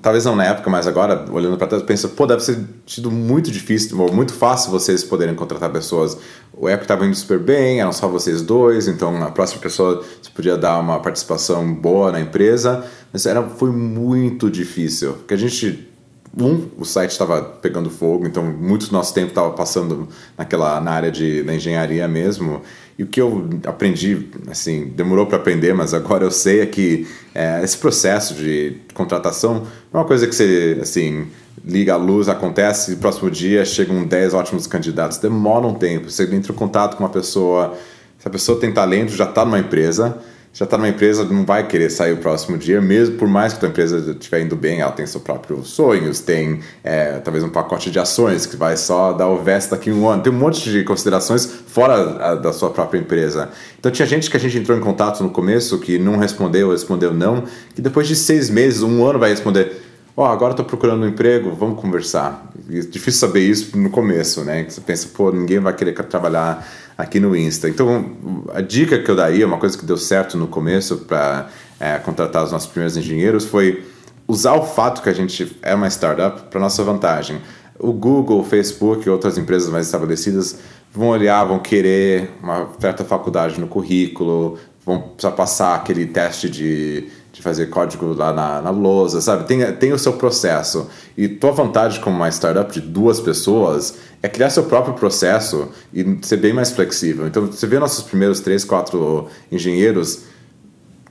talvez 0.00 0.24
não 0.24 0.36
na 0.36 0.44
época, 0.44 0.70
mas 0.70 0.86
agora, 0.86 1.24
olhando 1.30 1.56
para 1.56 1.66
trás, 1.66 1.82
pensa, 1.82 2.08
pô, 2.08 2.26
deve 2.26 2.42
ser 2.42 2.58
sido 2.86 3.10
muito 3.10 3.50
difícil, 3.50 3.96
muito 4.12 4.32
fácil 4.32 4.70
vocês 4.70 5.02
poderem 5.04 5.34
contratar 5.34 5.70
pessoas. 5.70 6.16
O 6.52 6.68
app 6.68 6.82
estava 6.82 7.04
indo 7.06 7.14
super 7.14 7.38
bem, 7.38 7.80
eram 7.80 7.92
só 7.92 8.08
vocês 8.08 8.42
dois, 8.42 8.88
então 8.88 9.22
a 9.22 9.30
próxima 9.30 9.60
pessoa 9.60 10.04
você 10.20 10.30
podia 10.30 10.56
dar 10.56 10.78
uma 10.78 11.00
participação 11.00 11.72
boa 11.74 12.12
na 12.12 12.20
empresa, 12.20 12.84
mas 13.12 13.26
era, 13.26 13.42
foi 13.42 13.70
muito 13.70 14.50
difícil, 14.50 15.14
porque 15.14 15.34
a 15.34 15.38
gente 15.38 15.89
um, 16.38 16.68
o 16.78 16.84
site 16.84 17.10
estava 17.10 17.42
pegando 17.42 17.90
fogo, 17.90 18.26
então 18.26 18.44
muito 18.44 18.86
do 18.86 18.92
nosso 18.92 19.12
tempo 19.12 19.28
estava 19.28 19.50
passando 19.50 20.08
naquela 20.38 20.80
na 20.80 20.92
área 20.92 21.10
de 21.10 21.42
da 21.42 21.54
engenharia 21.54 22.06
mesmo. 22.06 22.62
E 22.96 23.02
o 23.02 23.06
que 23.06 23.20
eu 23.20 23.48
aprendi, 23.64 24.28
assim, 24.48 24.92
demorou 24.94 25.26
para 25.26 25.38
aprender, 25.38 25.72
mas 25.72 25.94
agora 25.94 26.22
eu 26.22 26.30
sei 26.30 26.60
é 26.60 26.66
que 26.66 27.08
é, 27.34 27.62
esse 27.64 27.78
processo 27.78 28.34
de 28.34 28.76
contratação 28.92 29.66
é 29.92 29.96
uma 29.96 30.04
coisa 30.04 30.26
que 30.26 30.34
você, 30.34 30.78
assim, 30.82 31.26
liga 31.64 31.94
a 31.94 31.96
luz, 31.96 32.28
acontece, 32.28 32.92
e 32.92 32.96
próximo 32.96 33.30
dia 33.30 33.64
chegam 33.64 34.04
10 34.04 34.34
ótimos 34.34 34.66
candidatos. 34.66 35.18
Demora 35.18 35.66
um 35.66 35.74
tempo. 35.74 36.10
Você 36.10 36.24
entra 36.24 36.52
em 36.52 36.54
contato 36.54 36.96
com 36.96 37.02
uma 37.02 37.08
pessoa, 37.08 37.74
se 38.18 38.28
a 38.28 38.30
pessoa 38.30 38.60
tem 38.60 38.70
talento, 38.70 39.12
já 39.12 39.24
está 39.24 39.44
numa 39.44 39.58
empresa, 39.58 40.18
já 40.52 40.64
está 40.64 40.76
numa 40.76 40.88
empresa, 40.88 41.24
não 41.24 41.44
vai 41.44 41.66
querer 41.66 41.90
sair 41.90 42.12
o 42.12 42.16
próximo 42.16 42.58
dia, 42.58 42.80
mesmo 42.80 43.16
por 43.16 43.28
mais 43.28 43.52
que 43.52 43.64
a 43.64 43.68
empresa 43.68 43.98
estiver 44.10 44.42
indo 44.42 44.56
bem, 44.56 44.80
ela 44.80 44.90
tem 44.90 45.06
seus 45.06 45.22
próprios 45.22 45.68
sonhos, 45.68 46.20
tem 46.20 46.60
é, 46.82 47.18
talvez 47.18 47.44
um 47.44 47.48
pacote 47.48 47.90
de 47.90 47.98
ações 47.98 48.46
que 48.46 48.56
vai 48.56 48.76
só 48.76 49.12
dar 49.12 49.28
o 49.28 49.38
veste 49.38 49.70
daqui 49.70 49.90
a 49.90 49.92
um 49.92 50.08
ano, 50.08 50.22
tem 50.22 50.32
um 50.32 50.36
monte 50.36 50.68
de 50.70 50.82
considerações 50.82 51.46
fora 51.46 51.94
a, 52.24 52.34
da 52.34 52.52
sua 52.52 52.70
própria 52.70 52.98
empresa. 52.98 53.50
Então 53.78 53.92
tinha 53.92 54.06
gente 54.06 54.28
que 54.28 54.36
a 54.36 54.40
gente 54.40 54.58
entrou 54.58 54.76
em 54.76 54.80
contato 54.80 55.22
no 55.22 55.30
começo 55.30 55.78
que 55.78 55.98
não 55.98 56.16
respondeu, 56.16 56.70
respondeu 56.72 57.14
não, 57.14 57.44
que 57.74 57.80
depois 57.80 58.08
de 58.08 58.16
seis 58.16 58.50
meses, 58.50 58.82
um 58.82 59.06
ano 59.06 59.18
vai 59.18 59.30
responder 59.30 59.80
ó, 60.16 60.24
oh, 60.24 60.26
agora 60.26 60.52
estou 60.52 60.66
procurando 60.66 61.04
um 61.04 61.08
emprego, 61.08 61.54
vamos 61.54 61.80
conversar. 61.80 62.50
É 62.68 62.80
difícil 62.80 63.20
saber 63.20 63.40
isso 63.40 63.78
no 63.78 63.88
começo, 63.88 64.44
né? 64.44 64.66
Você 64.68 64.80
pensa, 64.80 65.08
pô, 65.14 65.32
ninguém 65.32 65.58
vai 65.58 65.72
querer 65.74 65.94
trabalhar 65.94 66.66
aqui 67.00 67.18
no 67.20 67.36
Insta. 67.36 67.68
Então, 67.68 68.16
a 68.52 68.60
dica 68.60 68.98
que 68.98 69.10
eu 69.10 69.16
daria, 69.16 69.46
uma 69.46 69.58
coisa 69.58 69.76
que 69.76 69.84
deu 69.84 69.96
certo 69.96 70.36
no 70.36 70.46
começo 70.46 70.98
para 70.98 71.48
é, 71.78 71.98
contratar 71.98 72.44
os 72.44 72.52
nossos 72.52 72.68
primeiros 72.68 72.96
engenheiros 72.96 73.44
foi 73.44 73.84
usar 74.28 74.54
o 74.54 74.64
fato 74.64 75.02
que 75.02 75.08
a 75.08 75.12
gente 75.12 75.56
é 75.62 75.74
uma 75.74 75.88
startup 75.88 76.42
para 76.50 76.60
nossa 76.60 76.82
vantagem. 76.84 77.40
O 77.78 77.92
Google, 77.92 78.40
o 78.40 78.44
Facebook 78.44 79.06
e 79.06 79.10
outras 79.10 79.38
empresas 79.38 79.68
mais 79.70 79.86
estabelecidas 79.86 80.58
vão 80.92 81.08
olhar, 81.08 81.44
vão 81.44 81.58
querer 81.58 82.30
uma 82.42 82.68
certa 82.78 83.04
faculdade 83.04 83.58
no 83.58 83.66
currículo, 83.66 84.58
vão 84.90 85.00
precisar 85.00 85.32
passar 85.32 85.74
aquele 85.74 86.06
teste 86.06 86.48
de 86.48 87.10
de 87.32 87.42
fazer 87.42 87.66
código 87.66 88.12
lá 88.12 88.32
na, 88.32 88.60
na 88.60 88.70
lousa, 88.70 89.20
sabe? 89.20 89.44
Tem, 89.44 89.72
tem 89.74 89.92
o 89.92 89.98
seu 89.98 90.14
processo. 90.14 90.88
E 91.16 91.28
tua 91.28 91.52
vantagem 91.52 92.00
como 92.00 92.16
uma 92.16 92.28
startup 92.28 92.72
de 92.72 92.80
duas 92.80 93.20
pessoas 93.20 93.94
é 94.22 94.28
criar 94.28 94.50
seu 94.50 94.64
próprio 94.64 94.94
processo 94.94 95.68
e 95.92 96.18
ser 96.22 96.36
bem 96.36 96.52
mais 96.52 96.70
flexível. 96.70 97.26
Então, 97.26 97.46
você 97.46 97.66
vê 97.66 97.78
nossos 97.78 98.04
primeiros 98.04 98.40
três, 98.40 98.64
quatro 98.64 99.28
engenheiros, 99.50 100.24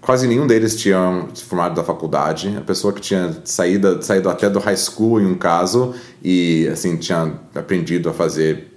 quase 0.02 0.28
nenhum 0.28 0.46
deles 0.46 0.76
tinha 0.76 1.28
se 1.34 1.44
formado 1.44 1.76
da 1.76 1.84
faculdade. 1.84 2.54
A 2.58 2.62
pessoa 2.62 2.94
que 2.94 3.02
tinha 3.02 3.38
saído, 3.46 4.04
saído 4.04 4.30
até 4.30 4.50
do 4.50 4.60
high 4.60 4.78
school, 4.78 5.22
em 5.22 5.26
um 5.26 5.36
caso, 5.36 5.96
e 6.24 6.68
assim, 6.72 6.98
tinha 6.98 7.34
aprendido 7.56 8.10
a 8.10 8.14
fazer 8.14 8.69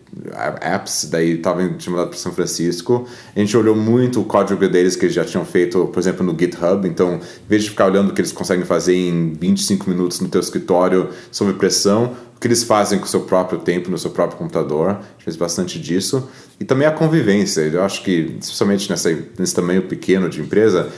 apps, 0.60 1.08
daí 1.10 1.32
estava 1.32 1.62
mudado 1.62 2.08
para 2.08 2.18
São 2.18 2.32
Francisco. 2.32 3.06
A 3.34 3.38
gente 3.38 3.56
olhou 3.56 3.74
muito 3.74 4.20
o 4.20 4.24
código 4.24 4.68
deles 4.68 4.94
que 4.94 5.06
eles 5.06 5.14
já 5.14 5.24
tinham 5.24 5.44
feito, 5.44 5.86
por 5.86 5.98
exemplo, 5.98 6.24
no 6.24 6.38
GitHub. 6.38 6.86
Então, 6.86 7.14
em 7.14 7.48
vez 7.48 7.64
de 7.64 7.70
ficar 7.70 7.86
olhando 7.86 8.10
o 8.10 8.14
que 8.14 8.20
eles 8.20 8.32
conseguem 8.32 8.64
fazer 8.64 8.94
em 8.94 9.32
25 9.32 9.88
minutos 9.88 10.20
no 10.20 10.28
teu 10.28 10.40
escritório 10.40 11.08
sob 11.30 11.54
pressão, 11.54 12.14
o 12.36 12.40
que 12.40 12.46
eles 12.46 12.62
fazem 12.62 12.98
com 12.98 13.06
o 13.06 13.08
seu 13.08 13.20
próprio 13.20 13.60
tempo, 13.60 13.90
no 13.90 13.98
seu 13.98 14.10
próprio 14.10 14.38
computador. 14.38 14.90
A 14.90 14.94
gente 14.94 15.24
fez 15.24 15.36
bastante 15.36 15.80
disso. 15.80 16.28
E 16.60 16.64
também 16.64 16.86
a 16.86 16.92
convivência. 16.92 17.62
Eu 17.62 17.82
acho 17.82 18.02
que, 18.02 18.36
especialmente 18.40 18.90
nessa, 18.90 19.10
nesse 19.38 19.54
tamanho 19.54 19.82
pequeno 19.82 20.28
de 20.28 20.40
empresa, 20.40 20.90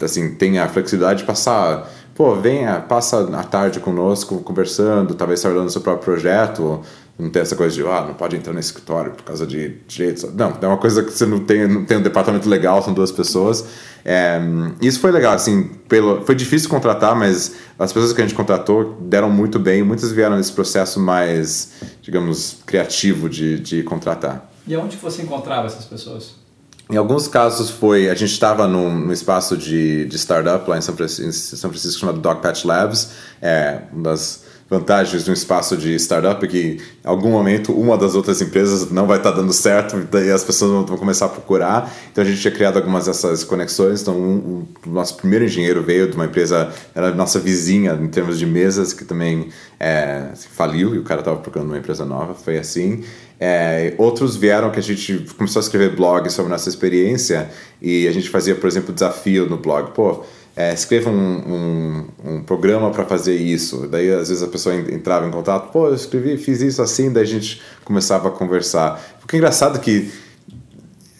assim, 0.00 0.34
tem 0.34 0.58
a 0.58 0.68
flexibilidade 0.68 1.20
de 1.20 1.26
passar 1.26 1.90
pô, 2.14 2.34
venha, 2.34 2.80
passa 2.80 3.20
a 3.36 3.42
tarde 3.42 3.80
conosco 3.80 4.40
conversando, 4.40 5.14
talvez 5.14 5.40
trabalhando 5.40 5.64
no 5.64 5.70
seu 5.70 5.80
próprio 5.80 6.04
projeto, 6.04 6.82
não 7.18 7.30
tem 7.30 7.42
essa 7.42 7.54
coisa 7.54 7.74
de, 7.74 7.82
ah, 7.82 8.04
não 8.06 8.14
pode 8.14 8.36
entrar 8.36 8.52
no 8.52 8.58
escritório 8.58 9.12
por 9.12 9.22
causa 9.22 9.46
de 9.46 9.76
direitos. 9.86 10.24
Não, 10.34 10.56
é 10.60 10.66
uma 10.66 10.78
coisa 10.78 11.02
que 11.02 11.12
você 11.12 11.26
não 11.26 11.40
tem, 11.40 11.68
não 11.68 11.84
tem 11.84 11.98
um 11.98 12.02
departamento 12.02 12.48
legal, 12.48 12.82
são 12.82 12.92
duas 12.92 13.12
pessoas. 13.12 13.64
É, 14.04 14.40
isso 14.80 14.98
foi 14.98 15.12
legal, 15.12 15.34
assim, 15.34 15.64
pelo, 15.88 16.24
foi 16.24 16.34
difícil 16.34 16.68
contratar, 16.68 17.14
mas 17.14 17.54
as 17.78 17.92
pessoas 17.92 18.12
que 18.12 18.20
a 18.20 18.26
gente 18.26 18.34
contratou 18.34 18.96
deram 19.00 19.30
muito 19.30 19.58
bem, 19.58 19.82
muitas 19.82 20.10
vieram 20.10 20.36
nesse 20.36 20.52
processo 20.52 20.98
mais, 20.98 21.72
digamos, 22.00 22.58
criativo 22.66 23.28
de, 23.28 23.60
de 23.60 23.82
contratar. 23.82 24.50
E 24.66 24.74
aonde 24.74 24.96
você 24.96 25.22
encontrava 25.22 25.66
essas 25.66 25.84
pessoas? 25.84 26.42
Em 26.90 26.96
alguns 26.96 27.28
casos 27.28 27.70
foi, 27.70 28.10
a 28.10 28.14
gente 28.14 28.32
estava 28.32 28.66
num, 28.66 29.06
num, 29.06 29.12
espaço 29.12 29.56
de, 29.56 30.04
de 30.06 30.18
startup 30.18 30.68
lá 30.68 30.76
em 30.76 30.82
São 30.82 30.94
Francisco, 30.94 31.26
em 31.26 31.32
São 31.32 31.70
Francisco 31.70 32.00
chamado 32.00 32.20
Dogpatch 32.20 32.64
Labs, 32.64 33.12
é 33.40 33.82
uma 33.92 34.02
das 34.02 34.41
vantagens 34.72 35.22
de 35.22 35.30
um 35.30 35.34
espaço 35.34 35.76
de 35.76 35.94
startup 35.96 36.48
que 36.48 36.78
em 37.04 37.08
algum 37.08 37.30
momento 37.30 37.74
uma 37.74 37.98
das 37.98 38.14
outras 38.14 38.40
empresas 38.40 38.90
não 38.90 39.06
vai 39.06 39.18
estar 39.18 39.32
tá 39.32 39.36
dando 39.36 39.52
certo, 39.52 39.98
daí 40.10 40.30
as 40.30 40.42
pessoas 40.42 40.88
vão 40.88 40.96
começar 40.96 41.26
a 41.26 41.28
procurar. 41.28 41.94
Então 42.10 42.24
a 42.24 42.26
gente 42.26 42.40
tinha 42.40 42.50
criado 42.50 42.78
algumas 42.78 43.04
dessas 43.04 43.44
conexões. 43.44 44.00
Então 44.00 44.14
um, 44.14 44.34
um, 44.34 44.66
o 44.86 44.90
nosso 44.90 45.16
primeiro 45.18 45.44
engenheiro 45.44 45.82
veio 45.82 46.08
de 46.08 46.16
uma 46.16 46.24
empresa, 46.24 46.72
era 46.94 47.14
nossa 47.14 47.38
vizinha 47.38 47.92
em 47.92 48.08
termos 48.08 48.38
de 48.38 48.46
mesas, 48.46 48.94
que 48.94 49.04
também 49.04 49.48
é, 49.78 50.28
faliu 50.34 50.94
e 50.94 50.98
o 50.98 51.02
cara 51.02 51.20
estava 51.20 51.36
procurando 51.36 51.68
uma 51.68 51.78
empresa 51.78 52.06
nova. 52.06 52.34
Foi 52.34 52.56
assim. 52.56 53.04
É, 53.38 53.92
outros 53.98 54.36
vieram 54.36 54.70
que 54.70 54.78
a 54.78 54.82
gente 54.82 55.26
começou 55.36 55.60
a 55.60 55.64
escrever 55.64 55.94
blog 55.94 56.30
sobre 56.30 56.50
nossa 56.50 56.68
experiência 56.68 57.50
e 57.80 58.08
a 58.08 58.12
gente 58.12 58.30
fazia, 58.30 58.54
por 58.54 58.68
exemplo, 58.68 58.94
desafio 58.94 59.46
no 59.46 59.58
blog. 59.58 59.90
Pô, 59.90 60.24
é, 60.54 60.72
escreva 60.74 61.10
um, 61.10 61.14
um, 61.14 62.08
um 62.24 62.42
programa 62.42 62.90
para 62.90 63.04
fazer 63.04 63.36
isso. 63.36 63.86
Daí, 63.88 64.12
às 64.12 64.28
vezes, 64.28 64.42
a 64.42 64.48
pessoa 64.48 64.74
entrava 64.74 65.26
em 65.26 65.30
contato, 65.30 65.72
pô, 65.72 65.88
eu 65.88 65.94
escrevi, 65.94 66.36
fiz 66.36 66.60
isso 66.60 66.82
assim, 66.82 67.12
daí 67.12 67.22
a 67.22 67.26
gente 67.26 67.62
começava 67.84 68.28
a 68.28 68.30
conversar. 68.30 69.00
Porque 69.20 69.36
é 69.36 69.38
engraçado 69.38 69.80
que 69.80 70.10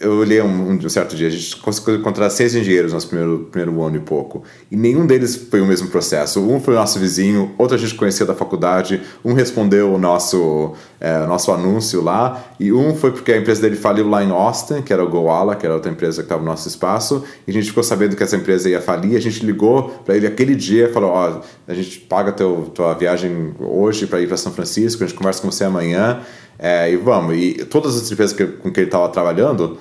eu 0.03 0.19
olhei 0.19 0.43
um, 0.43 0.73
um, 0.73 0.89
certo 0.89 1.15
dia, 1.15 1.29
a 1.29 1.31
gente 1.31 1.57
conseguiu 1.57 1.95
encontrar 1.95 2.29
seis 2.29 2.55
engenheiros 2.55 2.91
no 2.91 2.97
nosso 2.97 3.07
primeiro, 3.07 3.49
primeiro 3.51 3.83
ano 3.83 3.97
e 3.97 4.01
pouco. 4.01 4.43
E 4.71 4.77
nenhum 4.77 5.07
deles 5.07 5.37
foi 5.37 5.61
o 5.61 5.67
mesmo 5.67 5.89
processo. 5.89 6.41
Um 6.41 6.61
foi 6.61 6.75
o 6.75 6.77
nosso 6.77 6.99
vizinho, 6.99 7.53
outro 7.57 7.77
a 7.77 7.79
gente 7.79 7.95
conhecia 7.95 8.27
da 8.27 8.35
faculdade, 8.35 9.01
um 9.25 9.33
respondeu 9.33 9.95
o 9.95 9.99
nosso, 9.99 10.73
é, 11.01 11.25
nosso 11.27 11.53
anúncio 11.53 12.03
lá, 12.03 12.45
e 12.59 12.73
um 12.73 12.97
foi 12.97 13.13
porque 13.13 13.33
a 13.33 13.39
empresa 13.39 13.63
dele 13.63 13.77
faliu 13.77 14.09
lá 14.09 14.25
em 14.25 14.31
Austin, 14.31 14.83
que 14.83 14.93
era 14.93 15.03
o 15.03 15.09
Goala, 15.09 15.55
que 15.55 15.65
era 15.65 15.75
outra 15.75 15.91
empresa 15.91 16.23
que 16.23 16.27
estava 16.27 16.43
no 16.43 16.49
nosso 16.49 16.67
espaço, 16.67 17.25
e 17.47 17.51
a 17.51 17.55
gente 17.55 17.69
ficou 17.69 17.85
sabendo 17.85 18.17
que 18.17 18.23
essa 18.23 18.37
empresa 18.37 18.69
ia 18.69 18.81
falir, 18.81 19.17
a 19.17 19.21
gente 19.21 19.47
ligou 19.47 19.89
para 20.05 20.17
ele 20.17 20.27
aquele 20.27 20.57
dia 20.57 20.89
e 20.89 20.93
falou, 20.93 21.11
ó, 21.11 21.31
oh, 21.31 21.41
a 21.71 21.75
gente 21.75 22.01
paga 22.01 22.33
teu, 22.33 22.71
tua 22.75 22.95
viagem 22.95 23.55
hoje 23.61 24.07
para 24.07 24.21
ir 24.21 24.27
para 24.27 24.37
São 24.37 24.53
Francisco, 24.53 25.05
a 25.05 25.07
gente 25.07 25.17
conversa 25.17 25.41
com 25.41 25.51
você 25.51 25.63
amanhã, 25.63 26.21
é, 26.59 26.91
e 26.91 26.97
vamos. 26.97 27.37
E 27.37 27.65
todas 27.65 27.97
as 27.97 28.11
empresas 28.11 28.37
que, 28.37 28.47
com 28.47 28.71
que 28.71 28.81
ele 28.81 28.87
estava 28.87 29.09
trabalhando, 29.09 29.79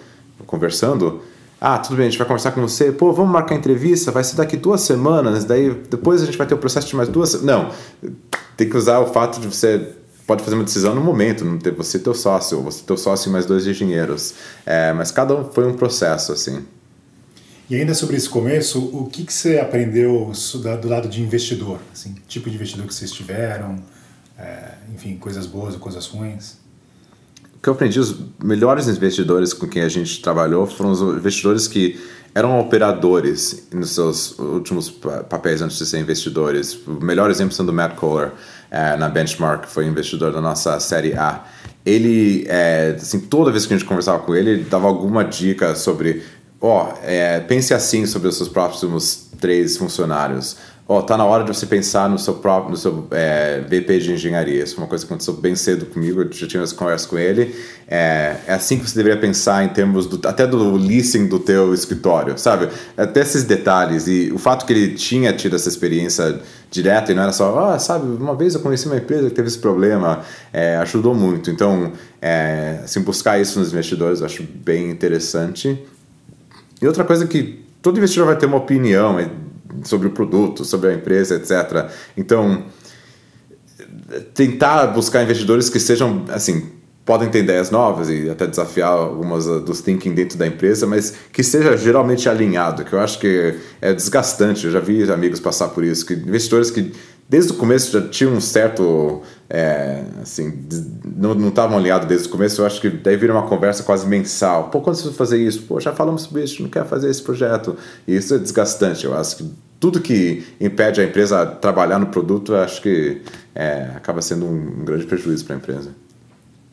conversando, 0.51 1.21
ah, 1.59 1.79
tudo 1.79 1.95
bem, 1.95 2.07
a 2.07 2.09
gente 2.09 2.17
vai 2.17 2.27
conversar 2.27 2.51
com 2.51 2.61
você, 2.61 2.91
pô, 2.91 3.13
vamos 3.13 3.31
marcar 3.31 3.55
entrevista, 3.55 4.11
vai 4.11 4.23
ser 4.23 4.35
daqui 4.35 4.57
duas 4.57 4.81
semanas, 4.81 5.45
daí 5.45 5.73
depois 5.89 6.21
a 6.21 6.25
gente 6.25 6.37
vai 6.37 6.45
ter 6.45 6.53
o 6.53 6.57
processo 6.57 6.87
de 6.87 6.95
mais 6.95 7.07
duas. 7.07 7.41
Não, 7.41 7.71
tem 8.57 8.69
que 8.69 8.75
usar 8.75 8.99
o 8.99 9.07
fato 9.07 9.39
de 9.39 9.47
você 9.47 9.93
pode 10.27 10.43
fazer 10.43 10.55
uma 10.55 10.63
decisão 10.63 10.93
no 10.93 11.01
momento, 11.01 11.45
não 11.45 11.57
ter 11.57 11.71
você 11.71 11.97
teu 11.99 12.13
sócio, 12.13 12.61
você 12.61 12.83
teu 12.83 12.97
sócio 12.97 13.29
e 13.29 13.31
mais 13.31 13.45
dois 13.45 13.65
engenheiros. 13.65 14.33
É, 14.65 14.91
mas 14.93 15.11
cada 15.11 15.35
um 15.35 15.51
foi 15.51 15.67
um 15.67 15.73
processo, 15.73 16.31
assim. 16.31 16.63
E 17.69 17.75
ainda 17.75 17.93
sobre 17.93 18.17
esse 18.17 18.27
começo, 18.27 18.79
o 18.79 19.05
que, 19.05 19.23
que 19.23 19.33
você 19.33 19.59
aprendeu 19.59 20.31
do 20.81 20.89
lado 20.89 21.07
de 21.07 21.21
investidor? 21.21 21.79
Assim, 21.93 22.15
tipo 22.27 22.49
de 22.49 22.55
investidor 22.55 22.85
que 22.85 22.93
vocês 22.93 23.11
tiveram, 23.11 23.77
é, 24.37 24.73
enfim, 24.93 25.15
coisas 25.15 25.45
boas 25.45 25.75
ou 25.75 25.79
coisas 25.79 26.05
ruins? 26.07 26.57
Que 27.61 27.69
eu 27.69 27.73
aprendi, 27.73 27.99
os 27.99 28.15
melhores 28.43 28.87
investidores 28.87 29.53
com 29.53 29.67
quem 29.67 29.83
a 29.83 29.89
gente 29.89 30.21
trabalhou 30.21 30.65
foram 30.65 30.91
os 30.91 31.01
investidores 31.01 31.67
que 31.67 31.99
eram 32.33 32.59
operadores 32.59 33.67
nos 33.71 33.91
seus 33.91 34.39
últimos 34.39 34.89
papéis 34.89 35.61
antes 35.61 35.77
de 35.77 35.85
ser 35.85 35.99
investidores. 35.99 36.79
O 36.87 37.03
melhor 37.03 37.29
exemplo 37.29 37.53
sendo 37.53 37.69
o 37.69 37.73
Matt 37.73 37.95
Kohler, 37.95 38.31
é, 38.71 38.95
na 38.95 39.09
Benchmark, 39.09 39.65
foi 39.67 39.85
investidor 39.85 40.31
da 40.31 40.41
nossa 40.41 40.79
série 40.79 41.13
A. 41.13 41.45
Ele, 41.85 42.45
é, 42.47 42.95
assim, 42.99 43.19
toda 43.19 43.51
vez 43.51 43.65
que 43.65 43.73
a 43.73 43.77
gente 43.77 43.87
conversava 43.87 44.19
com 44.19 44.33
ele, 44.33 44.51
ele 44.51 44.63
dava 44.63 44.87
alguma 44.87 45.23
dica 45.23 45.75
sobre 45.75 46.23
ó, 46.59 46.89
oh, 46.89 46.97
é, 47.03 47.39
pense 47.39 47.73
assim 47.73 48.05
sobre 48.05 48.27
os 48.27 48.37
seus 48.37 48.47
próximos 48.47 49.29
três 49.39 49.77
funcionários 49.77 50.57
ó, 50.87 51.01
tá 51.01 51.15
na 51.15 51.25
hora 51.25 51.43
de 51.43 51.53
você 51.53 51.65
pensar 51.65 52.09
no 52.09 52.19
seu 52.19 52.35
próprio, 52.35 52.71
no 52.71 52.77
seu 52.77 53.07
é, 53.11 53.61
VP 53.61 53.99
de 53.99 54.13
engenharia. 54.13 54.63
Isso 54.63 54.75
foi 54.75 54.83
uma 54.83 54.89
coisa 54.89 55.05
que 55.05 55.11
aconteceu 55.11 55.33
bem 55.33 55.55
cedo 55.55 55.85
comigo, 55.85 56.21
eu 56.21 56.31
já 56.31 56.47
tinha 56.47 56.61
essa 56.61 56.75
conversa 56.75 57.07
com 57.07 57.17
ele. 57.17 57.55
É, 57.87 58.37
é 58.47 58.53
assim 58.53 58.77
que 58.77 58.89
você 58.89 58.95
deveria 58.95 59.19
pensar 59.19 59.63
em 59.63 59.69
termos 59.69 60.05
do, 60.05 60.27
até 60.27 60.45
do 60.45 60.75
leasing 60.75 61.27
do 61.27 61.39
teu 61.39 61.73
escritório, 61.73 62.37
sabe? 62.37 62.69
Até 62.97 63.21
esses 63.21 63.43
detalhes 63.43 64.07
e 64.07 64.31
o 64.33 64.37
fato 64.37 64.65
que 64.65 64.73
ele 64.73 64.95
tinha 64.95 65.31
tido 65.33 65.55
essa 65.55 65.69
experiência 65.69 66.41
direta 66.69 67.11
e 67.11 67.15
não 67.15 67.23
era 67.23 67.33
só, 67.33 67.59
ah, 67.59 67.77
sabe, 67.77 68.07
uma 68.07 68.33
vez 68.33 68.55
eu 68.55 68.61
conheci 68.61 68.85
uma 68.87 68.95
empresa 68.95 69.29
que 69.29 69.35
teve 69.35 69.49
esse 69.49 69.59
problema, 69.59 70.21
é, 70.53 70.77
ajudou 70.77 71.13
muito. 71.13 71.51
Então, 71.51 71.91
é, 72.21 72.79
assim, 72.83 73.01
buscar 73.01 73.39
isso 73.39 73.59
nos 73.59 73.71
investidores 73.71 74.21
eu 74.21 74.25
acho 74.25 74.43
bem 74.43 74.89
interessante. 74.89 75.85
E 76.81 76.87
outra 76.87 77.03
coisa 77.03 77.27
que 77.27 77.63
todo 77.81 77.97
investidor 77.97 78.27
vai 78.27 78.37
ter 78.37 78.45
uma 78.45 78.57
opinião, 78.57 79.19
é 79.19 79.29
sobre 79.83 80.07
o 80.07 80.11
produto, 80.11 80.63
sobre 80.65 80.89
a 80.89 80.93
empresa, 80.93 81.35
etc. 81.35 81.89
Então, 82.15 82.65
tentar 84.33 84.87
buscar 84.87 85.23
investidores 85.23 85.69
que 85.69 85.79
sejam, 85.79 86.25
assim, 86.29 86.69
podem 87.05 87.29
ter 87.29 87.39
ideias 87.39 87.71
novas 87.71 88.09
e 88.09 88.29
até 88.29 88.45
desafiar 88.45 88.91
algumas 88.91 89.45
dos 89.45 89.81
thinking 89.81 90.13
dentro 90.13 90.37
da 90.37 90.45
empresa, 90.45 90.85
mas 90.85 91.13
que 91.31 91.43
seja 91.43 91.75
geralmente 91.75 92.29
alinhado, 92.29 92.85
que 92.85 92.93
eu 92.93 92.99
acho 92.99 93.19
que 93.19 93.55
é 93.81 93.93
desgastante. 93.93 94.65
Eu 94.65 94.71
já 94.71 94.79
vi 94.79 95.09
amigos 95.11 95.39
passar 95.39 95.69
por 95.69 95.83
isso, 95.83 96.05
que 96.05 96.13
investidores 96.13 96.69
que 96.69 96.91
desde 97.31 97.53
o 97.53 97.55
começo 97.55 97.93
já 97.93 98.05
tinham 98.09 98.33
um 98.33 98.41
certo, 98.41 99.21
é, 99.49 100.03
assim, 100.21 100.67
não 101.15 101.47
estavam 101.47 101.77
alinhados 101.77 102.05
desde 102.05 102.27
o 102.27 102.29
começo. 102.29 102.61
Eu 102.61 102.65
acho 102.65 102.81
que 102.81 102.89
daí 102.89 103.15
vira 103.15 103.31
uma 103.31 103.47
conversa 103.47 103.83
quase 103.83 104.05
mensal. 104.05 104.67
Pô, 104.69 104.81
quando 104.81 104.97
você 104.97 105.13
fazer 105.13 105.41
isso? 105.41 105.61
Pô, 105.61 105.79
já 105.79 105.93
falamos 105.93 106.23
sobre 106.23 106.43
isso, 106.43 106.61
não 106.61 106.69
quer 106.69 106.85
fazer 106.85 107.09
esse 107.09 107.23
projeto. 107.23 107.77
E 108.05 108.17
isso 108.17 108.35
é 108.35 108.37
desgastante. 108.37 109.05
Eu 109.05 109.15
acho 109.17 109.37
que 109.37 109.49
tudo 109.79 110.01
que 110.01 110.43
impede 110.59 110.99
a 110.99 111.05
empresa 111.05 111.41
a 111.41 111.45
trabalhar 111.45 111.99
no 111.99 112.07
produto, 112.07 112.53
acho 112.53 112.81
que 112.81 113.21
é, 113.55 113.91
acaba 113.95 114.21
sendo 114.21 114.45
um 114.45 114.83
grande 114.83 115.05
prejuízo 115.05 115.45
para 115.45 115.55
a 115.55 115.57
empresa. 115.57 115.95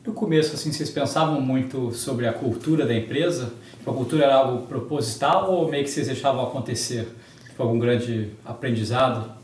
No 0.04 0.12
começo, 0.12 0.56
assim, 0.56 0.72
vocês 0.72 0.90
pensavam 0.90 1.40
muito 1.40 1.92
sobre 1.92 2.26
a 2.26 2.32
cultura 2.32 2.84
da 2.84 2.96
empresa? 2.96 3.52
A 3.86 3.92
cultura 3.92 4.24
era 4.24 4.34
algo 4.34 4.66
proposital 4.66 5.52
ou 5.52 5.70
meio 5.70 5.84
que 5.84 5.90
vocês 5.90 6.08
deixavam 6.08 6.42
acontecer? 6.42 7.06
Foi 7.56 7.64
algum 7.64 7.78
grande 7.78 8.30
aprendizado? 8.44 9.37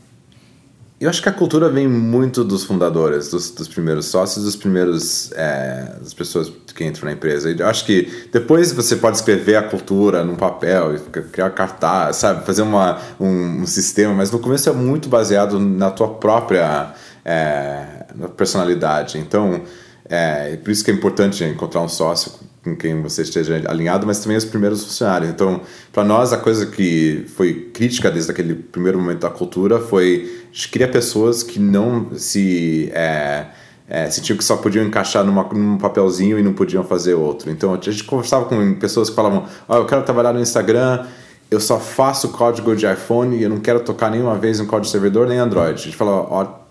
Eu 0.97 1.09
acho 1.09 1.21
que 1.21 1.27
a 1.27 1.31
cultura 1.31 1.67
vem 1.67 1.89
muito 1.89 2.41
dos 2.41 2.63
fundadores, 2.63 3.29
dos, 3.29 3.51
dos 3.51 3.67
primeiros 3.67 4.05
sócios, 4.05 4.45
dos 4.45 4.55
primeiros 4.55 5.29
é, 5.33 5.97
das 5.99 6.13
pessoas 6.13 6.49
que 6.73 6.85
entram 6.85 7.05
na 7.05 7.11
empresa. 7.11 7.51
Eu 7.51 7.67
acho 7.67 7.85
que 7.85 8.27
depois 8.31 8.71
você 8.71 8.95
pode 8.95 9.17
escrever 9.17 9.57
a 9.57 9.63
cultura 9.63 10.23
num 10.23 10.37
papel, 10.37 10.97
criar 11.33 11.49
cartaz, 11.49 12.15
sabe, 12.15 12.45
fazer 12.45 12.61
uma, 12.61 13.01
um, 13.19 13.61
um 13.61 13.67
sistema, 13.67 14.13
mas 14.13 14.31
no 14.31 14.39
começo 14.39 14.69
é 14.69 14.71
muito 14.71 15.09
baseado 15.09 15.59
na 15.59 15.91
tua 15.91 16.07
própria 16.13 16.93
é, 17.25 18.05
personalidade. 18.37 19.17
Então, 19.17 19.63
é, 20.07 20.55
por 20.55 20.71
isso 20.71 20.83
que 20.83 20.91
é 20.91 20.93
importante 20.93 21.43
encontrar 21.43 21.81
um 21.81 21.89
sócio 21.89 22.31
com 22.65 22.75
quem 22.75 22.99
você 22.99 23.21
esteja 23.21 23.61
alinhado, 23.67 24.07
mas 24.07 24.19
também 24.19 24.35
os 24.35 24.43
primeiros 24.43 24.83
funcionários. 24.83 25.29
Então, 25.29 25.61
para 25.93 26.03
nós, 26.03 26.33
a 26.33 26.37
coisa 26.37 26.65
que 26.65 27.23
foi 27.35 27.69
crítica 27.71 28.09
desde 28.09 28.31
aquele 28.31 28.55
primeiro 28.55 28.99
momento 28.99 29.19
da 29.19 29.29
cultura 29.29 29.79
foi 29.79 30.43
a 30.51 30.55
gente 30.55 30.69
queria 30.69 30.87
pessoas 30.87 31.43
que 31.43 31.59
não 31.59 32.17
se 32.17 32.89
é, 32.91 33.45
é, 33.87 34.09
sentiam 34.09 34.35
que 34.35 34.43
só 34.43 34.57
podiam 34.57 34.83
encaixar 34.83 35.23
numa, 35.23 35.43
num 35.43 35.77
papelzinho 35.77 36.39
e 36.39 36.43
não 36.43 36.53
podiam 36.53 36.83
fazer 36.83 37.13
outro. 37.13 37.51
Então, 37.51 37.71
a 37.73 37.79
gente 37.79 38.03
conversava 38.03 38.45
com 38.45 38.73
pessoas 38.73 39.09
que 39.09 39.15
falavam: 39.15 39.45
oh, 39.67 39.75
eu 39.75 39.85
quero 39.85 40.01
trabalhar 40.01 40.33
no 40.33 40.39
Instagram, 40.39 41.05
eu 41.51 41.59
só 41.59 41.79
faço 41.79 42.29
código 42.29 42.75
de 42.75 42.91
iPhone 42.91 43.37
e 43.37 43.43
eu 43.43 43.49
não 43.49 43.59
quero 43.59 43.79
tocar 43.81 44.09
nenhuma 44.09 44.35
vez 44.35 44.59
em 44.59 44.65
código 44.65 44.85
de 44.87 44.91
servidor 44.91 45.27
nem 45.27 45.37
Android. 45.37 45.79
A 45.79 45.83
gente 45.83 45.95
falava: 45.95 46.27
ó, 46.31 46.64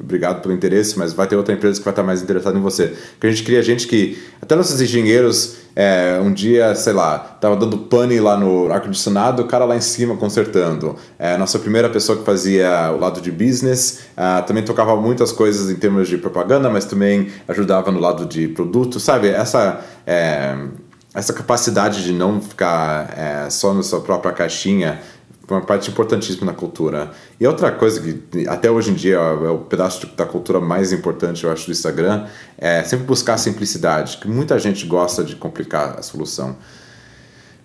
obrigado 0.00 0.40
pelo 0.42 0.54
interesse, 0.54 0.98
mas 0.98 1.12
vai 1.12 1.26
ter 1.26 1.36
outra 1.36 1.54
empresa 1.54 1.78
que 1.78 1.84
vai 1.84 1.92
estar 1.92 2.02
mais 2.02 2.22
interessada 2.22 2.58
em 2.58 2.60
você. 2.60 2.94
Porque 3.12 3.26
a 3.26 3.30
gente 3.30 3.42
queria 3.42 3.62
gente 3.62 3.86
que, 3.86 4.18
até 4.40 4.54
nossos 4.54 4.80
engenheiros, 4.80 5.56
é, 5.74 6.20
um 6.22 6.32
dia, 6.32 6.74
sei 6.74 6.92
lá, 6.92 7.18
tava 7.18 7.56
dando 7.56 7.78
pane 7.78 8.18
lá 8.18 8.36
no 8.36 8.72
ar-condicionado, 8.72 9.42
o 9.42 9.46
cara 9.46 9.64
lá 9.64 9.76
em 9.76 9.80
cima 9.80 10.16
consertando. 10.16 10.96
É, 11.18 11.36
nossa 11.36 11.58
primeira 11.58 11.88
pessoa 11.88 12.18
que 12.18 12.24
fazia 12.24 12.90
o 12.92 12.98
lado 12.98 13.20
de 13.20 13.30
business, 13.30 14.00
uh, 14.16 14.44
também 14.44 14.64
tocava 14.64 14.96
muitas 14.96 15.30
coisas 15.30 15.70
em 15.70 15.76
termos 15.76 16.08
de 16.08 16.18
propaganda, 16.18 16.68
mas 16.68 16.84
também 16.84 17.28
ajudava 17.46 17.92
no 17.92 18.00
lado 18.00 18.26
de 18.26 18.48
produto, 18.48 18.98
sabe? 18.98 19.28
Essa... 19.28 19.80
É, 20.06 20.56
essa 21.14 21.32
capacidade 21.32 22.04
de 22.04 22.12
não 22.12 22.40
ficar 22.40 23.12
é, 23.16 23.50
só 23.50 23.72
na 23.72 23.82
sua 23.82 24.00
própria 24.00 24.30
caixinha 24.30 25.00
uma 25.54 25.60
parte 25.60 25.90
importantíssima 25.90 26.46
na 26.46 26.52
cultura. 26.52 27.10
E 27.40 27.46
outra 27.46 27.70
coisa 27.70 28.00
que 28.00 28.46
até 28.46 28.70
hoje 28.70 28.90
em 28.90 28.94
dia 28.94 29.16
é 29.16 29.50
o 29.50 29.58
pedaço 29.58 30.06
da 30.16 30.26
cultura 30.26 30.60
mais 30.60 30.92
importante, 30.92 31.44
eu 31.44 31.52
acho, 31.52 31.66
do 31.66 31.72
Instagram, 31.72 32.26
é 32.56 32.82
sempre 32.84 33.06
buscar 33.06 33.34
a 33.34 33.38
simplicidade, 33.38 34.18
que 34.18 34.28
muita 34.28 34.58
gente 34.58 34.86
gosta 34.86 35.24
de 35.24 35.36
complicar 35.36 35.98
a 35.98 36.02
solução 36.02 36.56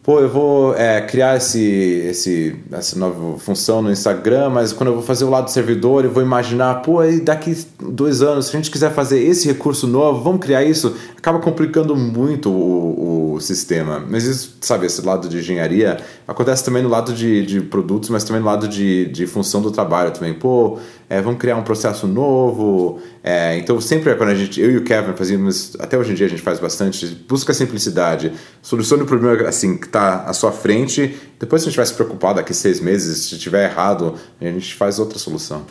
pô, 0.04 0.20
eu 0.20 0.30
vou 0.30 0.76
é, 0.76 1.02
criar 1.02 1.38
esse, 1.38 1.62
esse, 1.62 2.56
essa 2.72 3.00
nova 3.00 3.40
função 3.40 3.82
no 3.82 3.90
Instagram, 3.90 4.50
mas 4.50 4.74
quando 4.74 4.90
eu 4.90 4.96
vou 4.96 5.02
fazer 5.02 5.24
o 5.24 5.30
lado 5.30 5.46
do 5.46 5.52
servidor, 5.52 6.04
eu 6.04 6.12
vou 6.12 6.22
imaginar, 6.22 6.82
pô, 6.82 7.00
aí 7.00 7.22
daqui 7.22 7.66
dois 7.80 8.22
anos, 8.22 8.48
se 8.48 8.56
a 8.56 8.60
gente 8.60 8.70
quiser 8.70 8.94
fazer 8.94 9.24
esse 9.24 9.48
recurso 9.48 9.88
novo, 9.88 10.22
vamos 10.22 10.42
criar 10.42 10.64
isso, 10.64 10.94
acaba 11.18 11.40
complicando 11.40 11.96
muito 11.96 12.52
o, 12.52 13.33
o 13.33 13.33
sistema. 13.40 14.04
Mas 14.10 14.26
isso, 14.26 14.58
sabe, 14.62 14.86
esse 14.86 15.02
lado 15.02 15.28
de 15.28 15.38
engenharia 15.38 15.98
acontece 16.28 16.64
também 16.64 16.84
no 16.84 16.90
lado 16.90 17.14
de, 17.14 17.46
de 17.46 17.62
produtos, 17.62 18.10
mas 18.10 18.24
também 18.24 18.42
no 18.42 18.48
lado 18.48 18.68
de, 18.68 19.06
de 19.08 19.28
função 19.28 19.62
do 19.62 19.72
trabalho 19.72 20.12
também. 20.12 20.34
Pô, 20.34 20.80
é, 21.10 21.22
vamos 21.22 21.40
criar 21.40 21.56
um 21.56 21.64
processo 21.64 22.08
novo. 22.08 23.00
É, 23.24 23.58
então, 23.58 23.80
sempre 23.80 24.14
quando 24.16 24.30
a 24.30 24.36
gente, 24.36 24.60
eu 24.60 24.72
e 24.72 24.78
o 24.78 24.84
Kevin 24.84 25.14
fazíamos, 25.14 25.76
até 25.80 25.98
hoje 25.98 26.12
em 26.12 26.16
dia 26.16 26.26
a 26.26 26.30
gente 26.30 26.42
faz 26.42 26.60
bastante, 26.60 27.06
busca 27.28 27.54
simplicidade, 27.54 28.34
solucione 28.62 29.04
o 29.04 29.06
problema 29.06 29.48
assim, 29.48 29.78
que 29.78 29.86
está 29.86 30.24
à 30.24 30.34
sua 30.34 30.52
frente. 30.52 31.16
Depois, 31.40 31.62
se 31.62 31.68
a 31.68 31.70
gente 31.72 31.78
vai 31.78 31.86
se 31.86 31.94
preocupar 31.94 32.34
daqui 32.34 32.54
seis 32.54 32.80
meses, 32.80 33.26
se 33.26 33.38
tiver 33.38 33.70
errado, 33.70 34.16
a 34.40 34.46
gente 34.46 34.74
faz 34.76 35.00
outra 35.00 35.20
solução. 35.20 35.66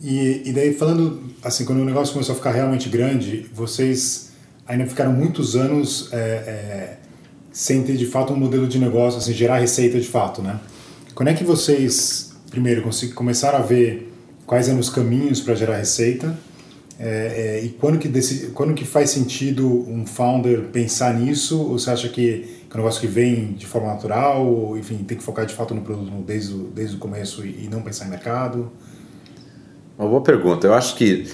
E, 0.00 0.42
e 0.44 0.52
daí, 0.52 0.74
falando 0.74 1.22
assim, 1.42 1.64
quando 1.64 1.80
o 1.80 1.84
negócio 1.84 2.12
começou 2.12 2.34
a 2.34 2.36
ficar 2.36 2.50
realmente 2.50 2.88
grande, 2.88 3.48
vocês 3.52 4.25
ainda 4.66 4.86
ficaram 4.86 5.12
muitos 5.12 5.56
anos 5.56 6.12
é, 6.12 6.16
é, 6.16 6.96
sem 7.52 7.82
ter 7.82 7.96
de 7.96 8.06
fato 8.06 8.32
um 8.32 8.36
modelo 8.36 8.66
de 8.66 8.78
negócio, 8.78 9.18
assim, 9.18 9.32
gerar 9.32 9.58
receita 9.58 9.98
de 9.98 10.08
fato, 10.08 10.42
né? 10.42 10.58
Quando 11.14 11.28
é 11.28 11.34
que 11.34 11.44
vocês 11.44 12.26
primeiro, 12.50 12.88
começaram 13.14 13.58
a 13.58 13.62
ver 13.62 14.12
quais 14.46 14.68
eram 14.68 14.78
os 14.78 14.88
caminhos 14.88 15.40
para 15.40 15.54
gerar 15.54 15.76
receita 15.76 16.36
é, 16.98 17.58
é, 17.58 17.64
e 17.64 17.68
quando 17.68 17.98
que, 17.98 18.08
quando 18.54 18.72
que 18.72 18.84
faz 18.86 19.10
sentido 19.10 19.68
um 19.86 20.06
founder 20.06 20.62
pensar 20.72 21.12
nisso 21.12 21.60
ou 21.60 21.78
você 21.78 21.90
acha 21.90 22.08
que 22.08 22.46
é 22.70 22.74
um 22.74 22.78
negócio 22.78 23.00
que 23.00 23.06
vem 23.06 23.52
de 23.52 23.66
forma 23.66 23.88
natural 23.88 24.46
ou, 24.46 24.78
enfim, 24.78 24.98
tem 24.98 25.16
que 25.16 25.22
focar 25.22 25.44
de 25.44 25.54
fato 25.54 25.74
no 25.74 25.82
produto 25.82 26.10
desde 26.26 26.54
o, 26.54 26.70
desde 26.74 26.96
o 26.96 26.98
começo 26.98 27.44
e, 27.44 27.64
e 27.64 27.68
não 27.70 27.82
pensar 27.82 28.06
em 28.06 28.10
mercado? 28.10 28.70
Uma 29.98 30.08
boa 30.08 30.22
pergunta. 30.22 30.66
Eu 30.66 30.74
acho 30.74 30.94
que 30.96 31.26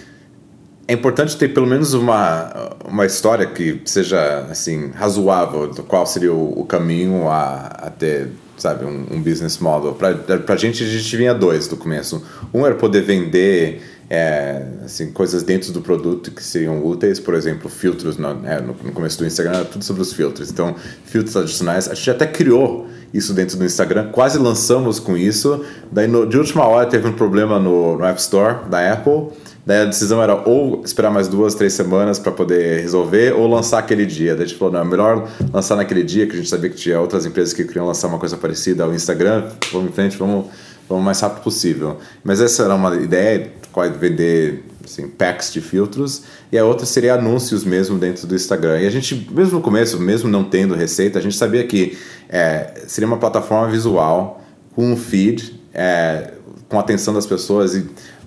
é 0.89 0.93
importante 0.93 1.37
ter 1.37 1.49
pelo 1.49 1.67
menos 1.67 1.95
uma, 1.95 2.77
uma 2.85 3.07
história 3.07 3.47
que 3.47 3.81
seja 3.85 4.47
assim 4.51 4.91
razoável 4.91 5.69
do 5.69 5.83
qual 5.83 6.07
seria 6.07 6.33
o, 6.33 6.61
o 6.61 6.65
caminho 6.65 7.29
a, 7.29 7.67
a 7.67 7.91
ter 7.91 8.31
sabe, 8.57 8.85
um, 8.85 9.07
um 9.11 9.21
business 9.21 9.59
model. 9.59 9.95
Para 9.95 10.15
a 10.49 10.57
gente, 10.57 10.83
a 10.85 10.87
gente 10.87 11.17
vinha 11.17 11.35
dois 11.35 11.67
do 11.67 11.77
começo. 11.77 12.25
Um 12.55 12.65
era 12.65 12.75
poder 12.75 13.03
vender 13.03 13.83
é, 14.15 14.63
assim, 14.85 15.11
coisas 15.11 15.43
dentro 15.43 15.73
do 15.73 15.81
produto 15.81 16.31
que 16.33 16.45
seriam 16.45 16.85
úteis, 16.85 17.19
por 17.19 17.33
exemplo, 17.33 17.71
filtros. 17.71 18.19
No, 18.19 18.29
é, 18.47 18.61
no, 18.61 18.77
no, 18.85 18.93
começo 18.93 19.19
do 19.19 19.25
Instagram 19.25 19.55
era 19.55 19.65
tudo 19.65 19.83
sobre 19.83 20.03
os 20.03 20.13
filtros. 20.13 20.51
Então, 20.51 20.77
filtros 21.07 21.35
adicionais, 21.35 21.89
a 21.89 21.95
gente 21.95 22.11
até 22.11 22.27
criou 22.27 22.87
isso 23.15 23.33
dentro 23.33 23.57
do 23.57 23.65
Instagram, 23.65 24.11
quase 24.13 24.39
lançamos 24.39 25.01
com 25.01 25.17
isso. 25.17 25.65
Daí, 25.91 26.07
no, 26.07 26.27
de 26.27 26.37
última 26.37 26.67
hora, 26.67 26.87
teve 26.87 27.09
um 27.09 27.15
problema 27.15 27.59
no, 27.59 27.97
no 27.97 28.05
App 28.05 28.21
Store 28.21 28.69
da 28.69 28.93
Apple 28.93 29.31
Daí 29.65 29.83
a 29.83 29.85
decisão 29.85 30.21
era 30.21 30.35
ou 30.35 30.83
esperar 30.85 31.11
mais 31.11 31.29
duas, 31.29 31.55
três 31.55 31.73
semanas 31.73 32.19
para 32.19 32.33
poder 32.33 32.81
resolver, 32.81 33.33
ou 33.33 33.47
lançar 33.47 33.79
aquele 33.79 34.05
dia. 34.05 34.35
Daí 34.35 34.45
a 34.45 34.47
gente 34.47 34.59
falou, 34.59 34.75
não, 34.75 34.81
é 34.81 34.85
melhor 34.85 35.29
lançar 35.53 35.77
naquele 35.77 36.03
dia, 36.03 36.27
que 36.27 36.33
a 36.33 36.37
gente 36.37 36.49
sabia 36.49 36.69
que 36.69 36.77
tinha 36.77 37.01
outras 37.01 37.25
empresas 37.25 37.55
que 37.55 37.65
queriam 37.65 37.87
lançar 37.87 38.09
uma 38.09 38.19
coisa 38.19 38.37
parecida 38.37 38.83
ao 38.83 38.93
Instagram. 38.93 39.51
Vamos 39.73 39.91
em 39.91 39.93
frente, 39.93 40.17
vamos, 40.17 40.47
o 40.89 41.01
mais 41.01 41.21
rápido 41.21 41.43
possível. 41.43 41.99
Mas 42.23 42.41
essa 42.41 42.65
era 42.65 42.75
uma 42.75 42.95
ideia, 42.97 43.53
quase 43.71 43.97
vender 43.99 44.65
assim, 44.85 45.09
packs 45.09 45.53
de 45.53 45.61
filtros, 45.61 46.23
e 46.51 46.59
a 46.59 46.65
outra 46.65 46.85
seria 46.85 47.15
anúncios 47.15 47.65
mesmo 47.65 47.99
dentro 47.99 48.27
do 48.27 48.35
Instagram. 48.35 48.81
E 48.81 48.87
a 48.87 48.91
gente, 48.91 49.29
mesmo 49.31 49.59
no 49.59 49.61
começo, 49.61 49.99
mesmo 49.99 50.29
não 50.29 50.45
tendo 50.45 50.75
receita, 50.75 51.19
a 51.19 51.23
gente 51.23 51.37
sabia 51.37 51.65
que 51.67 51.97
é, 52.29 52.83
seria 52.87 53.07
uma 53.07 53.19
plataforma 53.19 53.71
visual 53.71 54.43
com 54.75 54.93
um 54.93 54.97
feed, 54.97 55.61
é, 55.73 56.33
com 56.69 56.77
a 56.79 56.81
atenção 56.81 57.15
das 57.15 57.27
pessoas 57.27 57.75
e 57.75 57.87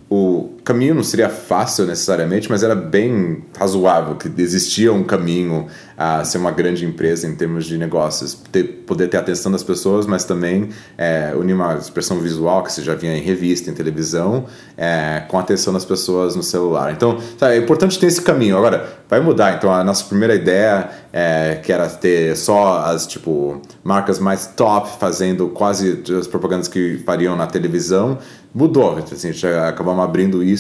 o 0.10 0.55
caminho 0.66 0.96
não 0.96 1.04
seria 1.04 1.30
fácil 1.30 1.86
necessariamente, 1.86 2.50
mas 2.50 2.64
era 2.64 2.74
bem 2.74 3.44
razoável 3.56 4.16
que 4.16 4.30
existia 4.42 4.92
um 4.92 5.04
caminho 5.04 5.68
a 5.96 6.26
ser 6.26 6.40
uma 6.40 6.52
grande 6.52 6.84
empresa 6.86 7.28
em 7.28 7.36
termos 7.36 7.66
de 7.66 7.78
negócios, 7.78 8.34
ter, 8.52 8.64
poder 8.64 9.08
ter 9.08 9.18
a 9.18 9.20
atenção 9.20 9.52
das 9.52 9.64
pessoas, 9.64 10.08
mas 10.08 10.26
também 10.26 10.70
é, 10.98 11.34
unir 11.38 11.54
uma 11.54 11.76
expressão 11.76 12.20
visual 12.20 12.64
que 12.64 12.74
você 12.74 12.82
já 12.82 12.96
vinha 12.96 13.16
em 13.16 13.22
revista, 13.22 13.70
em 13.70 13.74
televisão, 13.74 14.46
é, 14.76 15.24
com 15.28 15.38
a 15.38 15.42
atenção 15.42 15.72
das 15.72 15.86
pessoas 15.86 16.36
no 16.36 16.42
celular. 16.44 16.92
Então, 16.92 17.20
sabe, 17.38 17.54
é 17.54 17.58
importante 17.58 18.00
ter 18.00 18.08
esse 18.08 18.22
caminho. 18.22 18.58
Agora, 18.58 18.90
vai 19.08 19.20
mudar. 19.20 19.56
Então, 19.56 19.72
a 19.72 19.84
nossa 19.84 20.04
primeira 20.04 20.34
ideia 20.34 20.90
é, 21.14 21.60
que 21.64 21.72
era 21.72 21.88
ter 21.88 22.36
só 22.36 22.80
as 22.80 23.06
tipo 23.06 23.62
marcas 23.84 24.20
mais 24.20 24.48
top 24.48 25.00
fazendo 25.00 25.48
quase 25.50 26.04
as 26.20 26.28
propagandas 26.28 26.68
que 26.68 26.98
fariam 27.06 27.36
na 27.36 27.46
televisão 27.46 28.18
mudou. 28.56 28.98
Assim, 28.98 29.30
a 29.30 29.32
gente 29.32 29.46
acabamos 29.46 30.04
abrindo 30.04 30.42
isso 30.42 30.55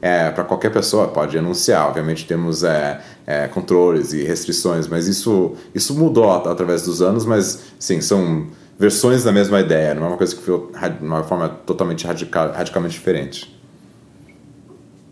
é, 0.00 0.30
para 0.30 0.44
qualquer 0.44 0.72
pessoa, 0.72 1.08
pode 1.08 1.36
anunciar. 1.36 1.88
Obviamente 1.88 2.26
temos 2.26 2.62
é, 2.64 3.00
é, 3.26 3.48
controles 3.48 4.12
e 4.12 4.22
restrições, 4.24 4.86
mas 4.86 5.06
isso, 5.06 5.54
isso 5.74 5.94
mudou 5.94 6.30
através 6.30 6.82
dos 6.82 7.02
anos, 7.02 7.24
mas 7.24 7.64
sim, 7.78 8.00
são 8.00 8.46
versões 8.78 9.24
da 9.24 9.32
mesma 9.32 9.60
ideia, 9.60 9.94
não 9.94 10.04
é 10.04 10.08
uma 10.08 10.16
coisa 10.16 10.34
que 10.34 10.42
foi 10.42 10.58
de 10.98 11.04
uma 11.04 11.22
forma 11.22 11.48
totalmente 11.48 12.06
radical, 12.06 12.52
radicalmente 12.52 12.94
diferente. 12.94 13.54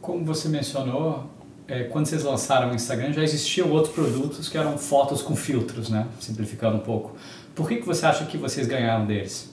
Como 0.01 0.25
você 0.25 0.49
mencionou, 0.49 1.31
é, 1.68 1.85
quando 1.85 2.07
vocês 2.07 2.25
lançaram 2.25 2.73
o 2.73 2.75
Instagram 2.75 3.12
já 3.12 3.23
existiam 3.23 3.71
outros 3.71 3.95
produtos 3.95 4.49
que 4.49 4.59
eram 4.59 4.77
fotos 4.77 5.23
com 5.23 5.37
filtros, 5.37 5.88
né? 5.88 6.07
Simplificando 6.18 6.77
um 6.77 6.81
pouco. 6.81 7.16
Por 7.55 7.68
que, 7.68 7.77
que 7.77 7.87
você 7.87 8.05
acha 8.05 8.25
que 8.25 8.37
vocês 8.37 8.66
ganharam 8.66 9.07
deles? 9.07 9.52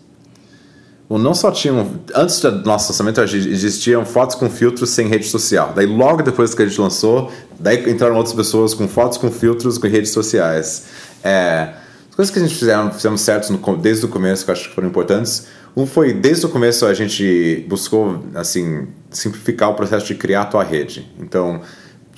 Não 1.17 1.33
só 1.33 1.49
tinham. 1.51 1.99
Antes 2.13 2.39
do 2.39 2.51
nosso 2.63 2.91
lançamento 2.91 3.19
existiam 3.21 4.05
fotos 4.05 4.35
com 4.35 4.47
filtros 4.47 4.91
sem 4.91 5.07
rede 5.07 5.25
social. 5.25 5.73
Daí, 5.75 5.87
logo 5.87 6.21
depois 6.21 6.53
que 6.53 6.61
a 6.61 6.65
gente 6.67 6.79
lançou, 6.79 7.31
daí 7.59 7.89
entraram 7.89 8.15
outras 8.15 8.35
pessoas 8.35 8.75
com 8.75 8.87
fotos 8.87 9.17
com 9.17 9.31
filtros 9.31 9.79
com 9.79 9.87
redes 9.87 10.11
sociais. 10.11 10.85
É, 11.23 11.73
as 12.09 12.15
coisas 12.15 12.31
que 12.31 12.39
a 12.39 12.41
gente 12.43 12.55
fizeram, 12.55 12.91
fizemos 12.91 13.21
certos 13.21 13.49
no, 13.49 13.77
desde 13.77 14.05
o 14.05 14.07
começo, 14.09 14.45
que 14.45 14.51
eu 14.51 14.53
acho 14.53 14.69
que 14.69 14.75
foram 14.75 14.87
importantes. 14.87 15.47
Um 15.75 15.87
foi, 15.87 16.13
desde 16.13 16.45
o 16.45 16.49
começo, 16.49 16.85
a 16.85 16.93
gente 16.93 17.65
buscou 17.67 18.23
assim 18.35 18.87
simplificar 19.09 19.69
o 19.69 19.73
processo 19.73 20.05
de 20.05 20.15
criar 20.15 20.41
a 20.41 20.45
tua 20.45 20.63
rede. 20.63 21.11
Então, 21.19 21.61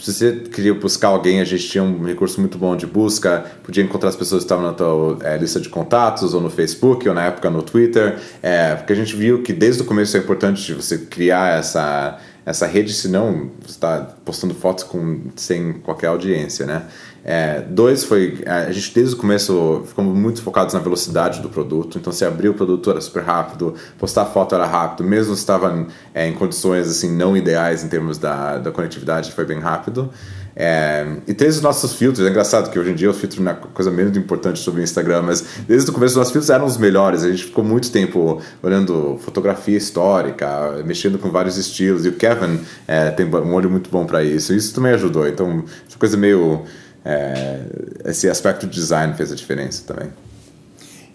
se 0.01 0.13
você 0.13 0.31
queria 0.51 0.73
buscar 0.73 1.09
alguém, 1.09 1.39
a 1.39 1.43
gente 1.43 1.67
tinha 1.67 1.83
um 1.83 2.03
recurso 2.03 2.39
muito 2.39 2.57
bom 2.57 2.75
de 2.75 2.87
busca, 2.87 3.45
podia 3.63 3.83
encontrar 3.83 4.09
as 4.09 4.15
pessoas 4.15 4.41
que 4.41 4.45
estavam 4.45 4.65
na 4.65 4.73
tua 4.73 5.19
é, 5.21 5.37
lista 5.37 5.59
de 5.59 5.69
contatos, 5.69 6.33
ou 6.33 6.41
no 6.41 6.49
Facebook, 6.49 7.07
ou 7.07 7.13
na 7.13 7.25
época 7.25 7.49
no 7.51 7.61
Twitter, 7.61 8.17
é, 8.41 8.73
porque 8.75 8.93
a 8.93 8.95
gente 8.95 9.15
viu 9.15 9.43
que 9.43 9.53
desde 9.53 9.83
o 9.83 9.85
começo 9.85 10.17
é 10.17 10.19
importante 10.19 10.73
você 10.73 10.97
criar 10.97 11.59
essa, 11.59 12.17
essa 12.43 12.65
rede, 12.65 12.93
senão 12.93 13.51
você 13.61 13.71
está 13.71 14.15
postando 14.25 14.55
fotos 14.55 14.83
com, 14.83 15.21
sem 15.35 15.73
qualquer 15.73 16.07
audiência, 16.07 16.65
né? 16.65 16.83
É, 17.23 17.61
dois 17.61 18.03
foi, 18.03 18.43
a 18.47 18.71
gente 18.71 18.93
desde 18.95 19.13
o 19.13 19.17
começo 19.17 19.83
ficamos 19.85 20.17
muito 20.17 20.41
focados 20.41 20.73
na 20.73 20.79
velocidade 20.79 21.39
do 21.39 21.49
produto, 21.49 21.99
então 21.99 22.11
se 22.11 22.25
abrir 22.25 22.49
o 22.49 22.53
produto 22.53 22.89
era 22.89 22.99
super 22.99 23.23
rápido, 23.23 23.75
postar 23.99 24.25
foto 24.25 24.55
era 24.55 24.65
rápido, 24.65 25.07
mesmo 25.07 25.35
se 25.35 25.41
estava 25.41 25.85
é, 26.15 26.27
em 26.27 26.33
condições 26.33 26.87
assim 26.87 27.15
não 27.15 27.37
ideais 27.37 27.83
em 27.83 27.87
termos 27.87 28.17
da, 28.17 28.57
da 28.57 28.71
conectividade, 28.71 29.31
foi 29.31 29.45
bem 29.45 29.59
rápido. 29.59 30.09
É, 30.53 31.07
e 31.27 31.33
três 31.33 31.55
dos 31.55 31.63
nossos 31.63 31.93
filtros, 31.93 32.25
é 32.25 32.29
engraçado 32.29 32.69
que 32.69 32.77
hoje 32.77 32.91
em 32.91 32.95
dia 32.95 33.09
o 33.09 33.13
filtro 33.13 33.47
é 33.47 33.53
coisa 33.73 33.89
menos 33.89 34.17
importante 34.17 34.59
sobre 34.59 34.81
o 34.81 34.83
Instagram, 34.83 35.21
mas 35.21 35.43
desde 35.67 35.89
o 35.89 35.93
começo 35.93 36.11
os 36.11 36.17
nossos 36.17 36.33
filtros 36.33 36.49
eram 36.49 36.65
os 36.65 36.77
melhores. 36.77 37.23
A 37.23 37.29
gente 37.29 37.45
ficou 37.45 37.63
muito 37.63 37.89
tempo 37.89 38.41
olhando 38.61 39.17
fotografia 39.21 39.77
histórica, 39.77 40.83
mexendo 40.85 41.17
com 41.17 41.31
vários 41.31 41.55
estilos, 41.55 42.05
e 42.05 42.09
o 42.09 42.13
Kevin 42.13 42.59
é, 42.87 43.11
tem 43.11 43.25
um 43.25 43.53
olho 43.53 43.69
muito 43.69 43.89
bom 43.89 44.05
para 44.05 44.23
isso. 44.23 44.53
Isso 44.53 44.73
também 44.73 44.91
ajudou. 44.91 45.25
Então, 45.27 45.63
coisa 45.97 46.17
meio 46.17 46.65
é, 47.03 47.61
esse 48.05 48.29
aspecto 48.29 48.67
de 48.67 48.73
design 48.73 49.13
fez 49.15 49.31
a 49.31 49.35
diferença 49.35 49.83
também. 49.85 50.09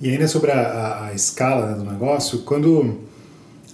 E 0.00 0.10
ainda 0.10 0.28
sobre 0.28 0.50
a, 0.50 1.06
a, 1.06 1.14
escala 1.14 1.68
né, 1.68 1.74
do 1.74 1.84
negócio, 1.84 2.40
quando 2.40 3.00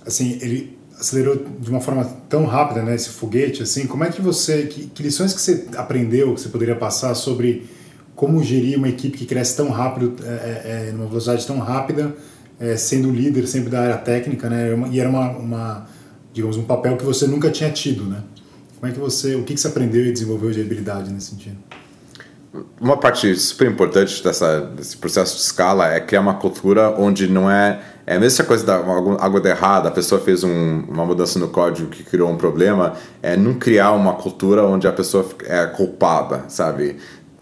assim 0.06 0.38
ele 0.40 0.78
acelerou 0.98 1.44
de 1.58 1.68
uma 1.68 1.80
forma 1.80 2.04
tão 2.28 2.44
rápida, 2.44 2.82
né, 2.82 2.94
esse 2.94 3.08
foguete, 3.08 3.62
assim, 3.62 3.86
como 3.86 4.04
é 4.04 4.10
que 4.10 4.22
você, 4.22 4.66
que, 4.66 4.86
que 4.86 5.02
lições 5.02 5.34
que 5.34 5.40
você 5.40 5.66
aprendeu, 5.76 6.32
que 6.34 6.40
você 6.40 6.48
poderia 6.48 6.76
passar 6.76 7.14
sobre 7.14 7.66
como 8.14 8.42
gerir 8.42 8.78
uma 8.78 8.88
equipe 8.88 9.18
que 9.18 9.26
cresce 9.26 9.56
tão 9.56 9.70
rápido, 9.70 10.14
é, 10.22 10.28
é, 10.28 10.88
é 10.88 10.92
numa 10.92 11.06
velocidade 11.06 11.44
tão 11.44 11.58
rápida, 11.58 12.14
é, 12.60 12.76
sendo 12.76 13.10
líder 13.10 13.48
sempre 13.48 13.68
da 13.68 13.80
área 13.80 13.98
técnica, 13.98 14.48
né, 14.48 14.68
e 14.92 15.00
era 15.00 15.08
uma, 15.08 15.30
uma, 15.30 15.88
digamos, 16.32 16.56
um 16.56 16.62
papel 16.62 16.96
que 16.96 17.04
você 17.04 17.26
nunca 17.26 17.50
tinha 17.50 17.70
tido, 17.70 18.04
né? 18.04 18.22
Como 18.78 18.90
é 18.90 18.94
que 18.94 19.00
você, 19.00 19.34
o 19.34 19.42
que, 19.42 19.54
que 19.54 19.60
você 19.60 19.68
aprendeu 19.68 20.04
e 20.04 20.12
desenvolveu 20.12 20.50
de 20.50 20.60
habilidade 20.60 21.12
nesse 21.12 21.30
sentido? 21.30 21.56
Uma 22.80 22.96
parte 22.96 23.34
super 23.36 23.70
importante 23.70 24.22
dessa, 24.22 24.60
desse 24.60 24.96
processo 24.96 25.36
de 25.36 25.42
escala 25.42 25.92
é 25.92 26.00
criar 26.00 26.20
uma 26.20 26.34
cultura 26.34 26.94
onde 26.98 27.26
não 27.28 27.50
é. 27.50 27.80
É 28.06 28.18
mesmo 28.18 28.36
se 28.36 28.42
a 28.42 28.44
coisa 28.44 28.66
dá 28.66 28.74
algo 28.74 29.40
de 29.40 29.48
errado, 29.48 29.86
a 29.86 29.90
pessoa 29.90 30.20
fez 30.20 30.44
um, 30.44 30.84
uma 30.88 31.06
mudança 31.06 31.38
no 31.38 31.48
código 31.48 31.88
que 31.88 32.02
criou 32.02 32.28
um 32.28 32.36
problema, 32.36 32.94
é 33.22 33.36
não 33.36 33.54
criar 33.54 33.92
uma 33.92 34.14
cultura 34.14 34.64
onde 34.64 34.86
a 34.86 34.92
pessoa 34.92 35.24
é 35.44 35.66
culpada, 35.66 36.44
sabe? 36.48 36.96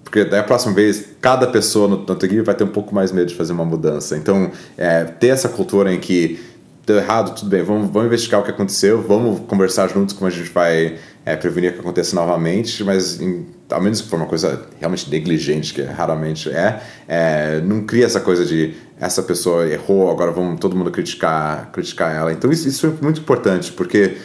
Porque 0.04 0.24
daí 0.24 0.40
a 0.40 0.44
próxima 0.44 0.74
vez, 0.74 1.06
cada 1.20 1.46
pessoa 1.46 1.88
no, 1.88 1.96
no 1.96 2.44
vai 2.44 2.54
ter 2.54 2.64
um 2.64 2.68
pouco 2.68 2.94
mais 2.94 3.10
medo 3.10 3.28
de 3.28 3.34
fazer 3.34 3.52
uma 3.52 3.64
mudança. 3.64 4.16
Então, 4.16 4.50
é, 4.76 5.04
ter 5.04 5.28
essa 5.28 5.48
cultura 5.48 5.92
em 5.92 5.98
que 5.98 6.38
deu 6.86 6.96
errado, 6.96 7.34
tudo 7.34 7.48
bem, 7.48 7.62
vamos, 7.62 7.90
vamos 7.90 8.06
investigar 8.06 8.40
o 8.40 8.44
que 8.44 8.50
aconteceu, 8.50 9.00
vamos 9.00 9.40
conversar 9.46 9.88
juntos 9.88 10.14
como 10.14 10.26
a 10.26 10.30
gente 10.30 10.50
vai 10.50 10.98
é, 11.24 11.36
prevenir 11.36 11.74
que 11.74 11.80
aconteça 11.80 12.14
novamente, 12.14 12.82
mas 12.82 13.20
em, 13.20 13.46
ao 13.70 13.80
menos 13.80 14.00
que 14.00 14.08
for 14.08 14.16
uma 14.16 14.26
coisa 14.26 14.66
realmente 14.78 15.10
negligente, 15.10 15.74
que 15.74 15.82
raramente 15.82 16.50
é, 16.50 16.80
é, 17.06 17.60
não 17.60 17.82
cria 17.82 18.06
essa 18.06 18.20
coisa 18.20 18.44
de 18.44 18.74
essa 18.98 19.22
pessoa 19.22 19.66
errou, 19.66 20.10
agora 20.10 20.30
vamos 20.30 20.58
todo 20.60 20.76
mundo 20.76 20.90
criticar, 20.90 21.70
criticar 21.72 22.14
ela. 22.14 22.32
Então 22.32 22.50
isso, 22.50 22.68
isso 22.68 22.80
foi 22.80 22.98
muito 23.02 23.20
importante, 23.20 23.72
porque, 23.72 24.16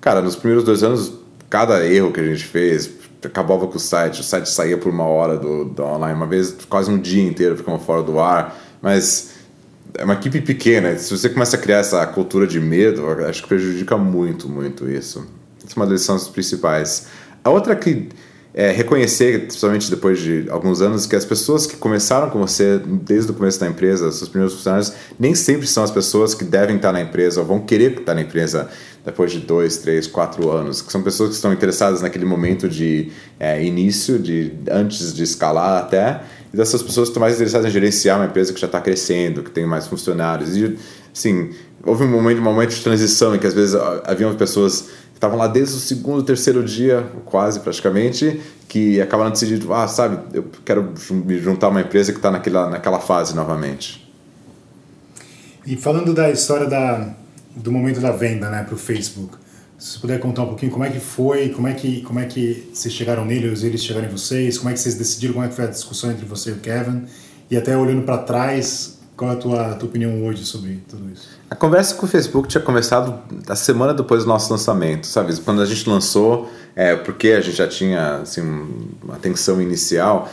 cara, 0.00 0.20
nos 0.20 0.36
primeiros 0.36 0.64
dois 0.64 0.82
anos, 0.82 1.12
cada 1.48 1.84
erro 1.86 2.12
que 2.12 2.20
a 2.20 2.24
gente 2.24 2.44
fez 2.44 2.90
acabava 3.22 3.66
com 3.66 3.76
o 3.76 3.80
site, 3.80 4.20
o 4.20 4.24
site 4.24 4.48
saía 4.48 4.78
por 4.78 4.92
uma 4.92 5.04
hora 5.04 5.36
do, 5.36 5.64
do 5.64 5.82
online, 5.82 6.14
uma 6.14 6.26
vez 6.26 6.56
quase 6.68 6.90
um 6.90 6.98
dia 6.98 7.22
inteiro 7.22 7.56
ficamos 7.56 7.82
fora 7.82 8.02
do 8.02 8.20
ar, 8.20 8.56
mas 8.80 9.30
é 9.94 10.04
uma 10.04 10.14
equipe 10.14 10.40
pequena, 10.40 10.96
se 10.96 11.16
você 11.16 11.28
começa 11.28 11.56
a 11.56 11.58
criar 11.58 11.78
essa 11.78 12.06
cultura 12.06 12.46
de 12.46 12.60
medo, 12.60 13.04
acho 13.26 13.42
que 13.42 13.48
prejudica 13.48 13.96
muito, 13.96 14.48
muito 14.48 14.88
isso. 14.88 15.26
É 15.74 15.78
uma 15.78 15.86
das 15.86 16.00
lições 16.00 16.28
principais. 16.28 17.06
A 17.44 17.50
outra 17.50 17.74
que 17.76 18.08
é 18.54 18.72
reconhecer, 18.72 19.46
principalmente 19.46 19.88
depois 19.88 20.18
de 20.18 20.46
alguns 20.50 20.80
anos, 20.80 21.06
que 21.06 21.14
as 21.14 21.24
pessoas 21.24 21.66
que 21.66 21.76
começaram 21.76 22.28
com 22.30 22.40
você 22.40 22.80
desde 22.84 23.30
o 23.30 23.34
começo 23.34 23.60
da 23.60 23.68
empresa, 23.68 24.10
seus 24.10 24.28
primeiros 24.28 24.54
funcionários, 24.54 24.92
nem 25.18 25.34
sempre 25.34 25.66
são 25.66 25.84
as 25.84 25.90
pessoas 25.90 26.34
que 26.34 26.44
devem 26.44 26.76
estar 26.76 26.92
na 26.92 27.00
empresa 27.00 27.40
ou 27.40 27.46
vão 27.46 27.60
querer 27.60 28.00
estar 28.00 28.14
na 28.14 28.22
empresa 28.22 28.68
depois 29.04 29.30
de 29.30 29.38
dois, 29.38 29.76
três, 29.76 30.06
quatro 30.06 30.50
anos. 30.50 30.82
Que 30.82 30.90
são 30.90 31.02
pessoas 31.02 31.30
que 31.30 31.36
estão 31.36 31.52
interessadas 31.52 32.02
naquele 32.02 32.24
momento 32.24 32.68
de 32.68 33.12
é, 33.38 33.62
início, 33.62 34.18
de 34.18 34.52
antes 34.70 35.14
de 35.14 35.22
escalar 35.22 35.82
até, 35.82 36.22
e 36.52 36.56
dessas 36.56 36.82
pessoas 36.82 37.08
que 37.08 37.10
estão 37.10 37.20
mais 37.20 37.36
interessadas 37.36 37.68
em 37.68 37.70
gerenciar 37.70 38.18
uma 38.18 38.26
empresa 38.26 38.52
que 38.52 38.60
já 38.60 38.66
está 38.66 38.80
crescendo, 38.80 39.42
que 39.42 39.50
tem 39.50 39.66
mais 39.66 39.86
funcionários. 39.86 40.56
E, 40.56 40.76
assim, 41.14 41.50
houve 41.84 42.04
um 42.04 42.08
momento, 42.08 42.40
um 42.40 42.44
momento 42.44 42.70
de 42.70 42.82
transição 42.82 43.36
em 43.36 43.38
que 43.38 43.46
às 43.46 43.54
vezes 43.54 43.76
haviam 44.04 44.34
pessoas 44.34 44.88
estavam 45.18 45.36
lá 45.36 45.48
desde 45.48 45.74
o 45.74 45.78
segundo, 45.80 46.22
terceiro 46.22 46.64
dia, 46.64 47.04
quase 47.24 47.58
praticamente, 47.58 48.40
que 48.68 49.00
acabaram 49.00 49.32
decidindo, 49.32 49.74
ah, 49.74 49.88
sabe, 49.88 50.18
eu 50.32 50.44
quero 50.64 50.94
me 51.10 51.38
juntar 51.38 51.66
a 51.66 51.70
uma 51.70 51.80
empresa 51.80 52.12
que 52.12 52.18
está 52.18 52.30
naquela, 52.30 52.70
naquela 52.70 53.00
fase 53.00 53.34
novamente. 53.34 54.08
E 55.66 55.76
falando 55.76 56.14
da 56.14 56.30
história 56.30 56.66
da, 56.66 57.14
do 57.54 57.72
momento 57.72 58.00
da 58.00 58.12
venda 58.12 58.48
né, 58.48 58.62
para 58.62 58.74
o 58.74 58.78
Facebook, 58.78 59.36
se 59.76 59.92
você 59.92 59.98
puder 59.98 60.20
contar 60.20 60.42
um 60.42 60.48
pouquinho 60.48 60.70
como 60.70 60.84
é 60.84 60.90
que 60.90 61.00
foi, 61.00 61.48
como 61.48 61.66
é 61.66 61.74
que, 61.74 62.00
como 62.02 62.20
é 62.20 62.24
que 62.24 62.70
vocês 62.72 62.94
chegaram 62.94 63.24
neles, 63.24 63.64
eles 63.64 63.82
chegaram 63.82 64.06
em 64.06 64.10
vocês, 64.12 64.56
como 64.56 64.70
é 64.70 64.72
que 64.72 64.78
vocês 64.78 64.94
decidiram, 64.94 65.34
como 65.34 65.44
é 65.44 65.48
que 65.48 65.54
foi 65.54 65.64
a 65.64 65.68
discussão 65.68 66.12
entre 66.12 66.24
você 66.24 66.50
e 66.50 66.52
o 66.52 66.56
Kevin, 66.56 67.02
e 67.50 67.56
até 67.56 67.76
olhando 67.76 68.02
para 68.02 68.18
trás, 68.18 68.97
qual 69.18 69.32
é 69.32 69.34
a 69.34 69.36
tua, 69.36 69.74
tua 69.74 69.88
opinião 69.88 70.24
hoje 70.24 70.46
sobre 70.46 70.78
tudo 70.88 71.10
isso? 71.12 71.28
A 71.50 71.56
conversa 71.56 71.92
com 71.96 72.06
o 72.06 72.08
Facebook 72.08 72.46
tinha 72.46 72.62
começado 72.62 73.18
a 73.48 73.56
semana 73.56 73.92
depois 73.92 74.22
do 74.22 74.28
nosso 74.28 74.50
lançamento, 74.50 75.08
sabe? 75.08 75.36
Quando 75.40 75.60
a 75.60 75.66
gente 75.66 75.90
lançou, 75.90 76.48
é, 76.76 76.94
porque 76.94 77.30
a 77.30 77.40
gente 77.40 77.56
já 77.56 77.66
tinha 77.66 78.18
assim, 78.18 78.40
uma 79.02 79.16
tensão 79.16 79.60
inicial, 79.60 80.30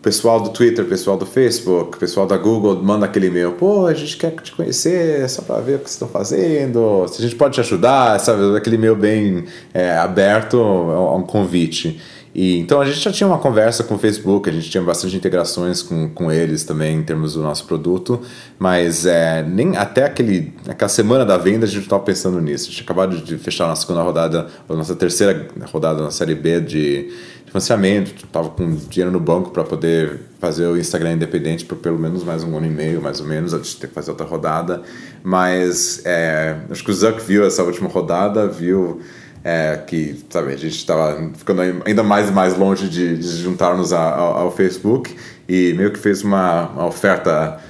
pessoal 0.00 0.40
do 0.40 0.48
Twitter, 0.48 0.86
pessoal 0.86 1.18
do 1.18 1.26
Facebook, 1.26 1.98
pessoal 1.98 2.26
da 2.26 2.38
Google 2.38 2.82
manda 2.82 3.04
aquele 3.04 3.26
e-mail, 3.26 3.52
pô, 3.52 3.86
a 3.86 3.92
gente 3.92 4.16
quer 4.16 4.30
te 4.32 4.52
conhecer 4.52 5.28
só 5.28 5.42
para 5.42 5.60
ver 5.60 5.74
o 5.74 5.78
que 5.80 5.84
vocês 5.84 5.92
estão 5.92 6.08
fazendo, 6.08 7.06
se 7.08 7.20
a 7.20 7.22
gente 7.22 7.36
pode 7.36 7.52
te 7.52 7.60
ajudar, 7.60 8.18
sabe? 8.18 8.56
Aquele 8.56 8.76
e-mail 8.76 8.96
bem 8.96 9.44
é, 9.74 9.94
aberto 9.98 10.56
a 10.56 11.14
um 11.16 11.22
convite. 11.22 12.00
E, 12.34 12.58
então 12.58 12.80
a 12.80 12.84
gente 12.84 12.98
já 12.98 13.12
tinha 13.12 13.28
uma 13.28 13.38
conversa 13.38 13.84
com 13.84 13.94
o 13.94 13.98
Facebook, 13.98 14.50
a 14.50 14.52
gente 14.52 14.68
tinha 14.68 14.82
bastante 14.82 15.16
integrações 15.16 15.82
com, 15.82 16.08
com 16.08 16.32
eles 16.32 16.64
também 16.64 16.96
em 16.96 17.02
termos 17.02 17.34
do 17.34 17.42
nosso 17.42 17.64
produto, 17.64 18.20
mas 18.58 19.06
é, 19.06 19.42
nem 19.42 19.76
até 19.76 20.04
aquele, 20.04 20.52
aquela 20.66 20.88
semana 20.88 21.24
da 21.24 21.36
venda 21.36 21.64
a 21.64 21.68
gente 21.68 21.84
estava 21.84 22.02
pensando 22.02 22.40
nisso. 22.40 22.68
A 22.68 22.70
gente 22.72 22.82
acabado 22.82 23.18
de 23.18 23.38
fechar 23.38 23.66
a 23.66 23.68
nossa 23.68 23.82
segunda 23.82 24.02
rodada, 24.02 24.48
a 24.68 24.74
nossa 24.74 24.96
terceira 24.96 25.46
rodada 25.72 26.02
na 26.02 26.10
série 26.10 26.34
B 26.34 26.60
de, 26.60 27.04
de 27.04 27.46
financiamento, 27.46 28.24
estava 28.24 28.48
com 28.50 28.74
dinheiro 28.74 29.12
no 29.12 29.20
banco 29.20 29.50
para 29.50 29.62
poder 29.62 30.22
fazer 30.40 30.66
o 30.66 30.76
Instagram 30.76 31.12
independente 31.12 31.64
por 31.64 31.78
pelo 31.78 32.00
menos 32.00 32.24
mais 32.24 32.42
um 32.42 32.56
ano 32.56 32.66
e 32.66 32.70
meio, 32.70 33.00
mais 33.00 33.20
ou 33.20 33.26
menos, 33.26 33.54
antes 33.54 33.70
de 33.70 33.76
ter 33.76 33.86
que 33.86 33.94
fazer 33.94 34.10
outra 34.10 34.26
rodada. 34.26 34.82
Mas 35.22 36.02
é, 36.04 36.56
acho 36.68 36.82
que 36.82 36.90
o 36.90 36.94
Zuck 36.94 37.22
viu 37.24 37.46
essa 37.46 37.62
última 37.62 37.88
rodada, 37.88 38.48
viu 38.48 39.00
é, 39.44 39.76
que 39.86 40.24
sabe, 40.30 40.54
a 40.54 40.56
gente 40.56 40.76
estava 40.76 41.30
ficando 41.36 41.60
ainda 41.84 42.02
mais 42.02 42.30
e 42.30 42.32
mais 42.32 42.56
longe 42.56 42.88
de, 42.88 43.18
de 43.18 43.42
juntarmos 43.42 43.92
ao, 43.92 44.38
ao, 44.38 44.50
Facebook 44.50 45.14
e 45.46 45.74
meio 45.74 45.92
que 45.92 45.98
fez 45.98 46.22
uma, 46.22 46.70
uma 46.70 46.86
oferta 46.86 47.60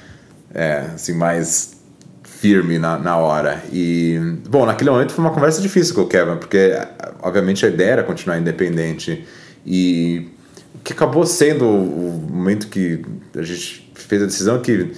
é, 0.55 0.85
assim, 0.95 1.13
mais 1.13 1.75
firme 2.23 2.79
na, 2.79 2.97
na 2.97 3.17
hora. 3.17 3.61
E, 3.73 4.21
bom, 4.49 4.65
naquele 4.65 4.91
momento 4.91 5.13
foi 5.13 5.25
uma 5.25 5.35
conversa 5.35 5.61
difícil 5.61 5.97
com 5.97 6.03
o 6.03 6.07
Kevin, 6.07 6.37
porque 6.37 6.79
obviamente 7.21 7.67
a 7.67 7.69
ideia 7.69 7.91
era 7.91 8.03
continuar 8.05 8.39
independente 8.39 9.27
e 9.67 10.29
que 10.85 10.93
acabou 10.93 11.27
sendo 11.27 11.67
o 11.67 12.29
momento 12.31 12.69
que 12.69 13.03
a 13.35 13.43
gente 13.43 13.91
fez 13.95 14.23
a 14.23 14.27
decisão 14.27 14.61
que 14.61 14.93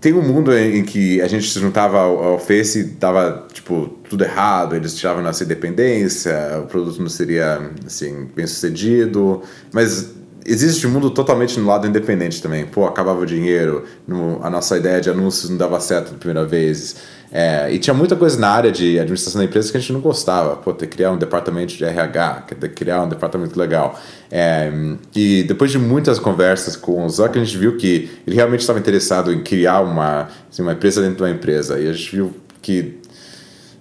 tem 0.00 0.12
um 0.12 0.22
mundo 0.22 0.56
em, 0.56 0.84
que 0.84 1.20
a 1.20 1.28
gente 1.28 1.48
se 1.50 1.58
juntava 1.58 1.98
ao, 1.98 2.22
ao 2.22 2.38
Face 2.38 2.80
e 2.80 2.84
dava, 2.84 3.46
tipo, 3.52 3.88
tudo 4.08 4.24
errado, 4.24 4.74
eles 4.76 4.94
tiravam 4.94 5.22
nossa 5.22 5.44
independência, 5.44 6.34
o 6.62 6.66
produto 6.66 7.00
não 7.00 7.08
seria, 7.08 7.70
assim, 7.86 8.28
bem 8.34 8.46
sucedido, 8.46 9.42
mas 9.72 10.17
existe 10.48 10.86
um 10.86 10.90
mundo 10.90 11.10
totalmente 11.10 11.58
no 11.60 11.66
lado 11.66 11.86
independente 11.86 12.40
também. 12.42 12.64
Pô, 12.66 12.86
acabava 12.86 13.20
o 13.20 13.26
dinheiro, 13.26 13.84
no, 14.06 14.42
a 14.42 14.50
nossa 14.50 14.76
ideia 14.76 15.00
de 15.00 15.10
anúncios 15.10 15.50
não 15.50 15.56
dava 15.56 15.78
certo 15.80 16.12
na 16.12 16.18
primeira 16.18 16.46
vez. 16.46 16.96
É, 17.30 17.70
e 17.70 17.78
tinha 17.78 17.92
muita 17.92 18.16
coisa 18.16 18.38
na 18.38 18.48
área 18.48 18.72
de 18.72 18.98
administração 18.98 19.38
da 19.40 19.44
empresa 19.44 19.70
que 19.70 19.76
a 19.76 19.80
gente 19.80 19.92
não 19.92 20.00
gostava. 20.00 20.56
Pô, 20.56 20.72
ter 20.72 20.86
que 20.86 20.96
criar 20.96 21.12
um 21.12 21.18
departamento 21.18 21.74
de 21.74 21.84
RH, 21.84 22.46
criar 22.74 23.02
um 23.02 23.08
departamento 23.08 23.58
legal. 23.58 24.00
É, 24.30 24.72
e 25.14 25.42
depois 25.42 25.70
de 25.70 25.78
muitas 25.78 26.18
conversas 26.18 26.76
com 26.76 27.04
o 27.04 27.08
Zuck, 27.08 27.38
a 27.38 27.44
gente 27.44 27.56
viu 27.56 27.76
que 27.76 28.10
ele 28.26 28.36
realmente 28.36 28.60
estava 28.60 28.78
interessado 28.78 29.32
em 29.32 29.42
criar 29.42 29.80
uma, 29.80 30.28
assim, 30.50 30.62
uma 30.62 30.72
empresa 30.72 31.02
dentro 31.02 31.18
de 31.18 31.22
uma 31.22 31.30
empresa. 31.30 31.78
E 31.78 31.88
a 31.88 31.92
gente 31.92 32.16
viu 32.16 32.34
que 32.62 32.97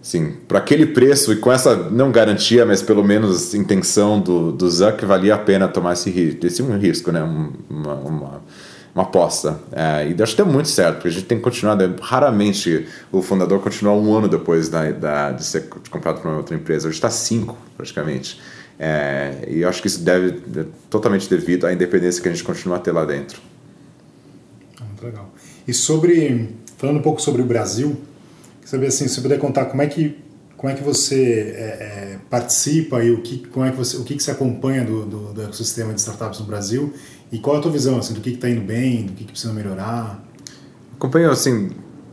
Sim, 0.07 0.35
para 0.47 0.59
aquele 0.59 0.85
preço 0.85 1.33
e 1.33 1.35
com 1.35 1.51
essa 1.51 1.75
não 1.75 2.13
garantia, 2.13 2.65
mas 2.65 2.81
pelo 2.81 3.03
menos 3.03 3.53
intenção 3.53 4.21
do, 4.21 4.53
do 4.53 4.69
Zuck, 4.69 5.03
valia 5.05 5.35
a 5.35 5.37
pena 5.37 5.67
tomar 5.67 5.91
esse 5.91 6.09
risco, 6.09 6.47
esse 6.47 6.61
um 6.63 6.77
risco, 6.77 7.11
né? 7.11 7.21
Uma, 7.21 7.95
uma, 7.95 8.41
uma 8.95 9.03
aposta. 9.03 9.59
É, 9.69 10.07
e 10.07 10.23
acho 10.23 10.31
que 10.33 10.41
deu 10.41 10.45
muito 10.45 10.69
certo, 10.69 10.93
porque 10.93 11.09
a 11.09 11.11
gente 11.11 11.25
tem 11.25 11.37
continuado. 11.37 11.93
Raramente 12.01 12.87
o 13.11 13.21
fundador 13.21 13.59
continua 13.59 13.95
um 13.95 14.15
ano 14.15 14.29
depois 14.29 14.69
da, 14.69 14.89
da 14.91 15.31
de 15.33 15.43
ser 15.43 15.67
comprado 15.91 16.21
por 16.21 16.29
uma 16.29 16.37
outra 16.37 16.55
empresa. 16.55 16.87
Hoje 16.87 16.95
está 16.95 17.09
cinco, 17.09 17.57
praticamente. 17.75 18.39
É, 18.79 19.45
e 19.49 19.59
eu 19.59 19.67
acho 19.67 19.81
que 19.81 19.89
isso 19.89 19.99
deve 19.99 20.41
é 20.57 20.65
totalmente 20.89 21.29
devido 21.29 21.67
à 21.67 21.73
independência 21.73 22.21
que 22.21 22.29
a 22.29 22.31
gente 22.31 22.45
continua 22.45 22.77
a 22.77 22.79
ter 22.79 22.93
lá 22.93 23.03
dentro. 23.03 23.41
Ah, 24.79 24.85
muito 24.85 25.05
legal. 25.05 25.33
E 25.67 25.73
sobre, 25.73 26.55
falando 26.77 26.99
um 26.99 27.03
pouco 27.03 27.21
sobre 27.21 27.41
o 27.41 27.45
Brasil, 27.45 27.97
saber 28.67 28.87
assim, 28.87 29.07
se 29.07 29.21
puder 29.21 29.39
contar 29.39 29.65
como 29.65 29.81
é 29.81 29.87
que 29.87 30.17
como 30.57 30.73
é 30.73 30.75
que 30.75 30.83
você 30.83 31.53
é, 31.55 31.61
é, 31.61 32.19
participa 32.29 33.01
e 33.01 33.11
o 33.11 33.21
que 33.21 33.47
como 33.47 33.65
é 33.65 33.71
que 33.71 33.77
você 33.77 33.95
o 33.95 34.03
que, 34.03 34.15
que 34.15 34.21
você 34.21 34.31
acompanha 34.31 34.83
do, 34.83 35.05
do, 35.05 35.33
do, 35.33 35.41
ecossistema 35.41 35.93
de 35.93 36.01
startups 36.01 36.39
no 36.41 36.45
Brasil 36.45 36.93
e 37.31 37.37
qual 37.39 37.55
é 37.55 37.59
a 37.59 37.61
tua 37.61 37.71
visão 37.71 37.97
assim 37.97 38.13
do 38.13 38.19
que 38.19 38.31
está 38.31 38.49
indo 38.49 38.61
bem, 38.61 39.05
do 39.05 39.13
que, 39.13 39.23
que 39.23 39.31
precisa 39.31 39.53
melhorar? 39.53 40.21
Acompanho 40.93 41.31
assim 41.31 41.69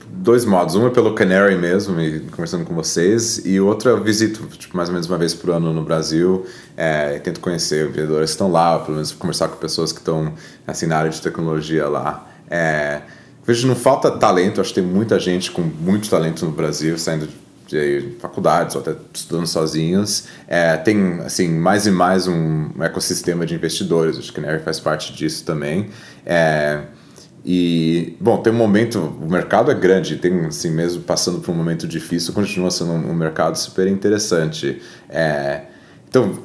dois 0.08 0.44
modos. 0.44 0.76
Um 0.76 0.86
é 0.86 0.90
pelo 0.90 1.12
Canary 1.12 1.56
mesmo, 1.56 2.00
e 2.00 2.20
conversando 2.20 2.64
com 2.64 2.72
vocês, 2.72 3.44
e 3.44 3.58
o 3.58 3.66
outro 3.66 3.90
eu 3.90 4.00
visito 4.00 4.46
tipo, 4.56 4.76
mais 4.76 4.88
ou 4.88 4.92
menos 4.92 5.08
uma 5.08 5.18
vez 5.18 5.34
por 5.34 5.50
ano 5.50 5.72
no 5.72 5.82
Brasil, 5.82 6.46
é, 6.76 7.18
tento 7.18 7.40
conhecer 7.40 7.88
vendedores 7.88 8.30
que 8.30 8.34
estão 8.34 8.50
lá, 8.50 8.78
pelo 8.78 8.94
menos 8.94 9.10
conversar 9.10 9.48
com 9.48 9.56
pessoas 9.56 9.90
que 9.90 9.98
estão 9.98 10.32
assim, 10.66 10.86
na 10.86 10.98
área 10.98 11.10
de 11.10 11.20
tecnologia 11.20 11.88
lá. 11.88 12.30
É, 12.48 13.02
Vejo 13.46 13.68
não 13.68 13.76
falta 13.76 14.11
talento, 14.11 14.61
acho 14.61 14.72
que 14.72 14.80
tem 14.80 14.88
muita 14.88 15.18
gente 15.20 15.50
com 15.50 15.62
muito 15.62 16.09
talento 16.09 16.46
no 16.46 16.52
Brasil, 16.52 16.98
saindo 16.98 17.28
de 17.66 18.16
faculdades 18.18 18.74
ou 18.74 18.80
até 18.80 18.94
estudando 19.12 19.46
sozinhos. 19.46 20.24
É, 20.46 20.76
tem 20.76 21.20
assim 21.20 21.48
mais 21.48 21.87
e 21.87 21.90
mais 21.90 22.26
um 22.26 22.70
ecossistema 22.83 23.44
de 23.44 23.54
investidores, 23.54 24.18
acho 24.18 24.33
que 24.33 24.40
a 24.40 24.42
Canary 24.42 24.62
faz 24.62 24.80
parte 24.80 25.12
disso 25.12 25.44
também. 25.44 25.90
É, 26.24 26.83
e, 27.44 28.16
bom, 28.18 28.38
tem 28.38 28.50
um 28.50 28.57
momento, 28.57 28.98
o 28.98 29.30
mercado 29.30 29.70
é 29.70 29.74
grande, 29.74 30.16
tem 30.16 30.46
assim, 30.46 30.70
mesmo 30.70 31.02
passando 31.02 31.40
por 31.40 31.52
um 31.52 31.54
momento 31.54 31.87
difícil, 31.87 32.33
continua 32.33 32.70
sendo 32.70 32.92
um, 32.92 33.11
um 33.11 33.14
mercado 33.14 33.57
super 33.57 33.87
interessante. 33.87 34.80
É, 35.11 35.64
então, 36.09 36.38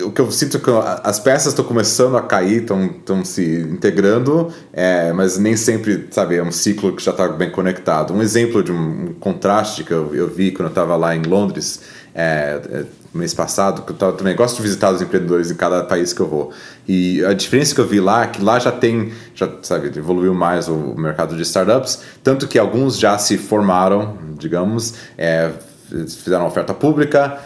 o 0.00 0.10
que 0.10 0.20
eu 0.20 0.30
sinto 0.30 0.56
é 0.56 0.60
que 0.60 0.70
as 1.04 1.20
peças 1.20 1.48
estão 1.48 1.64
começando 1.64 2.16
a 2.16 2.22
cair, 2.22 2.62
estão 2.62 3.24
se 3.24 3.60
integrando, 3.60 4.52
é, 4.72 5.12
mas 5.12 5.38
nem 5.38 5.56
sempre, 5.56 6.08
sabe, 6.10 6.36
é 6.36 6.42
um 6.42 6.50
ciclo 6.50 6.94
que 6.96 7.02
já 7.02 7.10
está 7.10 7.28
bem 7.28 7.50
conectado. 7.50 8.12
Um 8.12 8.22
exemplo 8.22 8.62
de 8.62 8.72
um, 8.72 9.14
contraste 9.20 9.84
que 9.84 9.92
eu, 9.92 10.14
eu, 10.14 10.28
vi 10.28 10.50
quando 10.50 10.66
eu 10.66 10.70
estava 10.70 10.96
lá 10.96 11.14
em 11.14 11.22
Londres, 11.22 11.80
é, 12.14 12.60
é, 12.70 12.84
mês 13.12 13.32
passado, 13.32 13.82
que 13.82 13.92
eu 13.92 13.96
tava, 13.96 14.12
também 14.14 14.34
gosto 14.34 14.56
de 14.56 14.62
visitar 14.62 14.90
os 14.92 15.00
empreendedores 15.00 15.50
em 15.50 15.54
cada 15.54 15.84
país 15.84 16.12
que 16.12 16.20
eu 16.20 16.28
vou. 16.28 16.52
E 16.88 17.24
a 17.24 17.32
diferença 17.32 17.74
que 17.74 17.80
eu 17.80 17.86
vi 17.86 18.00
lá 18.00 18.24
é 18.24 18.26
que 18.26 18.42
lá 18.42 18.58
já 18.58 18.72
tem, 18.72 19.12
já 19.34 19.48
sabe, 19.62 19.96
evoluiu 19.96 20.34
mais 20.34 20.68
o 20.68 20.94
mercado 20.96 21.36
de 21.36 21.42
startups, 21.42 22.00
tanto 22.22 22.48
que 22.48 22.58
alguns 22.58 22.98
já 22.98 23.16
se 23.18 23.38
formaram, 23.38 24.18
digamos, 24.38 24.94
é, 25.16 25.50
fizeram 25.88 26.46
oferta 26.46 26.74
pública, 26.74 27.38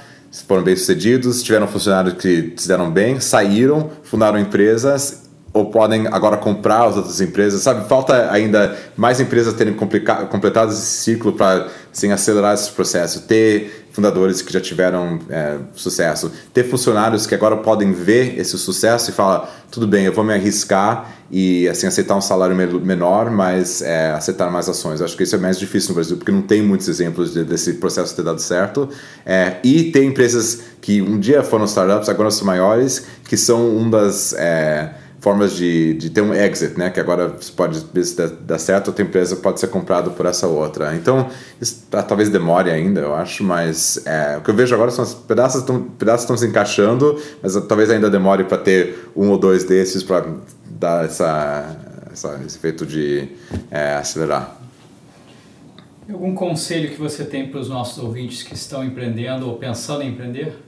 foram 0.47 0.63
bem 0.63 0.77
sucedidos, 0.77 1.43
tiveram 1.43 1.67
funcionários 1.67 2.15
que 2.15 2.53
se 2.57 2.69
deram 2.69 2.91
bem, 2.91 3.21
saíram, 3.21 3.91
fundaram 4.03 4.39
empresas 4.39 5.29
ou 5.53 5.71
podem 5.71 6.07
agora 6.09 6.37
comprar 6.37 6.87
as 6.87 6.97
outras 6.97 7.21
empresas, 7.21 7.63
sabe? 7.63 7.89
Falta 7.89 8.31
ainda 8.31 8.77
mais 8.97 9.19
empresas 9.19 9.55
terem 9.55 9.75
completado 9.75 10.73
esse 10.73 10.81
ciclo 10.81 11.33
para 11.33 11.69
assim, 11.93 12.13
acelerar 12.13 12.55
esse 12.55 12.71
processo, 12.71 13.23
ter 13.23 13.88
fundadores 13.99 14.41
que 14.41 14.53
já 14.53 14.61
tiveram 14.61 15.19
é, 15.29 15.57
sucesso, 15.75 16.31
ter 16.55 16.63
funcionários 16.63 17.27
que 17.27 17.35
agora 17.35 17.57
podem 17.57 17.93
ver 17.93 18.39
esse 18.39 18.57
sucesso 18.57 19.11
e 19.11 19.13
falar, 19.13 19.67
tudo 19.73 19.89
bem, 19.89 20.05
eu 20.05 20.13
vou 20.13 20.23
me 20.23 20.33
arriscar 20.33 21.17
e 21.29 21.69
assim 21.69 21.89
aceitar 21.89 22.15
um 22.15 22.21
salário 22.21 22.55
menor, 22.55 23.29
mas 23.29 23.83
é, 23.83 24.13
aceitar 24.13 24.53
mais 24.53 24.69
ações. 24.69 25.01
Eu 25.01 25.07
acho 25.07 25.17
que 25.17 25.25
isso 25.25 25.35
é 25.35 25.39
mais 25.39 25.59
difícil 25.59 25.89
no 25.89 25.97
Brasil 25.97 26.17
porque 26.17 26.31
não 26.31 26.43
tem 26.43 26.63
muitos 26.63 26.89
exemplos 26.89 27.33
de, 27.33 27.43
desse 27.43 27.75
processo 27.75 28.15
ter 28.15 28.23
dado 28.23 28.41
certo. 28.41 28.89
É, 29.27 29.57
e 29.65 29.91
tem 29.91 30.11
empresas 30.11 30.61
que 30.81 31.03
um 31.03 31.19
dia 31.19 31.43
foram 31.43 31.65
startups, 31.65 32.09
agora 32.09 32.31
são 32.31 32.47
maiores, 32.47 33.05
que 33.25 33.37
são 33.37 33.77
um 33.77 33.91
das 33.91 34.33
é, 34.35 34.91
formas 35.21 35.55
de, 35.55 35.95
de 35.95 36.11
ter 36.11 36.21
um 36.21 36.33
exit, 36.33 36.79
né? 36.79 36.91
Que 36.91 37.01
agora 37.01 37.35
pode 37.57 37.85
dar 38.41 38.59
certo, 38.59 38.89
outra 38.89 39.05
empresa 39.05 39.37
pode 39.37 39.61
ser 39.61 39.69
comprada 39.69 40.11
por 40.11 40.27
essa 40.27 40.47
outra. 40.47 40.95
Então, 40.95 41.29
isso 41.61 41.87
tá, 41.91 42.03
talvez 42.03 42.29
demore 42.29 42.71
ainda, 42.71 43.01
eu 43.01 43.15
acho, 43.15 43.43
mas 43.43 44.05
é, 44.07 44.37
o 44.39 44.43
que 44.43 44.51
eu 44.51 44.55
vejo 44.55 44.75
agora 44.75 44.91
são 44.91 45.05
os 45.05 45.15
pedaços 45.15 45.61
estão 45.61 45.83
pedaços 45.83 46.23
estão 46.23 46.37
se 46.37 46.47
encaixando, 46.47 47.21
mas 47.43 47.55
talvez 47.67 47.91
ainda 47.91 48.09
demore 48.09 48.45
para 48.45 48.59
ter 48.59 49.11
um 49.17 49.31
ou 49.31 49.39
dois 49.39 49.65
desses 49.65 50.03
para 50.03 50.27
dar 50.71 51.05
essa, 51.05 51.77
essa, 52.13 52.41
esse 52.47 52.57
efeito 52.57 52.87
de 52.87 53.29
é, 53.71 53.95
acelerar. 53.95 54.57
Algum 56.11 56.35
conselho 56.35 56.89
que 56.91 56.99
você 56.99 57.23
tem 57.23 57.49
para 57.49 57.61
os 57.61 57.69
nossos 57.69 58.03
ouvintes 58.03 58.43
que 58.43 58.55
estão 58.55 58.83
empreendendo 58.83 59.47
ou 59.47 59.57
pensando 59.57 60.03
em 60.03 60.09
empreender? 60.09 60.68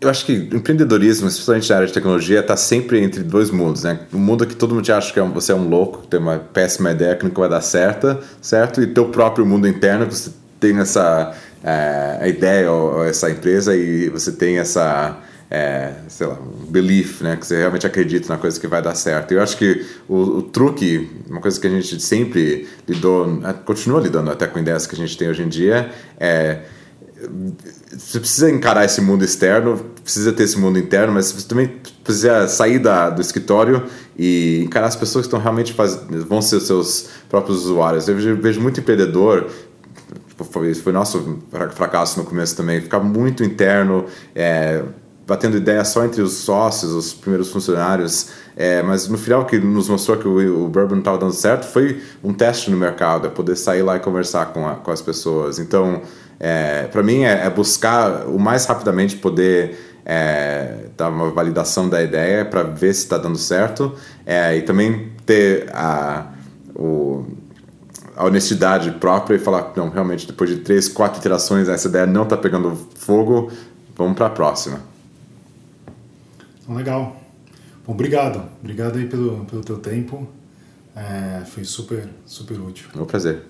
Eu 0.00 0.08
acho 0.08 0.24
que 0.24 0.32
o 0.52 0.56
empreendedorismo, 0.56 1.26
especialmente 1.26 1.68
na 1.68 1.76
área 1.76 1.88
de 1.88 1.92
tecnologia, 1.92 2.38
está 2.38 2.56
sempre 2.56 3.02
entre 3.02 3.22
dois 3.22 3.50
mundos, 3.50 3.82
né? 3.82 3.98
Um 4.12 4.18
mundo 4.18 4.46
que 4.46 4.54
todo 4.54 4.72
mundo 4.72 4.92
acha 4.92 5.12
que 5.12 5.18
é 5.18 5.22
você 5.22 5.50
é 5.50 5.54
um 5.54 5.68
louco, 5.68 6.02
que 6.02 6.08
tem 6.08 6.20
uma 6.20 6.38
péssima 6.38 6.92
ideia 6.92 7.16
que 7.16 7.24
nunca 7.24 7.40
vai 7.40 7.48
dar 7.48 7.60
certo, 7.60 8.16
certo? 8.40 8.80
E 8.80 8.86
teu 8.86 9.06
próprio 9.06 9.44
mundo 9.44 9.66
interno, 9.66 10.06
que 10.06 10.14
você 10.14 10.30
tem 10.60 10.78
essa 10.78 11.34
é, 11.64 12.28
ideia 12.28 12.70
ou, 12.70 12.98
ou, 12.98 13.04
essa 13.04 13.28
empresa 13.28 13.74
e 13.74 14.08
você 14.08 14.30
tem 14.30 14.58
essa, 14.58 15.18
é, 15.50 15.94
sei 16.06 16.28
lá, 16.28 16.38
belief, 16.68 17.20
né? 17.20 17.34
Que 17.34 17.44
você 17.44 17.56
realmente 17.56 17.84
acredita 17.84 18.28
na 18.28 18.38
coisa 18.38 18.60
que 18.60 18.68
vai 18.68 18.80
dar 18.80 18.94
certo. 18.94 19.32
Eu 19.32 19.42
acho 19.42 19.56
que 19.56 19.84
o, 20.08 20.16
o 20.16 20.42
truque, 20.42 21.10
uma 21.28 21.40
coisa 21.40 21.58
que 21.58 21.66
a 21.66 21.70
gente 21.70 22.00
sempre 22.00 22.68
lidou, 22.86 23.40
continua 23.64 24.00
lidando 24.00 24.30
até 24.30 24.46
com 24.46 24.60
ideias 24.60 24.86
que 24.86 24.94
a 24.94 24.98
gente 24.98 25.18
tem 25.18 25.28
hoje 25.28 25.42
em 25.42 25.48
dia, 25.48 25.90
é 26.20 26.60
você 27.96 28.20
precisa 28.20 28.50
encarar 28.50 28.84
esse 28.84 29.00
mundo 29.00 29.24
externo, 29.24 29.76
precisa 30.02 30.32
ter 30.32 30.44
esse 30.44 30.58
mundo 30.58 30.78
interno, 30.78 31.12
mas 31.12 31.32
você 31.32 31.46
também 31.46 31.68
precisa 32.04 32.46
sair 32.46 32.78
da, 32.78 33.10
do 33.10 33.20
escritório 33.20 33.84
e 34.16 34.62
encarar 34.64 34.86
as 34.86 34.96
pessoas 34.96 35.24
que 35.24 35.28
estão 35.28 35.40
realmente 35.40 35.72
faz, 35.72 35.98
vão 36.28 36.40
ser 36.40 36.60
seus 36.60 37.08
próprios 37.28 37.64
usuários. 37.64 38.08
Eu 38.08 38.16
vejo 38.36 38.60
muito 38.60 38.80
empreendedor, 38.80 39.48
foi, 40.50 40.74
foi 40.74 40.92
nosso 40.92 41.40
fracasso 41.74 42.18
no 42.18 42.24
começo 42.24 42.56
também, 42.56 42.80
ficar 42.80 43.00
muito 43.00 43.42
interno, 43.42 44.06
é, 44.34 44.82
batendo 45.26 45.56
ideia 45.56 45.84
só 45.84 46.04
entre 46.04 46.22
os 46.22 46.32
sócios, 46.32 46.92
os 46.92 47.12
primeiros 47.12 47.50
funcionários, 47.50 48.28
é, 48.56 48.82
mas 48.82 49.08
no 49.08 49.18
final 49.18 49.44
que 49.44 49.58
nos 49.58 49.88
mostrou 49.88 50.16
que 50.16 50.26
o, 50.26 50.64
o 50.64 50.68
Bourbon 50.68 50.98
estava 50.98 51.18
dando 51.18 51.34
certo 51.34 51.66
foi 51.66 52.00
um 52.22 52.32
teste 52.32 52.70
no 52.70 52.76
mercado, 52.76 53.26
é 53.26 53.30
poder 53.30 53.56
sair 53.56 53.82
lá 53.82 53.96
e 53.96 54.00
conversar 54.00 54.46
com, 54.46 54.66
a, 54.66 54.76
com 54.76 54.90
as 54.90 55.02
pessoas. 55.02 55.58
Então, 55.58 56.00
é, 56.40 56.84
para 56.84 57.02
mim 57.02 57.24
é, 57.24 57.46
é, 57.46 57.50
buscar 57.50 58.26
o 58.26 58.38
mais 58.38 58.64
rapidamente 58.66 59.16
poder 59.16 60.00
é, 60.04 60.86
dar 60.96 61.10
uma 61.10 61.30
validação 61.30 61.88
da 61.88 62.02
ideia 62.02 62.44
para 62.44 62.62
ver 62.62 62.94
se 62.94 63.02
está 63.02 63.18
dando 63.18 63.36
certo 63.36 63.94
é, 64.24 64.56
e 64.56 64.62
também 64.62 65.12
ter 65.26 65.68
a, 65.74 66.32
o, 66.74 67.26
a 68.16 68.24
honestidade 68.24 68.92
própria 68.92 69.36
e 69.36 69.38
falar, 69.38 69.72
não, 69.76 69.90
realmente 69.90 70.26
depois 70.26 70.48
de 70.50 70.58
três, 70.58 70.88
quatro 70.88 71.18
iterações 71.18 71.68
essa 71.68 71.88
ideia 71.88 72.06
não 72.06 72.22
está 72.22 72.36
pegando 72.36 72.74
fogo, 72.94 73.50
vamos 73.96 74.16
para 74.16 74.26
a 74.26 74.30
próxima. 74.30 74.80
Então, 76.62 76.76
legal. 76.76 77.16
Bom, 77.86 77.94
obrigado. 77.94 78.42
Obrigado 78.60 78.96
aí 78.96 79.06
pelo, 79.06 79.44
pelo 79.46 79.62
teu 79.62 79.78
tempo. 79.78 80.28
É, 80.94 81.44
foi 81.46 81.64
super, 81.64 82.08
super 82.26 82.60
útil. 82.60 82.88
É 82.94 82.98
um 83.00 83.04
prazer. 83.04 83.42